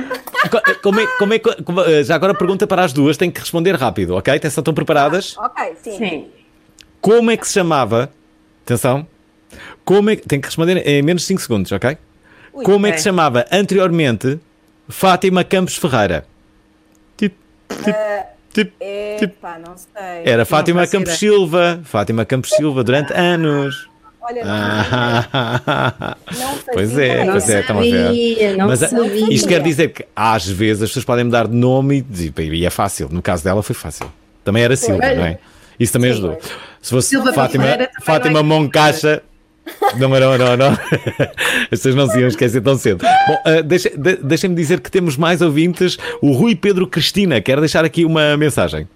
Como 0.81 0.99
é, 0.99 1.07
como 1.17 1.33
é, 1.33 1.39
como, 1.39 1.81
eh, 1.81 2.03
já 2.03 2.15
agora 2.15 2.33
pergunta 2.33 2.65
para 2.65 2.83
as 2.83 2.93
duas, 2.93 3.17
tem 3.17 3.29
que 3.29 3.39
responder 3.39 3.75
rápido, 3.75 4.15
ok? 4.15 4.39
Estão 4.41 4.73
preparadas? 4.73 5.35
Ah, 5.37 5.45
ok, 5.47 5.75
sim. 5.81 5.97
sim. 5.97 6.27
Como 6.99 7.31
é 7.31 7.37
que 7.37 7.47
se 7.47 7.53
chamava? 7.53 8.11
Atenção. 8.63 9.07
Como 9.83 10.09
é, 10.09 10.15
tem 10.15 10.39
que 10.39 10.47
responder 10.47 10.77
em 10.87 11.01
menos 11.01 11.23
de 11.23 11.27
5 11.29 11.41
segundos, 11.41 11.71
ok? 11.71 11.97
Ui, 12.53 12.65
Como 12.65 12.85
é 12.85 12.91
que 12.91 12.97
se 12.97 13.05
chamava 13.05 13.45
anteriormente 13.51 14.39
Fátima 14.89 15.43
Campos 15.43 15.77
Ferreira? 15.77 16.25
Tipo, 17.17 17.35
tipo, 17.69 17.89
uh, 17.89 18.23
tipo, 18.53 18.73
epa, 18.79 19.59
não 19.59 19.77
sei. 19.77 20.23
Era 20.25 20.45
Fátima 20.45 20.85
Campos 20.87 21.13
Silva. 21.13 21.79
Fátima 21.83 22.25
Campos 22.25 22.51
Silva 22.51 22.83
durante 22.83 23.13
anos. 23.13 23.89
Olha, 24.21 24.45
não, 24.45 24.51
ah, 24.53 26.15
não 26.37 26.57
Pois 26.73 26.95
é, 26.95 27.25
pois 27.25 27.49
é, 27.49 27.61
estão 27.61 27.79
a 27.79 27.81
ver. 27.81 28.57
Mas 28.57 28.79
sabia. 28.79 29.33
isto 29.33 29.47
quer 29.47 29.63
dizer 29.63 29.89
que 29.89 30.05
às 30.15 30.47
vezes 30.47 30.83
as 30.83 30.89
pessoas 30.89 31.05
podem 31.05 31.25
mudar 31.25 31.47
de 31.47 31.55
nome 31.55 32.05
e, 32.15 32.33
e 32.53 32.65
é 32.65 32.69
fácil. 32.69 33.09
No 33.11 33.21
caso 33.21 33.43
dela 33.43 33.63
foi 33.63 33.75
fácil. 33.75 34.11
Também 34.43 34.63
era 34.63 34.75
Silva, 34.75 35.13
não 35.15 35.25
é? 35.25 35.39
Isso 35.79 35.93
também 35.93 36.11
Sim. 36.11 36.19
ajudou. 36.19 36.39
Se 36.79 36.89
fosse 36.91 37.09
Silva 37.09 37.33
Fátima, 37.33 37.65
Fátima 38.01 38.43
Moncacha, 38.43 39.23
não, 39.99 40.09
não, 40.09 40.37
não, 40.37 40.57
não. 40.57 40.71
As 41.63 41.69
pessoas 41.69 41.95
não 41.95 42.07
se 42.07 42.19
iam 42.19 42.27
esquecer 42.27 42.61
tão 42.61 42.77
cedo. 42.77 43.03
Bom, 43.27 43.33
uh, 43.33 43.63
deixa, 43.63 43.89
de, 43.89 44.17
deixem-me 44.17 44.55
dizer 44.55 44.79
que 44.79 44.89
temos 44.89 45.17
mais 45.17 45.41
ouvintes. 45.41 45.97
O 46.21 46.31
Rui 46.31 46.55
Pedro 46.55 46.87
Cristina 46.87 47.41
quer 47.41 47.59
deixar 47.59 47.83
aqui 47.83 48.05
uma 48.05 48.37
mensagem. 48.37 48.87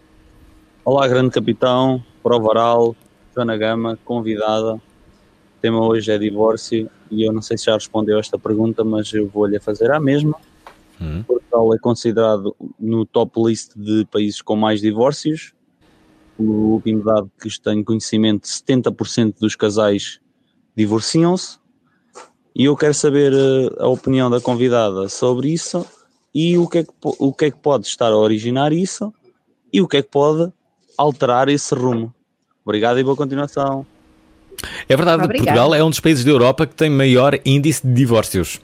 Olá, 0.84 1.08
grande 1.08 1.32
capitão, 1.32 2.04
prova 2.22 2.48
oral, 2.48 2.96
Joana 3.34 3.58
Gama, 3.58 3.98
convidada. 4.06 4.76
O 4.76 4.82
tema 5.62 5.86
hoje 5.86 6.12
é 6.12 6.18
divórcio 6.18 6.90
e 7.10 7.24
eu 7.24 7.34
não 7.34 7.42
sei 7.42 7.58
se 7.58 7.66
já 7.66 7.74
respondeu 7.74 8.20
esta 8.20 8.38
pergunta, 8.38 8.84
mas 8.84 9.12
eu 9.14 9.28
vou-lhe 9.28 9.60
fazer 9.60 9.92
a 9.92 10.00
mesma. 10.00 10.36
Hum. 11.02 11.24
Portugal 11.24 11.74
é 11.74 11.78
considerado 11.80 12.56
no 12.80 13.06
top 13.06 13.42
list 13.44 13.72
de 13.76 14.06
países 14.06 14.42
com 14.42 14.56
mais 14.56 14.82
divórcios. 14.82 15.54
O 16.38 16.44
último 16.44 17.04
dado 17.04 17.32
que 17.42 17.50
tenho 17.62 17.84
conhecimento, 17.84 18.46
70% 18.46 19.36
dos 19.40 19.56
casais 19.56 20.20
divorciam-se 20.76 21.58
e 22.56 22.66
eu 22.66 22.76
quero 22.76 22.94
saber 22.94 23.34
eh, 23.34 23.76
a 23.80 23.88
opinião 23.88 24.30
da 24.30 24.40
convidada 24.40 25.10
sobre 25.10 25.50
isso 25.50 25.86
e 26.34 26.58
o 26.58 26.68
que, 26.68 26.80
é 26.80 26.84
que, 26.84 26.92
o 27.02 27.34
que 27.34 27.46
é 27.46 27.52
que 27.52 27.58
pode 27.58 27.88
estar 27.88 28.12
a 28.12 28.18
originar 28.18 28.74
isso 28.74 29.14
e 29.72 29.82
o 29.82 29.88
que 29.88 29.98
é 29.98 30.02
que 30.02 30.10
pode 30.10 30.52
alterar 30.98 31.50
esse 31.50 31.74
rumo. 31.76 32.14
Obrigado 32.64 33.00
e 33.00 33.04
boa 33.04 33.16
continuação. 33.16 33.86
É 34.88 34.96
verdade, 34.96 35.24
Obrigada. 35.24 35.52
Portugal 35.52 35.76
é 35.76 35.84
um 35.84 35.90
dos 35.90 36.00
países 36.00 36.24
da 36.24 36.32
Europa 36.32 36.66
que 36.66 36.76
tem 36.76 36.90
maior 36.90 37.40
índice 37.46 37.86
de 37.86 37.94
divórcios. 37.94 38.60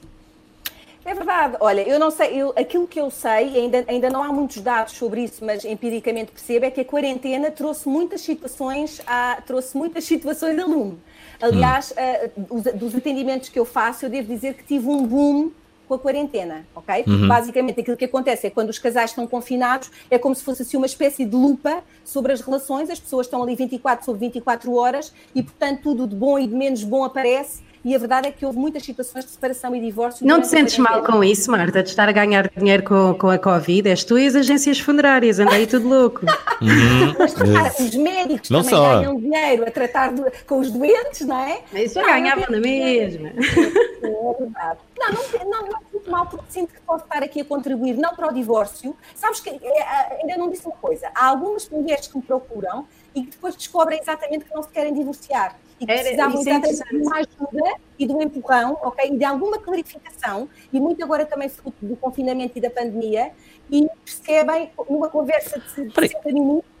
É 1.04 1.14
verdade. 1.14 1.56
Olha, 1.60 1.82
eu 1.82 1.98
não 1.98 2.10
sei, 2.10 2.40
eu, 2.40 2.54
aquilo 2.56 2.86
que 2.86 2.98
eu 2.98 3.10
sei, 3.10 3.56
ainda, 3.58 3.84
ainda 3.88 4.08
não 4.08 4.22
há 4.22 4.32
muitos 4.32 4.58
dados 4.58 4.94
sobre 4.94 5.24
isso, 5.24 5.44
mas 5.44 5.64
empiricamente 5.64 6.32
percebo, 6.32 6.64
é 6.64 6.70
que 6.70 6.80
a 6.80 6.84
quarentena 6.84 7.50
trouxe 7.50 7.88
muitas 7.88 8.20
situações, 8.20 9.00
a, 9.06 9.42
trouxe 9.46 9.76
muitas 9.76 10.04
situações 10.04 10.58
a 10.58 10.64
lume. 10.64 10.98
Aliás, 11.42 11.92
hum. 12.38 12.56
uh, 12.56 12.76
dos 12.78 12.94
atendimentos 12.94 13.48
que 13.48 13.58
eu 13.58 13.64
faço, 13.64 14.06
eu 14.06 14.10
devo 14.10 14.32
dizer 14.32 14.54
que 14.54 14.64
tive 14.64 14.88
um 14.88 15.06
boom 15.06 15.50
com 15.88 15.94
a 15.94 15.98
quarentena, 15.98 16.64
ok? 16.74 17.04
Uhum. 17.06 17.28
Basicamente, 17.28 17.80
aquilo 17.80 17.96
que 17.96 18.04
acontece 18.06 18.46
é 18.46 18.50
que 18.50 18.54
quando 18.54 18.70
os 18.70 18.78
casais 18.78 19.10
estão 19.10 19.26
confinados, 19.26 19.90
é 20.10 20.18
como 20.18 20.34
se 20.34 20.42
fosse 20.42 20.62
assim, 20.62 20.76
uma 20.76 20.86
espécie 20.86 21.24
de 21.24 21.36
lupa 21.36 21.82
sobre 22.04 22.32
as 22.32 22.40
relações, 22.40 22.88
as 22.88 22.98
pessoas 22.98 23.26
estão 23.26 23.42
ali 23.42 23.54
24 23.54 24.04
sobre 24.04 24.26
24 24.26 24.72
horas 24.74 25.12
e, 25.34 25.42
portanto, 25.42 25.80
tudo 25.82 26.06
de 26.06 26.14
bom 26.14 26.38
e 26.38 26.46
de 26.46 26.54
menos 26.54 26.82
bom 26.82 27.04
aparece 27.04 27.62
e 27.84 27.94
a 27.94 27.98
verdade 27.98 28.28
é 28.28 28.32
que 28.32 28.46
houve 28.46 28.58
muitas 28.58 28.84
situações 28.84 29.24
de 29.24 29.32
separação 29.32 29.74
e 29.74 29.80
divórcio. 29.80 30.26
Não 30.26 30.40
te 30.40 30.46
sentes 30.46 30.78
mal 30.78 31.02
com 31.02 31.22
isso, 31.24 31.50
Marta, 31.50 31.82
de 31.82 31.88
estar 31.88 32.08
a 32.08 32.12
ganhar 32.12 32.48
dinheiro 32.56 32.84
com, 32.84 33.14
com 33.14 33.28
a 33.28 33.38
Covid? 33.38 33.88
És 33.88 34.04
tu 34.04 34.18
e 34.18 34.26
as 34.26 34.36
agências 34.36 34.78
funerárias, 34.78 35.40
anda 35.40 35.52
aí 35.52 35.66
tudo 35.66 35.88
louco. 35.88 36.20
Uhum. 36.62 37.16
Mas 37.18 37.34
repara, 37.34 37.74
os 37.76 37.94
médicos 37.96 38.48
não 38.48 38.62
também 38.62 38.78
só. 38.78 39.00
ganham 39.00 39.16
dinheiro 39.16 39.66
a 39.66 39.70
tratar 39.72 40.12
do, 40.12 40.30
com 40.46 40.60
os 40.60 40.70
doentes, 40.70 41.26
não 41.26 41.36
é? 41.36 41.60
Isso 41.74 41.98
eu 41.98 42.06
ganhava 42.06 42.46
na 42.48 42.60
mesma. 42.60 43.30
É 43.30 44.34
verdade. 44.38 44.78
Não, 44.96 45.10
não, 45.10 45.50
não, 45.50 45.68
não 45.72 45.80
sinto 45.90 46.10
mal 46.10 46.26
porque 46.26 46.44
sinto 46.50 46.72
que 46.72 46.80
posso 46.82 47.02
estar 47.02 47.20
aqui 47.20 47.40
a 47.40 47.44
contribuir, 47.44 47.94
não 47.94 48.14
para 48.14 48.28
o 48.28 48.32
divórcio. 48.32 48.96
Sabes 49.12 49.40
que 49.40 49.50
é, 49.50 50.20
ainda 50.20 50.36
não 50.38 50.50
disse 50.50 50.64
uma 50.64 50.76
coisa. 50.76 51.10
Há 51.16 51.26
algumas 51.26 51.68
mulheres 51.68 52.06
que 52.06 52.16
me 52.16 52.22
procuram 52.22 52.86
e 53.12 53.22
que 53.22 53.30
depois 53.32 53.56
descobrem 53.56 53.98
exatamente 54.00 54.44
que 54.44 54.54
não 54.54 54.62
se 54.62 54.68
querem 54.68 54.94
divorciar 54.94 55.56
e 55.82 55.86
precisavam 55.86 56.40
exatamente 56.40 56.88
de 56.88 56.96
uma 56.96 57.16
ajuda 57.16 57.74
e 57.98 58.06
de 58.06 58.12
um 58.12 58.22
empurrão, 58.22 58.78
ok? 58.82 59.10
E 59.10 59.16
de 59.18 59.24
alguma 59.24 59.58
clarificação, 59.58 60.48
e 60.72 60.80
muito 60.80 61.02
agora 61.02 61.26
também 61.26 61.48
fruto 61.48 61.84
do 61.84 61.96
confinamento 61.96 62.56
e 62.56 62.60
da 62.60 62.70
pandemia, 62.70 63.32
e 63.70 63.88
percebem 64.04 64.70
numa 64.88 65.08
conversa 65.08 65.58
de 65.58 65.70
60 65.70 66.32
minutos 66.32 66.71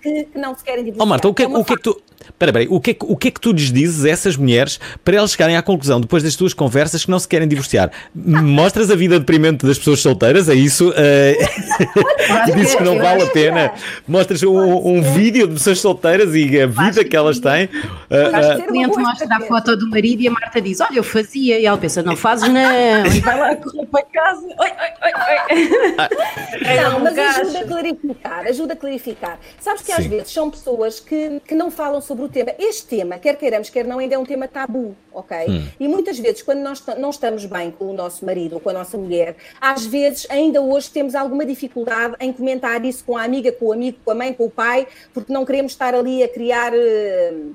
que, 0.00 0.24
que, 0.24 0.38
não 0.38 0.54
se 0.56 0.64
querem 0.64 0.84
divorciar. 0.84 1.06
Oh, 1.06 1.08
Marta, 1.08 1.28
o 1.28 1.34
que, 1.34 1.42
é, 1.42 1.46
o 1.46 1.64
que 1.64 1.72
é 1.72 1.76
que 1.76 1.82
tu. 1.82 2.00
Espera, 2.20 2.50
espera, 2.50 2.74
o 2.74 2.80
que, 2.80 2.90
é, 2.90 2.96
o 3.00 3.16
que 3.16 3.28
é 3.28 3.30
que 3.30 3.40
tu 3.40 3.52
lhes 3.52 3.72
dizes 3.72 4.04
a 4.04 4.10
essas 4.10 4.36
mulheres 4.36 4.78
para 5.04 5.16
elas 5.16 5.32
chegarem 5.32 5.56
à 5.56 5.62
conclusão, 5.62 6.00
depois 6.00 6.22
das 6.22 6.36
tuas 6.36 6.54
conversas, 6.54 7.04
que 7.04 7.10
não 7.10 7.18
se 7.18 7.26
querem 7.26 7.48
divorciar? 7.48 7.90
Mostras 8.14 8.90
a 8.90 8.94
vida 8.94 9.18
deprimente 9.18 9.66
das 9.66 9.78
pessoas 9.78 10.00
solteiras? 10.00 10.48
É 10.48 10.54
isso? 10.54 10.90
Uh, 10.90 12.54
dizes 12.54 12.74
que 12.74 12.82
não 12.82 12.98
vale 12.98 13.22
a 13.22 13.26
pena? 13.26 13.72
Mostras 14.06 14.42
um, 14.42 14.58
um 14.58 15.02
vídeo 15.02 15.46
de 15.48 15.54
pessoas 15.54 15.80
solteiras 15.80 16.34
e 16.34 16.60
a 16.60 16.66
vida 16.66 17.04
que 17.04 17.16
elas 17.16 17.38
têm? 17.40 17.64
Uh, 17.64 18.58
o 18.58 18.66
cliente 18.66 18.98
mostra 18.98 19.36
a 19.36 19.40
foto 19.40 19.76
do 19.76 19.88
marido 19.88 20.22
e 20.22 20.28
a 20.28 20.30
Marta 20.30 20.60
diz: 20.60 20.80
Olha, 20.80 20.96
eu 20.96 21.04
fazia. 21.04 21.58
E 21.58 21.66
ela 21.66 21.78
pensa: 21.78 22.02
Não 22.02 22.16
fazes, 22.16 22.48
não. 22.48 22.60
E 23.10 23.20
vai 23.20 23.38
lá 23.38 23.56
correr 23.56 23.86
para 23.86 24.04
casa. 24.04 24.46
Oi, 24.46 24.54
oi, 24.58 24.92
oi, 25.02 25.12
oi. 25.50 26.76
Não, 26.82 27.00
mas 27.00 27.18
ajuda 27.18 27.58
a 27.58 27.64
clarificar. 27.64 28.46
Ajuda 28.46 28.72
a 28.72 28.76
clarificar. 28.76 29.38
Sabes 29.58 29.82
que 29.82 29.89
às 29.92 30.06
vezes 30.06 30.32
são 30.32 30.50
pessoas 30.50 31.00
que, 31.00 31.40
que 31.46 31.54
não 31.54 31.70
falam 31.70 32.00
sobre 32.00 32.24
o 32.24 32.28
tema. 32.28 32.52
Este 32.58 32.86
tema, 32.86 33.18
quer 33.18 33.36
queiramos, 33.36 33.70
quer 33.70 33.84
não, 33.84 33.98
ainda 33.98 34.14
é 34.14 34.18
um 34.18 34.24
tema 34.24 34.48
tabu, 34.48 34.96
ok? 35.12 35.36
Hum. 35.48 35.68
E 35.78 35.88
muitas 35.88 36.18
vezes, 36.18 36.42
quando 36.42 36.60
nós 36.60 36.84
não 36.98 37.10
estamos 37.10 37.44
bem 37.46 37.70
com 37.70 37.86
o 37.86 37.92
nosso 37.92 38.24
marido 38.24 38.54
ou 38.54 38.60
com 38.60 38.70
a 38.70 38.72
nossa 38.72 38.96
mulher, 38.96 39.36
às 39.60 39.86
vezes, 39.86 40.26
ainda 40.30 40.60
hoje, 40.60 40.90
temos 40.90 41.14
alguma 41.14 41.44
dificuldade 41.44 42.14
em 42.20 42.32
comentar 42.32 42.84
isso 42.84 43.04
com 43.04 43.16
a 43.16 43.24
amiga, 43.24 43.52
com 43.52 43.66
o 43.66 43.72
amigo, 43.72 43.98
com 44.04 44.10
a 44.10 44.14
mãe, 44.14 44.32
com 44.32 44.46
o 44.46 44.50
pai, 44.50 44.86
porque 45.12 45.32
não 45.32 45.44
queremos 45.44 45.72
estar 45.72 45.94
ali 45.94 46.22
a 46.22 46.28
criar. 46.28 46.72
Uh, 46.72 47.54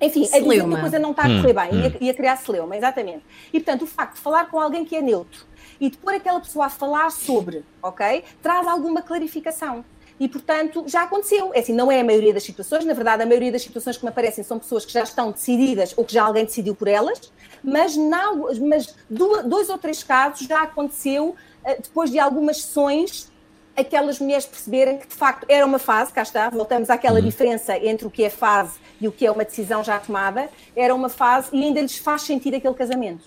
enfim, 0.00 0.28
a 0.32 0.38
dizer 0.38 0.64
que 0.64 0.74
a 0.74 0.80
coisa 0.80 0.98
não 0.98 1.12
está 1.12 1.22
a 1.22 1.26
correr 1.26 1.52
hum, 1.52 1.54
bem 1.54 1.70
hum. 1.72 1.82
e, 1.82 1.86
a, 1.86 2.06
e 2.08 2.10
a 2.10 2.14
criar 2.14 2.36
celeuma, 2.36 2.76
exatamente. 2.76 3.22
E 3.52 3.60
portanto, 3.60 3.82
o 3.82 3.86
facto 3.86 4.16
de 4.16 4.20
falar 4.20 4.50
com 4.50 4.60
alguém 4.60 4.84
que 4.84 4.96
é 4.96 5.00
neutro 5.00 5.46
e 5.80 5.90
de 5.90 5.96
pôr 5.96 6.14
aquela 6.14 6.40
pessoa 6.40 6.66
a 6.66 6.70
falar 6.70 7.10
sobre, 7.10 7.64
ok? 7.82 8.24
Traz 8.42 8.66
alguma 8.66 9.02
clarificação. 9.02 9.84
E, 10.18 10.28
portanto, 10.28 10.84
já 10.86 11.02
aconteceu. 11.02 11.52
É 11.52 11.60
assim, 11.60 11.72
não 11.72 11.90
é 11.90 12.00
a 12.00 12.04
maioria 12.04 12.32
das 12.32 12.44
situações, 12.44 12.84
na 12.84 12.94
verdade, 12.94 13.22
a 13.22 13.26
maioria 13.26 13.50
das 13.50 13.62
situações 13.62 13.96
que 13.96 14.04
me 14.04 14.10
aparecem 14.10 14.44
são 14.44 14.58
pessoas 14.58 14.84
que 14.84 14.92
já 14.92 15.02
estão 15.02 15.32
decididas 15.32 15.92
ou 15.96 16.04
que 16.04 16.14
já 16.14 16.24
alguém 16.24 16.44
decidiu 16.44 16.74
por 16.74 16.86
elas, 16.86 17.32
mas, 17.62 17.96
não, 17.96 18.48
mas 18.68 18.94
dois 19.08 19.68
ou 19.68 19.78
três 19.78 20.02
casos 20.02 20.46
já 20.46 20.62
aconteceu 20.62 21.34
eh, 21.64 21.78
depois 21.82 22.10
de 22.10 22.18
algumas 22.18 22.58
sessões 22.62 23.32
aquelas 23.76 24.20
mulheres 24.20 24.46
perceberem 24.46 24.98
que 24.98 25.08
de 25.08 25.14
facto 25.14 25.46
era 25.48 25.66
uma 25.66 25.78
fase, 25.78 26.12
cá 26.12 26.22
está, 26.22 26.48
voltamos 26.48 26.90
àquela 26.90 27.18
uhum. 27.18 27.24
diferença 27.24 27.76
entre 27.76 28.06
o 28.06 28.10
que 28.10 28.22
é 28.22 28.30
fase 28.30 28.74
e 29.00 29.08
o 29.08 29.12
que 29.12 29.26
é 29.26 29.30
uma 29.30 29.44
decisão 29.44 29.82
já 29.82 29.98
tomada, 29.98 30.48
era 30.76 30.94
uma 30.94 31.08
fase 31.08 31.48
e 31.52 31.62
ainda 31.62 31.80
lhes 31.80 31.98
faz 31.98 32.22
sentir 32.22 32.54
aquele 32.54 32.74
casamento. 32.74 33.24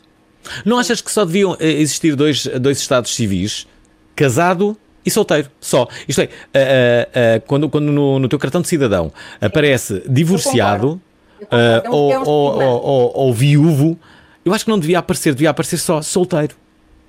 Não 0.63 0.79
achas 0.79 1.01
que 1.01 1.11
só 1.11 1.25
deviam 1.25 1.57
eh, 1.59 1.67
existir 1.67 2.15
dois, 2.15 2.45
dois 2.45 2.77
estados 2.77 3.13
civis? 3.13 3.67
Casado 4.15 4.77
e 5.07 5.11
solteiro, 5.11 5.49
só. 5.61 5.87
Isto 6.07 6.21
é, 6.21 6.25
uh, 6.25 6.27
uh, 6.27 7.41
quando, 7.47 7.69
quando 7.69 7.91
no, 7.91 8.19
no, 8.19 8.27
teu 8.27 8.37
cartão 8.37 8.61
de 8.61 8.67
cidadão 8.67 9.11
aparece 9.39 10.03
divorciado 10.07 11.01
uh, 11.41 11.89
ou, 11.89 12.11
é 12.11 12.19
um 12.19 12.23
ou, 12.23 12.61
ou, 12.61 13.11
ou, 13.15 13.33
viúvo, 13.33 13.97
eu 14.43 14.53
acho 14.53 14.65
que 14.65 14.69
não 14.69 14.77
devia 14.77 14.99
aparecer, 14.99 15.33
devia 15.33 15.49
aparecer 15.49 15.77
só 15.77 16.01
solteiro. 16.01 16.55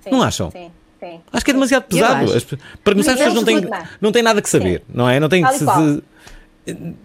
Sim, 0.01 0.11
não 0.11 0.23
acham? 0.23 0.51
Sim. 0.53 0.71
Sim. 1.01 1.21
Acho 1.33 1.45
que 1.45 1.51
é 1.51 1.55
demasiado 1.55 1.85
pesado. 1.85 2.33
As, 2.33 2.45
para 2.45 2.93
começar, 2.93 3.13
as 3.13 3.19
pessoas 3.19 3.35
não 3.35 3.45
têm, 3.45 3.69
não 4.01 4.13
têm 4.13 4.23
nada 4.23 4.41
que 4.43 4.49
saber, 4.49 4.81
Sim. 4.81 4.93
não 4.95 5.09
é? 5.09 5.21
Não 5.21 5.29
têm 5.29 5.45
que 5.45 5.55
se, 5.55 5.65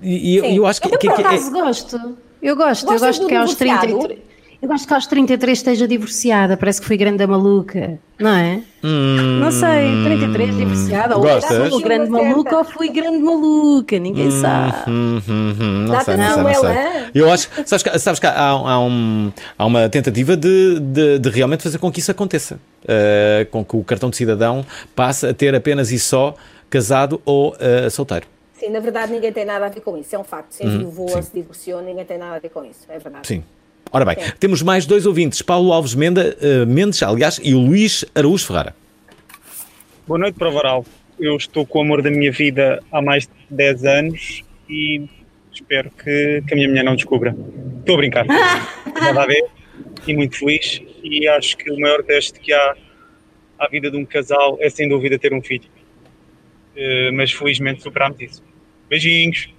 e, 0.01 0.33
e 0.33 0.37
eu, 0.37 0.45
eu, 0.45 0.65
acho 0.67 0.81
que. 0.81 0.87
Eu, 0.87 0.97
que, 0.97 1.09
por 1.09 1.19
acaso, 1.19 1.47
é... 1.47 1.61
gosto. 1.61 2.17
Eu 2.41 2.55
gosto, 2.55 2.91
eu 2.91 2.99
gosto 2.99 3.27
que 3.27 3.35
aos 3.35 3.55
30. 3.55 4.32
Eu 4.63 4.69
gosto 4.69 4.87
que 4.87 4.93
aos 4.93 5.05
33 5.05 5.57
esteja 5.57 5.85
divorciada, 5.85 6.55
parece 6.55 6.79
que 6.79 6.87
fui 6.87 6.95
grande 6.95 7.21
a 7.21 7.27
maluca, 7.27 7.99
não 8.17 8.33
é? 8.33 8.61
Hum, 8.81 9.39
não 9.41 9.51
sei, 9.51 10.01
33 10.05 10.55
divorciada, 10.55 11.17
ou 11.17 11.21
Gostas? 11.21 11.67
fui 11.69 11.83
grande 11.83 12.09
maluca 12.09 12.57
ou 12.59 12.63
fui 12.63 12.87
grande 12.87 13.17
maluca, 13.19 13.99
ninguém 13.99 14.31
sabe. 14.31 14.89
Hum, 14.89 15.21
hum, 15.27 15.55
hum, 15.59 15.85
não 15.85 15.99
sei, 15.99 16.15
não 16.15 16.23
não, 16.23 16.33
sei, 16.33 16.43
não 16.43 16.49
ela 16.49 16.61
sei. 16.73 16.77
é. 16.77 17.11
Eu 17.13 17.29
acho, 17.29 17.49
sabes 17.65 17.83
que, 17.83 17.99
sabes 17.99 18.19
que 18.21 18.25
há, 18.25 18.39
há 18.47 18.79
um- 18.79 19.33
há 19.57 19.65
uma 19.65 19.89
tentativa 19.89 20.37
de, 20.37 20.79
de- 20.79 21.19
de 21.19 21.29
realmente 21.29 21.61
fazer 21.61 21.77
com 21.77 21.91
que 21.91 21.99
isso 21.99 22.11
aconteça. 22.11 22.57
Uh, 22.83 23.45
com 23.51 23.65
que 23.65 23.75
o 23.75 23.83
cartão 23.83 24.09
de 24.09 24.15
cidadão 24.15 24.65
passe 24.95 25.27
a 25.27 25.33
ter 25.33 25.53
apenas 25.53 25.91
e 25.91 25.99
só 25.99 26.35
casado 26.69 27.21
ou 27.25 27.49
uh, 27.55 27.91
solteiro. 27.91 28.27
Sim, 28.57 28.69
na 28.69 28.79
verdade 28.79 29.11
ninguém 29.11 29.33
tem 29.33 29.43
nada 29.43 29.65
a 29.65 29.69
ver 29.69 29.81
com 29.81 29.97
isso, 29.97 30.15
é 30.15 30.19
um 30.19 30.23
facto. 30.23 30.53
Se 30.53 30.63
Uhum, 30.65 30.89
sim. 30.89 31.01
ou 31.15 31.21
se 31.21 31.31
divorciou, 31.33 31.81
ninguém 31.81 32.05
tem 32.05 32.17
nada 32.17 32.37
a 32.37 32.39
ver 32.39 32.47
com 32.49 32.63
isso, 32.63 32.85
é 32.87 32.97
verdade. 32.97 33.27
Sim. 33.27 33.43
Ora 33.93 34.05
bem, 34.05 34.15
Sim. 34.15 34.31
temos 34.39 34.63
mais 34.63 34.87
dois 34.87 35.05
ouvintes, 35.05 35.43
Paulo 35.43 35.71
Alves 35.71 35.93
Menda, 35.93 36.35
uh, 36.41 36.65
Mendes, 36.65 37.03
aliás, 37.03 37.39
e 37.43 37.53
o 37.53 37.59
Luís 37.59 38.03
Araújo 38.15 38.47
Ferrara. 38.47 38.75
Boa 40.07 40.19
noite, 40.19 40.33
Provaral. 40.33 40.83
Eu 41.19 41.37
estou 41.37 41.63
com 41.63 41.77
o 41.77 41.81
amor 41.83 42.01
da 42.01 42.09
minha 42.09 42.31
vida 42.31 42.81
há 42.91 42.99
mais 43.03 43.27
de 43.27 43.31
10 43.51 43.85
anos 43.85 44.43
e 44.67 45.07
espero 45.53 45.91
que, 45.91 46.43
que 46.47 46.53
a 46.53 46.55
minha 46.55 46.67
mulher 46.67 46.83
não 46.83 46.95
descubra. 46.95 47.35
Estou 47.81 47.93
a 47.93 47.97
brincar. 47.99 48.25
Nada 48.99 49.21
a 49.21 49.25
ver. 49.27 49.45
E 50.07 50.15
muito 50.15 50.39
feliz. 50.39 50.81
E 51.03 51.27
acho 51.27 51.55
que 51.55 51.71
o 51.71 51.79
maior 51.79 52.01
teste 52.01 52.39
que 52.39 52.51
há 52.51 52.75
à 53.59 53.67
vida 53.67 53.91
de 53.91 53.97
um 53.97 54.05
casal 54.05 54.57
é 54.59 54.71
sem 54.71 54.89
dúvida 54.89 55.19
ter 55.19 55.33
um 55.33 55.41
filho. 55.41 55.69
Eh, 56.75 57.11
mas 57.11 57.31
felizmente 57.31 57.83
superámos 57.83 58.19
isso. 58.19 58.43
Beijinhos. 58.89 59.49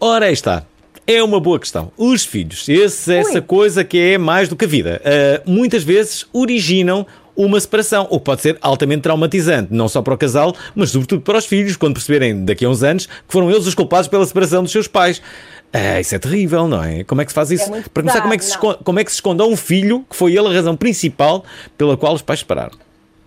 Ora, 0.00 0.26
aí 0.26 0.32
está. 0.32 0.66
É 1.06 1.22
uma 1.22 1.40
boa 1.40 1.58
questão. 1.58 1.90
Os 1.96 2.24
filhos, 2.24 2.68
esse, 2.68 3.12
essa 3.12 3.42
coisa 3.42 3.82
que 3.82 3.98
é 3.98 4.18
mais 4.18 4.48
do 4.48 4.54
que 4.54 4.64
a 4.64 4.68
vida, 4.68 5.02
uh, 5.04 5.50
muitas 5.50 5.82
vezes 5.82 6.26
originam 6.32 7.06
uma 7.34 7.58
separação, 7.58 8.06
o 8.10 8.18
que 8.18 8.24
pode 8.24 8.42
ser 8.42 8.58
altamente 8.60 9.02
traumatizante, 9.02 9.72
não 9.72 9.88
só 9.88 10.02
para 10.02 10.14
o 10.14 10.18
casal, 10.18 10.54
mas 10.74 10.90
sobretudo 10.90 11.22
para 11.22 11.38
os 11.38 11.46
filhos, 11.46 11.76
quando 11.76 11.94
perceberem 11.94 12.44
daqui 12.44 12.64
a 12.64 12.68
uns 12.68 12.82
anos 12.82 13.06
que 13.06 13.12
foram 13.28 13.50
eles 13.50 13.66
os 13.66 13.74
culpados 13.74 14.06
pela 14.06 14.24
separação 14.24 14.62
dos 14.62 14.70
seus 14.70 14.86
pais. 14.86 15.20
Ah, 15.72 15.98
isso 15.98 16.14
é 16.14 16.18
terrível, 16.18 16.68
não 16.68 16.84
é? 16.84 17.02
Como 17.04 17.20
é 17.20 17.24
que 17.24 17.30
se 17.30 17.34
faz 17.34 17.50
isso? 17.50 17.68
muito 17.70 17.88
para 17.88 18.02
começar, 18.02 18.20
como 18.20 18.34
é, 18.34 18.36
que 18.36 18.44
se 18.44 18.50
esconde, 18.50 18.78
como 18.84 19.00
é 19.00 19.04
que 19.04 19.10
se 19.10 19.16
esconde 19.16 19.42
a 19.42 19.46
um 19.46 19.56
filho 19.56 20.04
que 20.08 20.14
foi 20.14 20.36
ele 20.36 20.48
a 20.48 20.52
razão 20.52 20.76
principal 20.76 21.44
pela 21.78 21.96
qual 21.96 22.14
os 22.14 22.22
pais 22.22 22.40
separaram? 22.40 22.76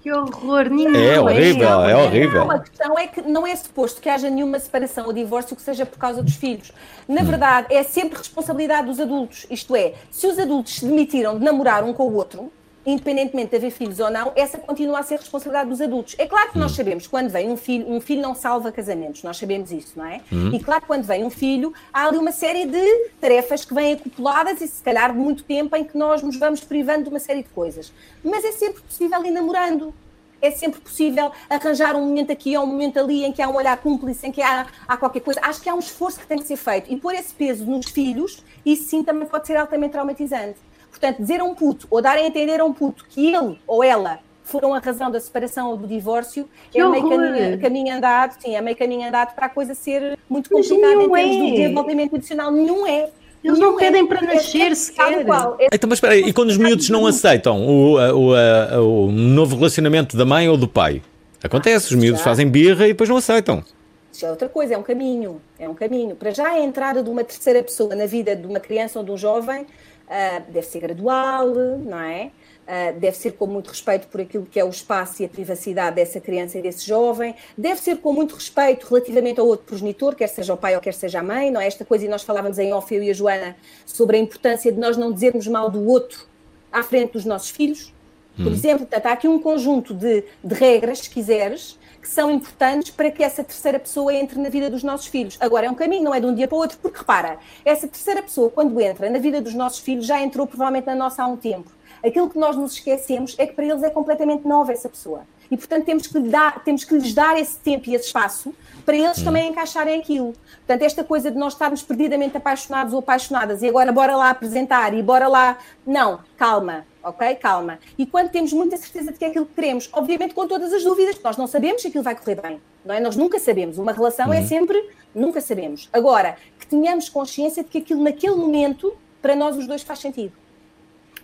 Que 0.05 0.11
horror, 0.11 0.69
ninguém 0.69 1.03
É 1.03 1.19
horrível, 1.19 1.81
é 1.83 1.95
horrível. 1.95 2.45
Não, 2.45 2.51
a 2.51 2.59
questão 2.59 2.99
é 2.99 3.07
que 3.07 3.21
não 3.23 3.47
é 3.47 3.55
suposto 3.55 3.99
que 3.99 4.07
haja 4.07 4.29
nenhuma 4.29 4.59
separação 4.59 5.07
ou 5.07 5.11
divórcio 5.13 5.55
que 5.55 5.63
seja 5.63 5.83
por 5.83 5.97
causa 5.97 6.21
dos 6.21 6.35
filhos. 6.35 6.71
Na 7.07 7.21
Hum. 7.21 7.25
verdade, 7.25 7.73
é 7.73 7.81
sempre 7.81 8.19
responsabilidade 8.19 8.85
dos 8.85 8.99
adultos. 8.99 9.47
Isto 9.49 9.75
é, 9.75 9.95
se 10.11 10.27
os 10.27 10.37
adultos 10.37 10.75
se 10.75 10.85
demitiram 10.85 11.39
de 11.39 11.43
namorar 11.43 11.83
um 11.83 11.91
com 11.91 12.03
o 12.03 12.13
outro, 12.13 12.51
independentemente 12.86 13.49
de 13.49 13.55
haver 13.57 13.71
filhos 13.71 13.99
ou 13.99 14.09
não, 14.11 14.31
essa 14.36 14.57
continua 14.57 14.99
a 14.99 15.03
ser 15.03 15.17
responsabilidade 15.17 15.69
dos 15.69 15.81
adultos. 15.81 16.15
É 16.17 16.27
claro 16.27 16.51
que 16.51 16.57
nós 16.59 16.71
Hum. 16.71 16.75
sabemos 16.75 17.03
que 17.05 17.09
quando 17.09 17.29
vem 17.29 17.49
um 17.49 17.57
filho, 17.57 17.89
um 17.89 17.99
filho 17.99 18.21
não 18.21 18.36
salva 18.36 18.71
casamentos, 18.71 19.23
nós 19.23 19.38
sabemos 19.38 19.71
isso, 19.71 19.93
não 19.95 20.05
é? 20.05 20.21
Hum. 20.31 20.51
E 20.53 20.59
claro 20.59 20.81
que 20.81 20.88
quando 20.88 21.03
vem 21.03 21.23
um 21.23 21.29
filho, 21.29 21.73
há 21.91 22.07
ali 22.07 22.17
uma 22.17 22.31
série 22.31 22.65
de 22.65 23.09
tarefas 23.19 23.65
que 23.65 23.73
vêm 23.73 23.93
acumuladas 23.93 24.61
e 24.61 24.67
se 24.67 24.83
calhar 24.83 25.11
de 25.11 25.17
muito 25.17 25.43
tempo 25.43 25.75
em 25.75 25.83
que 25.83 25.97
nós 25.97 26.21
nos 26.21 26.38
vamos 26.38 26.61
privando 26.61 27.03
de 27.03 27.09
uma 27.09 27.19
série 27.19 27.41
de 27.43 27.49
coisas. 27.49 27.91
Mas 28.23 28.43
é 28.45 28.51
sempre 28.51 28.81
possível 28.81 29.25
ir 29.25 29.31
namorando. 29.31 29.93
É 30.41 30.51
sempre 30.51 30.79
possível 30.79 31.31
arranjar 31.49 31.95
um 31.95 32.01
momento 32.05 32.31
aqui 32.31 32.55
ou 32.55 32.65
um 32.65 32.67
momento 32.67 32.99
ali 32.99 33.23
em 33.25 33.31
que 33.31 33.41
há 33.41 33.49
um 33.49 33.55
olhar 33.55 33.75
cúmplice, 33.77 34.27
em 34.27 34.31
que 34.31 34.41
há, 34.43 34.67
há 34.88 34.95
qualquer 34.97 35.21
coisa. 35.21 35.39
Acho 35.41 35.59
que 35.61 35.67
há 35.69 35.73
um 35.73 35.79
esforço 35.79 36.19
que 36.19 36.27
tem 36.27 36.38
que 36.38 36.45
ser 36.45 36.57
feito. 36.57 36.91
E 36.91 36.97
pôr 36.97 37.15
esse 37.15 37.33
peso 37.33 37.65
nos 37.65 37.88
filhos, 37.88 38.43
isso 38.63 38.83
sim 38.89 39.01
também 39.01 39.27
pode 39.27 39.47
ser 39.47 39.55
altamente 39.55 39.93
traumatizante. 39.93 40.57
Portanto, 40.99 41.17
dizer 41.19 41.41
a 41.41 41.43
um 41.43 41.53
puto, 41.53 41.85
ou 41.91 42.01
dar 42.01 42.17
a 42.17 42.21
entender 42.25 42.59
a 42.61 42.63
um 42.65 42.71
puto 42.71 43.05
que 43.09 43.33
ele 43.33 43.59
ou 43.67 43.83
ela 43.83 44.19
foram 44.45 44.73
a 44.73 44.79
razão 44.79 45.11
da 45.11 45.19
separação 45.19 45.71
ou 45.71 45.75
do 45.77 45.85
divórcio, 45.87 46.47
Que 46.71 46.79
é 46.79 46.87
meio 46.87 47.09
caminho, 47.09 47.59
caminho 47.59 47.95
andado, 47.97 48.35
sim, 48.41 48.55
é 48.55 48.61
meio 48.61 48.77
caminho 48.77 49.07
andado 49.07 49.35
para 49.35 49.47
a 49.47 49.49
coisa 49.49 49.73
ser 49.75 50.17
muito 50.29 50.49
complicada 50.49 50.93
em 50.93 51.09
termos 51.09 51.19
é. 51.19 51.49
do 51.49 51.51
desenvolvimento 51.55 52.15
emocional. 52.15 52.51
Nenhum 52.51 52.87
é. 52.87 53.09
Eles 53.43 53.59
Nenhum 53.59 53.71
não 53.71 53.77
pedem 53.77 54.03
é. 54.03 54.07
para 54.07 54.19
É 54.19 54.33
nascer 54.35 54.67
tal 54.69 54.75
sequer. 54.75 55.25
qual. 55.25 55.57
É 55.59 55.67
Então, 55.73 55.89
mas 55.89 55.97
espera 55.97 56.13
aí, 56.13 56.21
e 56.21 56.31
quando 56.33 56.49
os 56.49 56.57
miúdos 56.57 56.89
não 56.89 57.05
aceitam 57.05 57.67
o, 57.67 57.93
o, 57.95 58.33
a- 58.33 58.81
o 58.81 59.11
novo 59.11 59.55
relacionamento 59.57 60.15
da 60.15 60.23
mãe 60.25 60.47
ou 60.47 60.55
do 60.57 60.67
pai? 60.67 61.01
Acontece, 61.43 61.93
os 61.93 61.99
miúdos 61.99 62.19
já. 62.21 62.23
fazem 62.23 62.47
birra 62.47 62.85
e 62.85 62.89
depois 62.93 63.09
não 63.09 63.17
aceitam. 63.17 63.63
Isso 64.11 64.25
é 64.25 64.29
outra 64.29 64.47
coisa, 64.47 64.75
é 64.75 64.77
um 64.77 64.83
caminho, 64.83 65.41
é 65.59 65.67
um 65.67 65.73
caminho. 65.73 66.15
Para 66.15 66.31
já 66.31 66.47
a 66.47 66.59
entrada 66.61 67.03
de 67.03 67.09
uma 67.09 67.23
terceira 67.23 67.61
pessoa 67.61 67.93
na 67.95 68.05
vida 68.05 68.33
de 68.35 68.47
uma 68.47 68.59
criança 68.61 68.97
ou 68.99 69.03
de 69.05 69.11
um 69.11 69.17
jovem 69.17 69.65
ah, 70.09 70.41
deve 70.47 70.67
ser 70.67 70.79
gradual, 70.79 71.47
não 71.49 71.99
é? 71.99 72.31
Ah, 72.67 72.91
deve 72.91 73.15
ser 73.15 73.33
com 73.33 73.45
muito 73.45 73.69
respeito 73.69 74.07
por 74.07 74.21
aquilo 74.21 74.45
que 74.45 74.59
é 74.59 74.65
o 74.65 74.69
espaço 74.69 75.21
e 75.21 75.25
a 75.25 75.29
privacidade 75.29 75.95
dessa 75.95 76.19
criança 76.19 76.57
e 76.57 76.61
desse 76.61 76.85
jovem, 76.85 77.35
deve 77.57 77.79
ser 77.79 77.97
com 77.97 78.11
muito 78.11 78.33
respeito 78.35 78.87
relativamente 78.87 79.39
ao 79.39 79.45
outro 79.45 79.65
progenitor, 79.65 80.15
quer 80.15 80.27
seja 80.27 80.53
o 80.53 80.57
pai 80.57 80.75
ou 80.75 80.81
quer 80.81 80.93
seja 80.93 81.19
a 81.19 81.23
mãe, 81.23 81.51
não 81.51 81.61
é? 81.61 81.67
Esta 81.67 81.85
coisa, 81.85 82.05
e 82.05 82.07
nós 82.07 82.23
falávamos 82.23 82.57
em 82.57 82.73
off, 82.73 82.93
eu 82.93 83.03
e 83.03 83.09
a 83.09 83.13
Joana, 83.13 83.55
sobre 83.85 84.17
a 84.17 84.19
importância 84.19 84.71
de 84.71 84.79
nós 84.79 84.97
não 84.97 85.11
dizermos 85.11 85.47
mal 85.47 85.69
do 85.69 85.85
outro 85.87 86.27
à 86.71 86.81
frente 86.81 87.13
dos 87.13 87.25
nossos 87.25 87.49
filhos, 87.51 87.93
por 88.35 88.47
Hum. 88.47 88.53
exemplo, 88.53 88.79
portanto, 88.79 89.05
há 89.05 89.11
aqui 89.13 89.27
um 89.27 89.39
conjunto 89.39 89.93
de, 89.93 90.23
de 90.43 90.55
regras, 90.55 90.99
se 90.99 91.09
quiseres, 91.09 91.79
que 92.05 92.11
são 92.11 92.29
importantes 92.29 92.91
para 92.91 93.09
que 93.09 93.23
essa 93.23 93.43
terceira 93.43 93.79
pessoa 93.79 94.13
entre 94.13 94.39
na 94.39 94.47
vida 94.47 94.69
dos 94.69 94.83
nossos 94.83 95.07
filhos. 95.07 95.37
Agora, 95.39 95.65
é 95.65 95.69
um 95.71 95.73
caminho, 95.73 96.03
não 96.03 96.13
é 96.13 96.19
de 96.19 96.27
um 96.27 96.35
dia 96.35 96.47
para 96.47 96.55
o 96.55 96.59
outro, 96.59 96.77
porque 96.79 96.99
repara, 96.99 97.39
essa 97.65 97.87
terceira 97.87 98.21
pessoa, 98.21 98.51
quando 98.51 98.79
entra 98.79 99.09
na 99.09 99.17
vida 99.17 99.41
dos 99.41 99.55
nossos 99.55 99.79
filhos, 99.79 100.05
já 100.05 100.21
entrou 100.21 100.45
provavelmente 100.45 100.85
na 100.85 100.93
nossa 100.93 101.23
há 101.23 101.27
um 101.27 101.35
tempo. 101.35 101.71
Aquilo 102.05 102.29
que 102.29 102.37
nós 102.37 102.55
nos 102.55 102.73
esquecemos 102.73 103.33
é 103.39 103.47
que 103.47 103.53
para 103.53 103.65
eles 103.65 103.81
é 103.81 103.89
completamente 103.89 104.47
nova 104.47 104.71
essa 104.71 104.87
pessoa. 104.87 105.25
E, 105.51 105.57
portanto, 105.57 105.85
temos 105.85 106.07
que, 106.07 106.19
dar, 106.19 106.63
temos 106.63 106.83
que 106.83 106.95
lhes 106.95 107.13
dar 107.13 107.37
esse 107.39 107.57
tempo 107.59 107.89
e 107.89 107.95
esse 107.95 108.07
espaço 108.07 108.53
para 108.85 108.95
eles 108.95 109.19
Hum. 109.19 109.23
também 109.25 109.49
encaixarem 109.49 109.99
aquilo. 109.99 110.33
Portanto, 110.57 110.81
esta 110.83 111.03
coisa 111.03 111.29
de 111.31 111.37
nós 111.37 111.53
estarmos 111.53 111.81
perdidamente 111.83 112.37
apaixonados 112.37 112.93
ou 112.93 112.99
apaixonadas 112.99 113.61
e 113.61 113.67
agora 113.69 113.91
bora 113.91 114.15
lá 114.15 114.29
apresentar 114.29 114.93
e 114.93 115.01
bora 115.01 115.27
lá. 115.27 115.57
Não, 115.85 116.19
calma, 116.37 116.85
ok? 117.03 117.35
Calma. 117.35 117.79
E 117.97 118.05
quando 118.05 118.29
temos 118.29 118.53
muita 118.53 118.77
certeza 118.77 119.11
de 119.11 119.17
que 119.17 119.25
é 119.25 119.29
aquilo 119.29 119.45
que 119.45 119.53
queremos, 119.53 119.89
obviamente 119.93 120.33
com 120.33 120.47
todas 120.47 120.71
as 120.73 120.83
dúvidas, 120.83 121.19
nós 121.23 121.37
não 121.37 121.47
sabemos 121.47 121.81
se 121.81 121.87
aquilo 121.87 122.03
vai 122.03 122.15
correr 122.15 122.39
bem, 122.41 122.61
não 122.83 122.93
é? 122.95 122.99
Nós 122.99 123.15
nunca 123.15 123.39
sabemos. 123.39 123.77
Uma 123.77 123.91
relação 123.91 124.31
é 124.33 124.39
Uhum. 124.39 124.47
sempre 124.47 124.89
nunca 125.13 125.41
sabemos. 125.41 125.89
Agora, 125.93 126.37
que 126.59 126.67
tenhamos 126.67 127.09
consciência 127.09 127.63
de 127.63 127.69
que 127.69 127.77
aquilo 127.79 128.03
naquele 128.03 128.35
momento, 128.35 128.93
para 129.21 129.35
nós 129.35 129.55
os 129.57 129.65
dois 129.67 129.81
faz 129.81 129.99
sentido. 129.99 130.33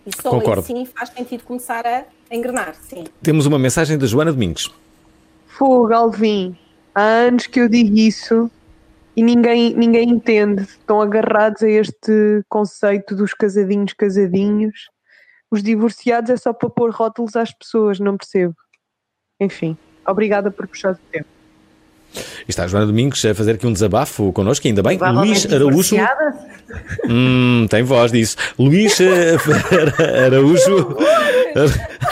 E 0.06 0.10
só 0.14 0.30
Concordo. 0.30 0.60
aí 0.60 0.66
sim 0.66 0.86
faz 0.86 1.10
sentido 1.10 1.44
começar 1.44 1.86
a 1.86 2.04
engrenar, 2.30 2.74
sim. 2.74 3.04
Temos 3.22 3.46
uma 3.46 3.58
mensagem 3.58 3.96
da 3.96 4.06
Joana 4.06 4.32
Domingos. 4.32 4.74
Fogo, 5.46 5.92
Alvin. 5.92 6.56
Há 6.94 7.02
anos 7.02 7.46
que 7.46 7.60
eu 7.60 7.68
digo 7.68 7.96
isso 7.96 8.50
e 9.16 9.22
ninguém, 9.22 9.74
ninguém 9.74 10.08
entende. 10.08 10.62
Estão 10.62 11.00
agarrados 11.00 11.62
a 11.62 11.68
este 11.68 12.42
conceito 12.48 13.14
dos 13.14 13.34
casadinhos, 13.34 13.92
casadinhos. 13.92 14.90
Os 15.50 15.62
divorciados 15.62 16.30
é 16.30 16.36
só 16.36 16.52
para 16.52 16.70
pôr 16.70 16.90
rótulos 16.90 17.36
às 17.36 17.52
pessoas, 17.52 18.00
não 18.00 18.16
percebo. 18.16 18.54
Enfim, 19.38 19.76
obrigada 20.06 20.50
por 20.50 20.66
puxar 20.66 20.92
o 20.92 20.98
tempo. 21.10 21.28
E 22.14 22.50
está 22.50 22.64
a 22.64 22.66
Joana 22.66 22.86
Domingos 22.86 23.24
a 23.24 23.34
fazer 23.34 23.52
aqui 23.52 23.66
um 23.66 23.72
desabafo 23.72 24.32
connosco, 24.32 24.66
ainda 24.66 24.82
bem. 24.82 24.98
Luís 24.98 25.46
Araújo. 25.46 25.70
divorciada. 25.70 26.34
Hum, 27.08 27.66
tem 27.68 27.82
voz 27.82 28.12
disso. 28.12 28.36
Luís 28.58 29.00
eh, 29.00 29.36
Araújo. 30.26 30.96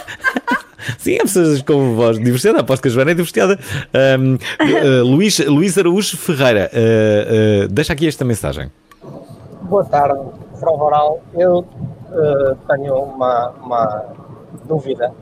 Sim, 0.98 1.16
há 1.16 1.22
pessoas 1.22 1.62
com 1.62 1.94
voz 1.94 2.18
divorciada. 2.18 2.60
Aposto 2.60 2.82
que 2.82 2.88
a 2.88 2.90
Joana 2.90 3.10
é 3.12 3.14
divorciada. 3.14 3.58
Ahm, 3.94 4.36
eh, 4.58 5.00
Luís, 5.02 5.38
Luís 5.38 5.76
Araújo 5.78 6.16
Ferreira, 6.16 6.70
eh, 6.72 7.64
eh, 7.64 7.68
deixa 7.70 7.92
aqui 7.92 8.06
esta 8.06 8.24
mensagem. 8.24 8.70
Boa 9.62 9.84
tarde, 9.84 10.20
prova 10.58 10.84
oral. 10.84 11.22
Eu 11.34 11.64
tenho 12.68 12.96
uma, 12.96 13.50
uma 13.62 14.04
dúvida. 14.66 15.12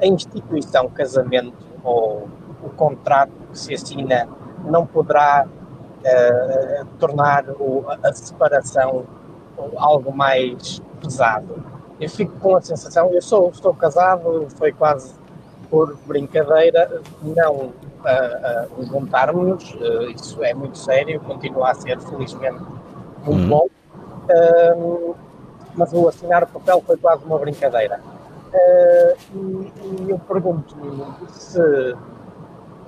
A 0.00 0.06
instituição 0.06 0.88
casamento 0.88 1.52
ou 1.84 2.28
o 2.66 2.70
contrato 2.70 3.30
que 3.50 3.58
se 3.58 3.72
assina 3.74 4.28
não 4.64 4.84
poderá 4.86 5.46
eh, 6.04 6.84
tornar 7.00 7.44
o- 7.58 7.84
a 8.02 8.12
separação 8.12 9.04
algo 9.76 10.12
mais 10.14 10.80
pesado. 11.00 11.64
Eu 11.98 12.08
fico 12.08 12.38
com 12.38 12.54
a 12.56 12.60
sensação, 12.60 13.10
eu 13.12 13.22
sou, 13.22 13.48
estou 13.50 13.74
casado, 13.74 14.46
foi 14.56 14.70
quase 14.72 15.14
por 15.70 15.96
brincadeira, 16.06 17.00
não 17.22 17.72
ah, 18.04 18.08
ah, 18.08 18.66
juntarmos-nos, 18.84 19.76
eh, 19.80 20.12
isso 20.14 20.44
é 20.44 20.54
muito 20.54 20.78
sério, 20.78 21.18
continua 21.20 21.70
a 21.70 21.74
ser, 21.74 21.98
felizmente, 22.00 22.62
muito 23.24 23.42
Uhum. 23.42 23.48
bom. 23.48 23.66
Ahm, 24.30 25.14
mas 25.74 25.92
o 25.92 26.08
assinar 26.08 26.44
o 26.44 26.46
papel 26.46 26.82
foi 26.86 26.96
quase 26.98 27.24
uma 27.24 27.38
brincadeira. 27.38 27.98
E, 29.34 29.38
e 29.38 30.10
eu 30.10 30.18
pergunto-me 30.20 31.04
se, 31.32 31.60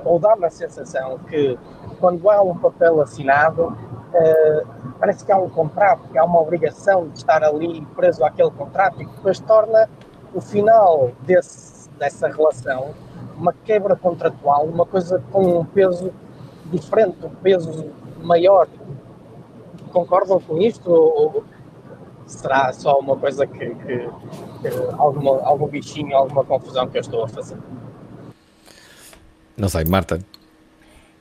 ou 0.05 0.19
dá-me 0.19 0.45
a 0.45 0.51
sensação 0.51 1.19
que 1.29 1.59
quando 2.01 2.29
há 2.31 2.43
um 2.43 2.57
papel 2.57 3.01
assinado, 3.01 3.67
uh, 3.67 4.67
parece 4.99 5.25
que 5.25 5.33
há 5.33 5.39
um 5.39 5.49
contrato, 5.51 6.09
que 6.11 6.19
há 6.19 6.25
uma 6.25 6.41
obrigação 6.41 7.09
de 7.09 7.19
estar 7.19 7.43
ali 7.43 7.85
preso 7.97 8.25
àquele 8.25 8.51
contrato 8.51 9.03
e 9.03 9.07
que 9.07 9.13
depois 9.17 9.41
torna 9.41 9.89
o 10.35 10.41
final 10.41 11.11
desse, 11.23 11.89
dessa 11.99 12.29
relação 12.29 12.95
uma 13.37 13.53
quebra 13.53 13.95
contratual, 13.95 14.65
uma 14.67 14.85
coisa 14.85 15.23
com 15.31 15.61
um 15.61 15.65
peso 15.65 16.13
diferente, 16.67 17.25
um 17.25 17.31
peso 17.31 17.91
maior. 18.21 18.67
Concordam 19.93 20.41
com 20.41 20.59
isto? 20.59 20.91
Ou 20.91 21.45
será 22.27 22.73
só 22.73 22.99
uma 22.99 23.17
coisa 23.17 23.47
que, 23.47 23.59
que, 23.59 24.11
que 24.61 24.69
alguma, 24.99 25.41
algum 25.43 25.67
bichinho, 25.67 26.17
alguma 26.17 26.45
confusão 26.45 26.87
que 26.89 26.99
eu 26.99 27.01
estou 27.01 27.25
a 27.25 27.29
fazer? 27.29 27.57
Não 29.59 29.69
sei, 29.69 29.85
Marta. 29.85 30.21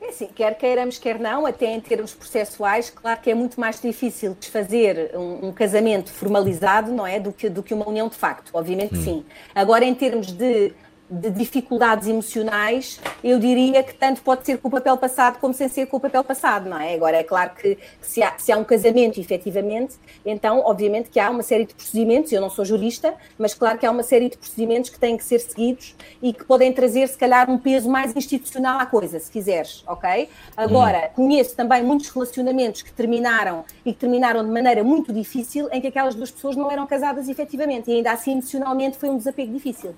É 0.00 0.10
assim, 0.10 0.28
quer 0.34 0.56
queiramos, 0.56 0.96
quer 0.96 1.18
não, 1.18 1.44
até 1.44 1.66
em 1.66 1.80
termos 1.80 2.14
processuais, 2.14 2.88
claro 2.88 3.20
que 3.20 3.30
é 3.30 3.34
muito 3.34 3.60
mais 3.60 3.80
difícil 3.80 4.36
desfazer 4.38 5.10
um, 5.14 5.48
um 5.48 5.52
casamento 5.52 6.10
formalizado, 6.10 6.92
não 6.92 7.06
é, 7.06 7.18
do 7.18 7.32
que, 7.32 7.48
do 7.48 7.62
que 7.62 7.74
uma 7.74 7.86
união 7.86 8.08
de 8.08 8.14
facto, 8.14 8.50
obviamente 8.54 8.96
hum. 8.96 9.02
sim. 9.02 9.24
Agora, 9.54 9.84
em 9.84 9.94
termos 9.94 10.28
de 10.28 10.72
de 11.10 11.30
dificuldades 11.30 12.06
emocionais, 12.06 13.00
eu 13.24 13.38
diria 13.38 13.82
que 13.82 13.94
tanto 13.94 14.20
pode 14.22 14.44
ser 14.44 14.58
com 14.58 14.68
o 14.68 14.70
papel 14.70 14.96
passado 14.96 15.38
como 15.38 15.54
sem 15.54 15.68
ser 15.68 15.86
com 15.86 15.96
o 15.96 16.00
papel 16.00 16.22
passado, 16.22 16.68
não 16.68 16.78
é? 16.78 16.94
Agora, 16.94 17.16
é 17.16 17.22
claro 17.22 17.50
que, 17.54 17.78
se, 18.00 18.22
há, 18.22 18.34
se, 18.36 18.52
há, 18.52 18.58
um 18.58 18.64
casamento, 18.64 19.18
efetivamente, 19.18 19.96
então, 20.24 20.60
obviamente 20.64 21.08
que 21.08 21.18
há 21.18 21.30
uma 21.30 21.42
série 21.42 21.64
de 21.64 21.74
procedimentos, 21.74 22.30
eu 22.30 22.40
não 22.40 22.50
sou 22.50 22.64
jurista, 22.64 23.14
mas 23.38 23.54
claro 23.54 23.78
que 23.78 23.86
há 23.86 23.90
uma 23.90 24.02
série 24.02 24.28
de 24.28 24.36
procedimentos 24.36 24.90
que 24.90 24.98
têm 24.98 25.16
que 25.16 25.24
ser 25.24 25.38
seguidos 25.38 25.96
e 26.22 26.32
que 26.32 26.44
podem 26.44 26.72
trazer, 26.72 27.08
se 27.08 27.16
calhar, 27.16 27.50
um 27.50 27.58
peso 27.58 27.88
mais 27.88 28.14
institucional 28.14 28.78
à 28.78 28.84
coisa, 28.84 29.18
se 29.18 29.30
quiseres, 29.30 29.82
ok? 29.86 30.28
Agora, 30.56 31.10
hum. 31.12 31.28
conheço 31.28 31.56
também 31.56 31.82
muitos 31.82 32.10
relacionamentos 32.10 32.82
que 32.82 32.92
terminaram 32.92 33.64
e 33.84 33.92
que 33.92 33.98
terminaram 33.98 34.44
de 34.44 34.50
maneira 34.50 34.84
muito 34.84 35.12
difícil, 35.12 35.68
em 35.72 35.80
que 35.80 35.86
aquelas 35.86 36.14
duas 36.14 36.30
pessoas 36.30 36.54
não 36.54 36.70
eram 36.70 36.86
casadas 36.86 37.28
efetivamente, 37.28 37.90
e 37.90 37.94
ainda 37.94 38.12
assim, 38.12 38.32
emocionalmente, 38.32 38.98
foi 38.98 39.08
um 39.08 39.16
desapego 39.16 39.52
difícil. 39.52 39.94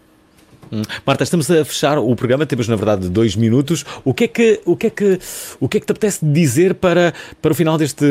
Hum. 0.72 0.82
Marta, 1.04 1.24
estamos 1.24 1.50
a 1.50 1.64
fechar 1.64 1.98
o 1.98 2.14
programa, 2.14 2.46
temos 2.46 2.68
na 2.68 2.76
verdade 2.76 3.08
dois 3.08 3.34
minutos. 3.34 3.84
O 4.04 4.14
que 4.14 4.24
é 4.24 4.28
que, 4.28 4.60
o 4.64 4.76
que, 4.76 4.86
é 4.86 4.90
que, 4.90 5.18
o 5.58 5.68
que, 5.68 5.78
é 5.78 5.80
que 5.80 5.86
te 5.86 5.90
apetece 5.90 6.24
dizer 6.24 6.74
para, 6.74 7.12
para 7.42 7.50
o 7.50 7.54
final 7.54 7.76
deste, 7.76 8.04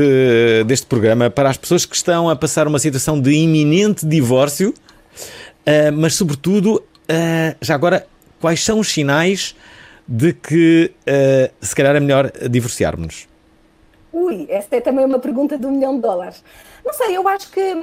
deste 0.66 0.86
programa, 0.86 1.30
para 1.30 1.50
as 1.50 1.58
pessoas 1.58 1.86
que 1.86 1.96
estão 1.96 2.30
a 2.30 2.36
passar 2.36 2.68
uma 2.68 2.80
situação 2.80 3.20
de 3.20 3.32
iminente 3.32 4.06
divórcio, 4.06 4.72
uh, 4.72 5.92
mas 5.94 6.16
sobretudo, 6.16 6.76
uh, 6.76 7.56
já 7.62 7.76
agora, 7.76 8.06
quais 8.42 8.64
são 8.64 8.80
os 8.80 8.90
sinais 8.90 9.56
de 10.06 10.34
que 10.34 10.92
uh, 11.08 11.66
se 11.66 11.74
calhar 11.74 11.96
é 11.96 12.00
melhor 12.00 12.32
divorciarmos? 12.50 13.28
Ui, 14.12 14.48
essa 14.50 14.76
é 14.76 14.82
também 14.82 15.06
uma 15.06 15.20
pergunta 15.20 15.58
de 15.58 15.66
um 15.66 15.72
milhão 15.72 15.96
de 15.96 16.02
dólares. 16.02 16.44
Não 16.84 16.94
sei, 16.94 17.16
eu 17.16 17.28
acho 17.28 17.52
que 17.52 17.76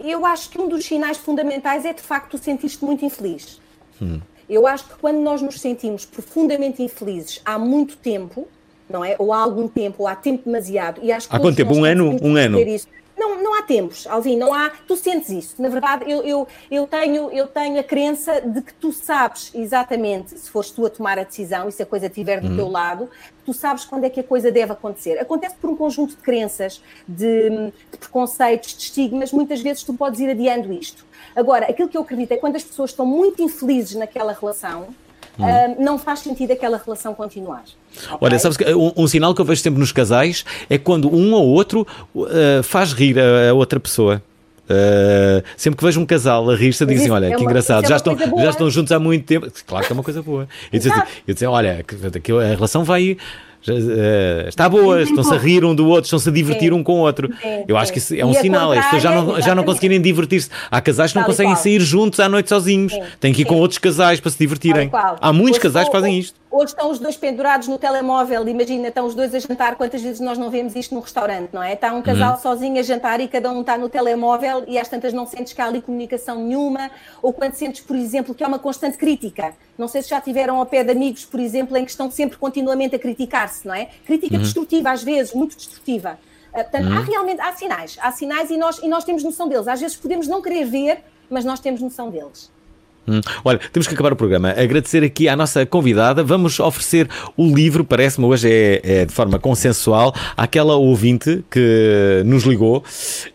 eu 0.00 0.24
acho 0.24 0.48
que 0.48 0.58
um 0.58 0.68
dos 0.68 0.84
sinais 0.84 1.18
fundamentais 1.18 1.84
é 1.84 1.92
de 1.92 2.00
facto 2.00 2.38
sentir-te 2.38 2.82
muito 2.82 3.04
infeliz. 3.04 3.60
Hum. 4.00 4.20
Eu 4.48 4.66
acho 4.66 4.84
que 4.84 4.94
quando 5.00 5.18
nós 5.20 5.40
nos 5.40 5.60
sentimos 5.60 6.04
profundamente 6.04 6.82
infelizes 6.82 7.40
há 7.44 7.58
muito 7.58 7.96
tempo, 7.96 8.46
não 8.88 9.04
é? 9.04 9.16
Ou 9.18 9.32
há 9.32 9.38
algum 9.38 9.66
tempo, 9.66 10.02
ou 10.02 10.06
há 10.06 10.14
tempo 10.14 10.44
demasiado, 10.44 11.00
e 11.02 11.10
acho 11.10 11.28
que 11.28 11.34
há 11.34 11.40
quanto 11.40 11.56
tempo? 11.56 11.74
Um 11.74 11.84
ano? 11.84 12.18
Um 12.22 12.36
ano? 12.36 12.60
Isso. 12.60 12.86
Tempos, 13.64 14.06
Alvin, 14.06 14.36
não 14.36 14.54
há. 14.54 14.70
Tu 14.86 14.96
sentes 14.96 15.30
isso. 15.30 15.60
Na 15.60 15.68
verdade, 15.68 16.10
eu, 16.10 16.22
eu, 16.22 16.48
eu, 16.70 16.86
tenho, 16.86 17.30
eu 17.30 17.46
tenho 17.46 17.80
a 17.80 17.82
crença 17.82 18.40
de 18.40 18.62
que 18.62 18.72
tu 18.74 18.92
sabes 18.92 19.50
exatamente, 19.54 20.38
se 20.38 20.50
fores 20.50 20.70
tu 20.70 20.86
a 20.86 20.90
tomar 20.90 21.18
a 21.18 21.24
decisão 21.24 21.68
e 21.68 21.72
se 21.72 21.82
a 21.82 21.86
coisa 21.86 22.06
estiver 22.06 22.40
do 22.40 22.48
hum. 22.48 22.56
teu 22.56 22.68
lado, 22.68 23.08
tu 23.44 23.52
sabes 23.52 23.84
quando 23.84 24.04
é 24.04 24.10
que 24.10 24.20
a 24.20 24.24
coisa 24.24 24.50
deve 24.50 24.72
acontecer. 24.72 25.18
Acontece 25.18 25.54
por 25.56 25.70
um 25.70 25.76
conjunto 25.76 26.10
de 26.10 26.22
crenças, 26.22 26.82
de, 27.06 27.50
de 27.50 27.98
preconceitos, 27.98 28.74
de 28.76 28.82
estigmas, 28.84 29.32
muitas 29.32 29.60
vezes 29.60 29.82
tu 29.82 29.94
podes 29.94 30.20
ir 30.20 30.30
adiando 30.30 30.72
isto. 30.72 31.04
Agora, 31.34 31.66
aquilo 31.66 31.88
que 31.88 31.96
eu 31.96 32.02
acredito 32.02 32.32
é 32.32 32.34
que 32.36 32.40
quando 32.40 32.56
as 32.56 32.64
pessoas 32.64 32.90
estão 32.90 33.04
muito 33.04 33.42
infelizes 33.42 33.96
naquela 33.96 34.32
relação, 34.32 34.88
Hum. 35.38 35.44
Uh, 35.44 35.82
não 35.82 35.98
faz 35.98 36.20
sentido 36.20 36.52
aquela 36.52 36.80
relação 36.84 37.14
continuar. 37.14 37.64
Okay? 37.96 38.18
Olha, 38.20 38.38
sabes 38.38 38.56
que 38.56 38.64
um, 38.72 38.92
um, 38.96 39.06
sinal 39.06 39.34
que 39.34 39.40
eu 39.40 39.44
vejo 39.44 39.60
sempre 39.60 39.80
nos 39.80 39.90
casais 39.90 40.44
é 40.70 40.78
quando 40.78 41.12
um 41.12 41.32
ou 41.32 41.46
outro 41.46 41.86
uh, 42.14 42.62
faz 42.62 42.92
rir 42.92 43.18
a, 43.18 43.50
a 43.50 43.52
outra 43.52 43.80
pessoa. 43.80 44.22
Uh, 44.64 45.44
sempre 45.56 45.76
que 45.76 45.84
vejo 45.84 46.00
um 46.00 46.06
casal 46.06 46.48
a 46.48 46.56
rir-se, 46.56 46.86
dizem: 46.86 47.10
Olha, 47.10 47.26
é 47.26 47.36
que 47.36 47.42
engraçado, 47.42 47.84
é 47.84 47.88
já, 47.88 47.96
estão, 47.96 48.16
já 48.16 48.50
estão 48.50 48.70
juntos 48.70 48.92
há 48.92 48.98
muito 48.98 49.26
tempo. 49.26 49.46
Claro 49.66 49.84
que 49.84 49.92
é 49.92 49.94
uma 49.94 50.02
coisa 50.02 50.22
boa. 50.22 50.48
Eu 50.72 50.78
dizia, 50.78 51.04
assim, 51.28 51.46
Olha, 51.46 51.84
a 51.84 52.54
relação 52.54 52.82
vai 52.82 53.16
Uh, 53.66 54.48
está 54.48 54.68
boa, 54.68 55.02
estão-se 55.02 55.32
a 55.32 55.38
rir 55.38 55.64
um 55.64 55.74
do 55.74 55.86
outro, 55.86 56.04
estão-se 56.04 56.28
a 56.28 56.32
divertir 56.32 56.70
sim. 56.70 56.78
um 56.78 56.82
com 56.82 56.94
o 56.94 56.98
outro. 56.98 57.30
Sim, 57.40 57.64
Eu 57.66 57.76
acho 57.76 57.92
que 57.92 57.98
isso 57.98 58.14
é 58.14 58.24
um 58.24 58.32
e 58.32 58.34
sinal, 58.34 58.72
as 58.72 58.84
pessoas 58.84 59.02
já 59.02 59.10
não, 59.10 59.40
já 59.40 59.54
não 59.54 59.64
conseguirem 59.64 60.00
divertir-se. 60.00 60.50
Há 60.70 60.80
casais 60.80 61.12
que 61.12 61.18
não 61.18 61.24
conseguem 61.24 61.56
sair 61.56 61.80
juntos 61.80 62.20
à 62.20 62.28
noite 62.28 62.48
sozinhos, 62.48 62.92
têm 63.18 63.32
que 63.32 63.42
ir 63.42 63.44
com 63.44 63.56
outros 63.56 63.78
casais 63.78 64.20
para 64.20 64.30
se 64.30 64.38
divertirem. 64.38 64.90
Há 65.20 65.32
muitos 65.32 65.58
casais 65.58 65.86
que 65.86 65.92
fazem 65.92 66.18
isto. 66.18 66.43
Hoje 66.56 66.66
estão 66.66 66.88
os 66.88 67.00
dois 67.00 67.16
pendurados 67.16 67.66
no 67.66 67.76
telemóvel, 67.76 68.46
imagina, 68.48 68.86
estão 68.86 69.04
os 69.06 69.12
dois 69.16 69.34
a 69.34 69.40
jantar, 69.40 69.74
quantas 69.74 70.00
vezes 70.00 70.20
nós 70.20 70.38
não 70.38 70.50
vemos 70.50 70.76
isto 70.76 70.94
num 70.94 71.00
restaurante, 71.00 71.50
não 71.52 71.60
é? 71.60 71.72
Está 71.72 71.92
um 71.92 72.00
casal 72.00 72.34
uhum. 72.34 72.40
sozinho 72.40 72.78
a 72.78 72.82
jantar 72.84 73.18
e 73.18 73.26
cada 73.26 73.50
um 73.50 73.62
está 73.62 73.76
no 73.76 73.88
telemóvel 73.88 74.62
e 74.68 74.78
às 74.78 74.86
tantas 74.86 75.12
não 75.12 75.26
sentes 75.26 75.52
que 75.52 75.60
há 75.60 75.66
ali 75.66 75.82
comunicação 75.82 76.44
nenhuma, 76.44 76.92
ou 77.20 77.32
quando 77.32 77.54
sentes, 77.54 77.80
por 77.80 77.96
exemplo, 77.96 78.32
que 78.36 78.44
há 78.44 78.46
uma 78.46 78.60
constante 78.60 78.96
crítica. 78.96 79.52
Não 79.76 79.88
sei 79.88 80.00
se 80.00 80.10
já 80.10 80.20
tiveram 80.20 80.60
ao 80.60 80.64
pé 80.64 80.84
de 80.84 80.92
amigos, 80.92 81.24
por 81.24 81.40
exemplo, 81.40 81.76
em 81.76 81.84
que 81.84 81.90
estão 81.90 82.08
sempre 82.08 82.38
continuamente 82.38 82.94
a 82.94 83.00
criticar-se, 83.00 83.66
não 83.66 83.74
é? 83.74 83.88
Crítica 84.06 84.36
uhum. 84.36 84.42
destrutiva, 84.42 84.92
às 84.92 85.02
vezes, 85.02 85.34
muito 85.34 85.56
destrutiva. 85.56 86.20
Uh, 86.50 86.54
portanto, 86.54 86.86
uhum. 86.86 86.98
há 86.98 87.00
realmente 87.00 87.40
há 87.40 87.52
sinais, 87.52 87.98
há 88.00 88.12
sinais 88.12 88.48
e 88.50 88.56
nós, 88.56 88.78
e 88.78 88.86
nós 88.86 89.02
temos 89.02 89.24
noção 89.24 89.48
deles. 89.48 89.66
Às 89.66 89.80
vezes 89.80 89.96
podemos 89.96 90.28
não 90.28 90.40
querer 90.40 90.64
ver, 90.66 91.02
mas 91.28 91.44
nós 91.44 91.58
temos 91.58 91.80
noção 91.80 92.10
deles. 92.10 92.53
Hum. 93.06 93.20
Olha, 93.44 93.60
temos 93.72 93.86
que 93.86 93.94
acabar 93.94 94.12
o 94.12 94.16
programa. 94.16 94.50
Agradecer 94.50 95.04
aqui 95.04 95.28
à 95.28 95.36
nossa 95.36 95.66
convidada. 95.66 96.22
Vamos 96.22 96.58
oferecer 96.58 97.08
o 97.36 97.46
livro, 97.54 97.84
parece-me 97.84 98.26
hoje 98.26 98.50
é, 98.50 98.80
é, 98.82 99.04
de 99.04 99.12
forma 99.12 99.38
consensual, 99.38 100.14
àquela 100.36 100.76
ouvinte 100.76 101.44
que 101.50 102.22
nos 102.24 102.44
ligou. 102.44 102.82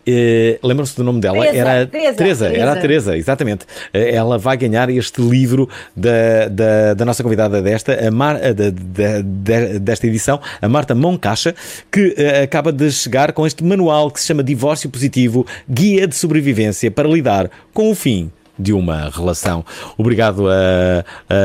Eh, 0.06 0.58
Lembram-se 0.62 0.96
do 0.96 1.04
nome 1.04 1.20
dela? 1.20 1.44
Teresa, 1.44 1.58
era 1.58 1.86
Teresa, 1.86 2.16
Teresa, 2.16 2.48
era 2.48 2.72
a 2.72 2.76
Teresa, 2.76 3.16
exatamente. 3.16 3.66
Eh, 3.92 4.14
ela 4.14 4.38
vai 4.38 4.56
ganhar 4.56 4.90
este 4.90 5.20
livro 5.20 5.68
da, 5.94 6.48
da, 6.48 6.94
da 6.94 7.04
nossa 7.04 7.22
convidada 7.22 7.62
desta, 7.62 8.10
Mar, 8.10 8.38
da, 8.38 8.70
da, 8.70 9.78
desta 9.78 10.06
edição, 10.06 10.40
a 10.60 10.68
Marta 10.68 10.94
Moncacha, 10.94 11.54
que 11.90 12.08
uh, 12.08 12.44
acaba 12.44 12.72
de 12.72 12.90
chegar 12.90 13.32
com 13.32 13.46
este 13.46 13.62
manual 13.64 14.10
que 14.10 14.20
se 14.20 14.26
chama 14.26 14.42
Divórcio 14.42 14.90
Positivo 14.90 15.46
Guia 15.68 16.06
de 16.06 16.16
Sobrevivência 16.16 16.90
para 16.90 17.08
lidar 17.08 17.50
com 17.72 17.90
o 17.90 17.94
fim 17.94 18.30
de 18.60 18.72
uma 18.72 19.10
relação. 19.10 19.64
Obrigado 19.96 20.48
a, 20.48 21.04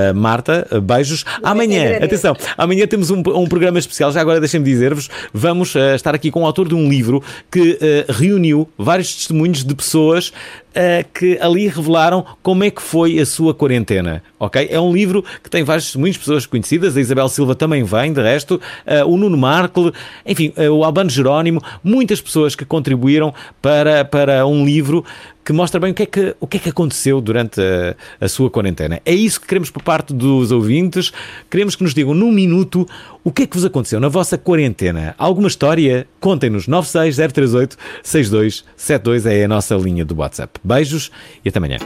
a 0.09 0.13
Marta, 0.13 0.68
beijos. 0.84 1.24
amanhã, 1.41 1.97
atenção, 1.97 2.36
amanhã 2.57 2.86
temos 2.86 3.09
um, 3.09 3.20
um, 3.20 3.47
programa 3.47 3.80
especial, 3.80 4.11
já 4.11 4.22
agora 4.22 4.39
deixem-me 4.39 4.66
dizer-vos, 4.66 5.09
vamos 5.34 5.74
uh, 5.76 5.95
estar 5.95 6.13
aqui 6.13 6.30
com 6.30 6.43
o 6.43 6.45
autor 6.45 6.68
de 6.68 6.76
um 6.76 6.89
livro 6.89 7.24
que 7.51 7.72
uh, 7.72 8.11
reuniu 8.11 8.70
vários 8.78 9.16
testemunhos 9.16 9.63
de 9.63 9.76
pessoas 9.76 10.34
uh, 10.76 11.07
que 11.13 11.38
ali 11.39 11.67
revelaram 11.67 12.26
como 12.43 12.63
é 12.63 12.69
que 12.69 12.82
foi 12.82 13.19
a 13.19 13.26
sua 13.26 13.53
quarentena, 13.53 14.21
ok? 14.39 14.67
É 14.69 14.80
um 14.80 14.93
livro 14.93 15.23
que 15.41 15.49
tem 15.49 15.63
várias 15.63 15.95
muitas 15.95 16.17
pessoas 16.17 16.45
conhecidas, 16.45 16.97
a 16.97 17.01
Isabel 17.01 17.30
Silva 17.30 17.55
também 17.55 17.84
vem, 17.84 18.13
de 18.13 18.21
resto, 18.21 18.55
uh, 18.55 19.09
o 19.09 19.17
Nuno 19.17 19.38
Markle, 19.38 19.91
enfim, 20.26 20.53
uh, 20.57 20.71
o 20.71 20.84
Albano 20.84 21.09
Jerónimo, 21.09 21.61
muitas 21.84 22.21
pessoas 22.21 22.55
que 22.55 22.65
contribuíram 22.65 23.34
para, 23.61 24.03
para 24.03 24.45
um 24.45 24.65
livro 24.65 25.03
que 25.45 25.53
mostra 25.53 25.80
bem 25.80 25.91
o 25.91 25.93
que 25.93 26.03
é 26.03 26.05
que, 26.07 26.36
o 26.39 26.47
que, 26.47 26.57
é 26.57 26.59
que 26.59 26.69
aconteceu 26.69 27.21
durante 27.21 27.61
a, 27.61 28.26
a, 28.26 28.28
sua 28.28 28.49
quarentena. 28.49 28.99
É 29.05 29.13
isso 29.13 29.39
que 29.39 29.45
queremos 29.45 29.69
por 29.69 29.84
parte 29.84 30.11
dos 30.11 30.51
ouvintes. 30.51 31.13
Queremos 31.51 31.76
que 31.76 31.84
nos 31.84 31.93
digam 31.93 32.15
num 32.15 32.32
minuto 32.32 32.88
o 33.26 33.32
que 33.32 33.41
é 33.41 33.47
que 33.47 33.57
vos 33.57 33.65
aconteceu 33.65 33.99
na 33.99 34.07
vossa 34.07 34.38
quarentena. 34.38 35.15
Alguma 35.17 35.47
história? 35.47 36.07
Contem-nos 36.19 36.67
96038 36.67 37.76
6272 38.03 39.26
é 39.26 39.43
a 39.43 39.47
nossa 39.47 39.76
linha 39.76 40.05
do 40.05 40.15
WhatsApp. 40.15 40.59
Beijos 40.63 41.11
e 41.43 41.49
até 41.49 41.57
amanhã. 41.57 41.78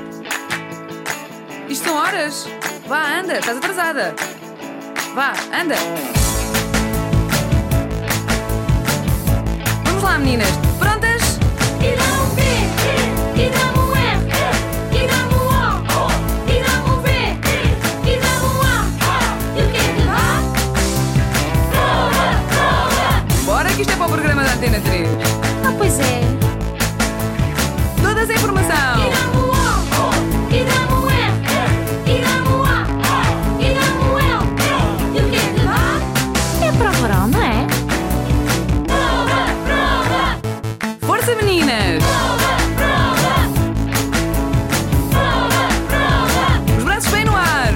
Isto 1.69 1.85
são 1.85 1.95
horas. 1.95 2.45
Vá, 2.87 3.19
anda, 3.19 3.39
estás 3.39 3.57
atrasada. 3.57 4.13
Vá, 5.15 5.33
anda. 5.53 5.75
Vamos 9.85 10.03
lá, 10.03 10.19
meninas. 10.19 10.49
Prontas? 10.77 11.08
Antena 24.59 24.81
3. 24.81 25.07
Ah, 25.63 25.73
pois 25.77 25.97
é. 26.01 26.19
Toda 28.03 28.19
essa 28.19 28.33
informação. 28.33 28.75
É 36.61 36.71
para 36.73 37.27
não 37.27 37.41
é? 37.41 37.67
Força, 40.99 41.33
meninas! 41.35 42.03
Os 46.77 46.83
braços 46.83 47.11
bem 47.11 47.23
no 47.23 47.33
ar. 47.33 47.73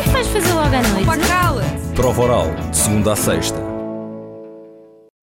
O 0.00 0.24
fazer 0.32 0.52
logo 0.52 0.66
à 0.66 0.82
noite? 0.82 1.28
Cala 1.28 1.64
Prova 1.94 2.22
oral 2.22 2.69
segunda 2.90 3.12
a 3.12 3.16
sexta, 3.16 3.79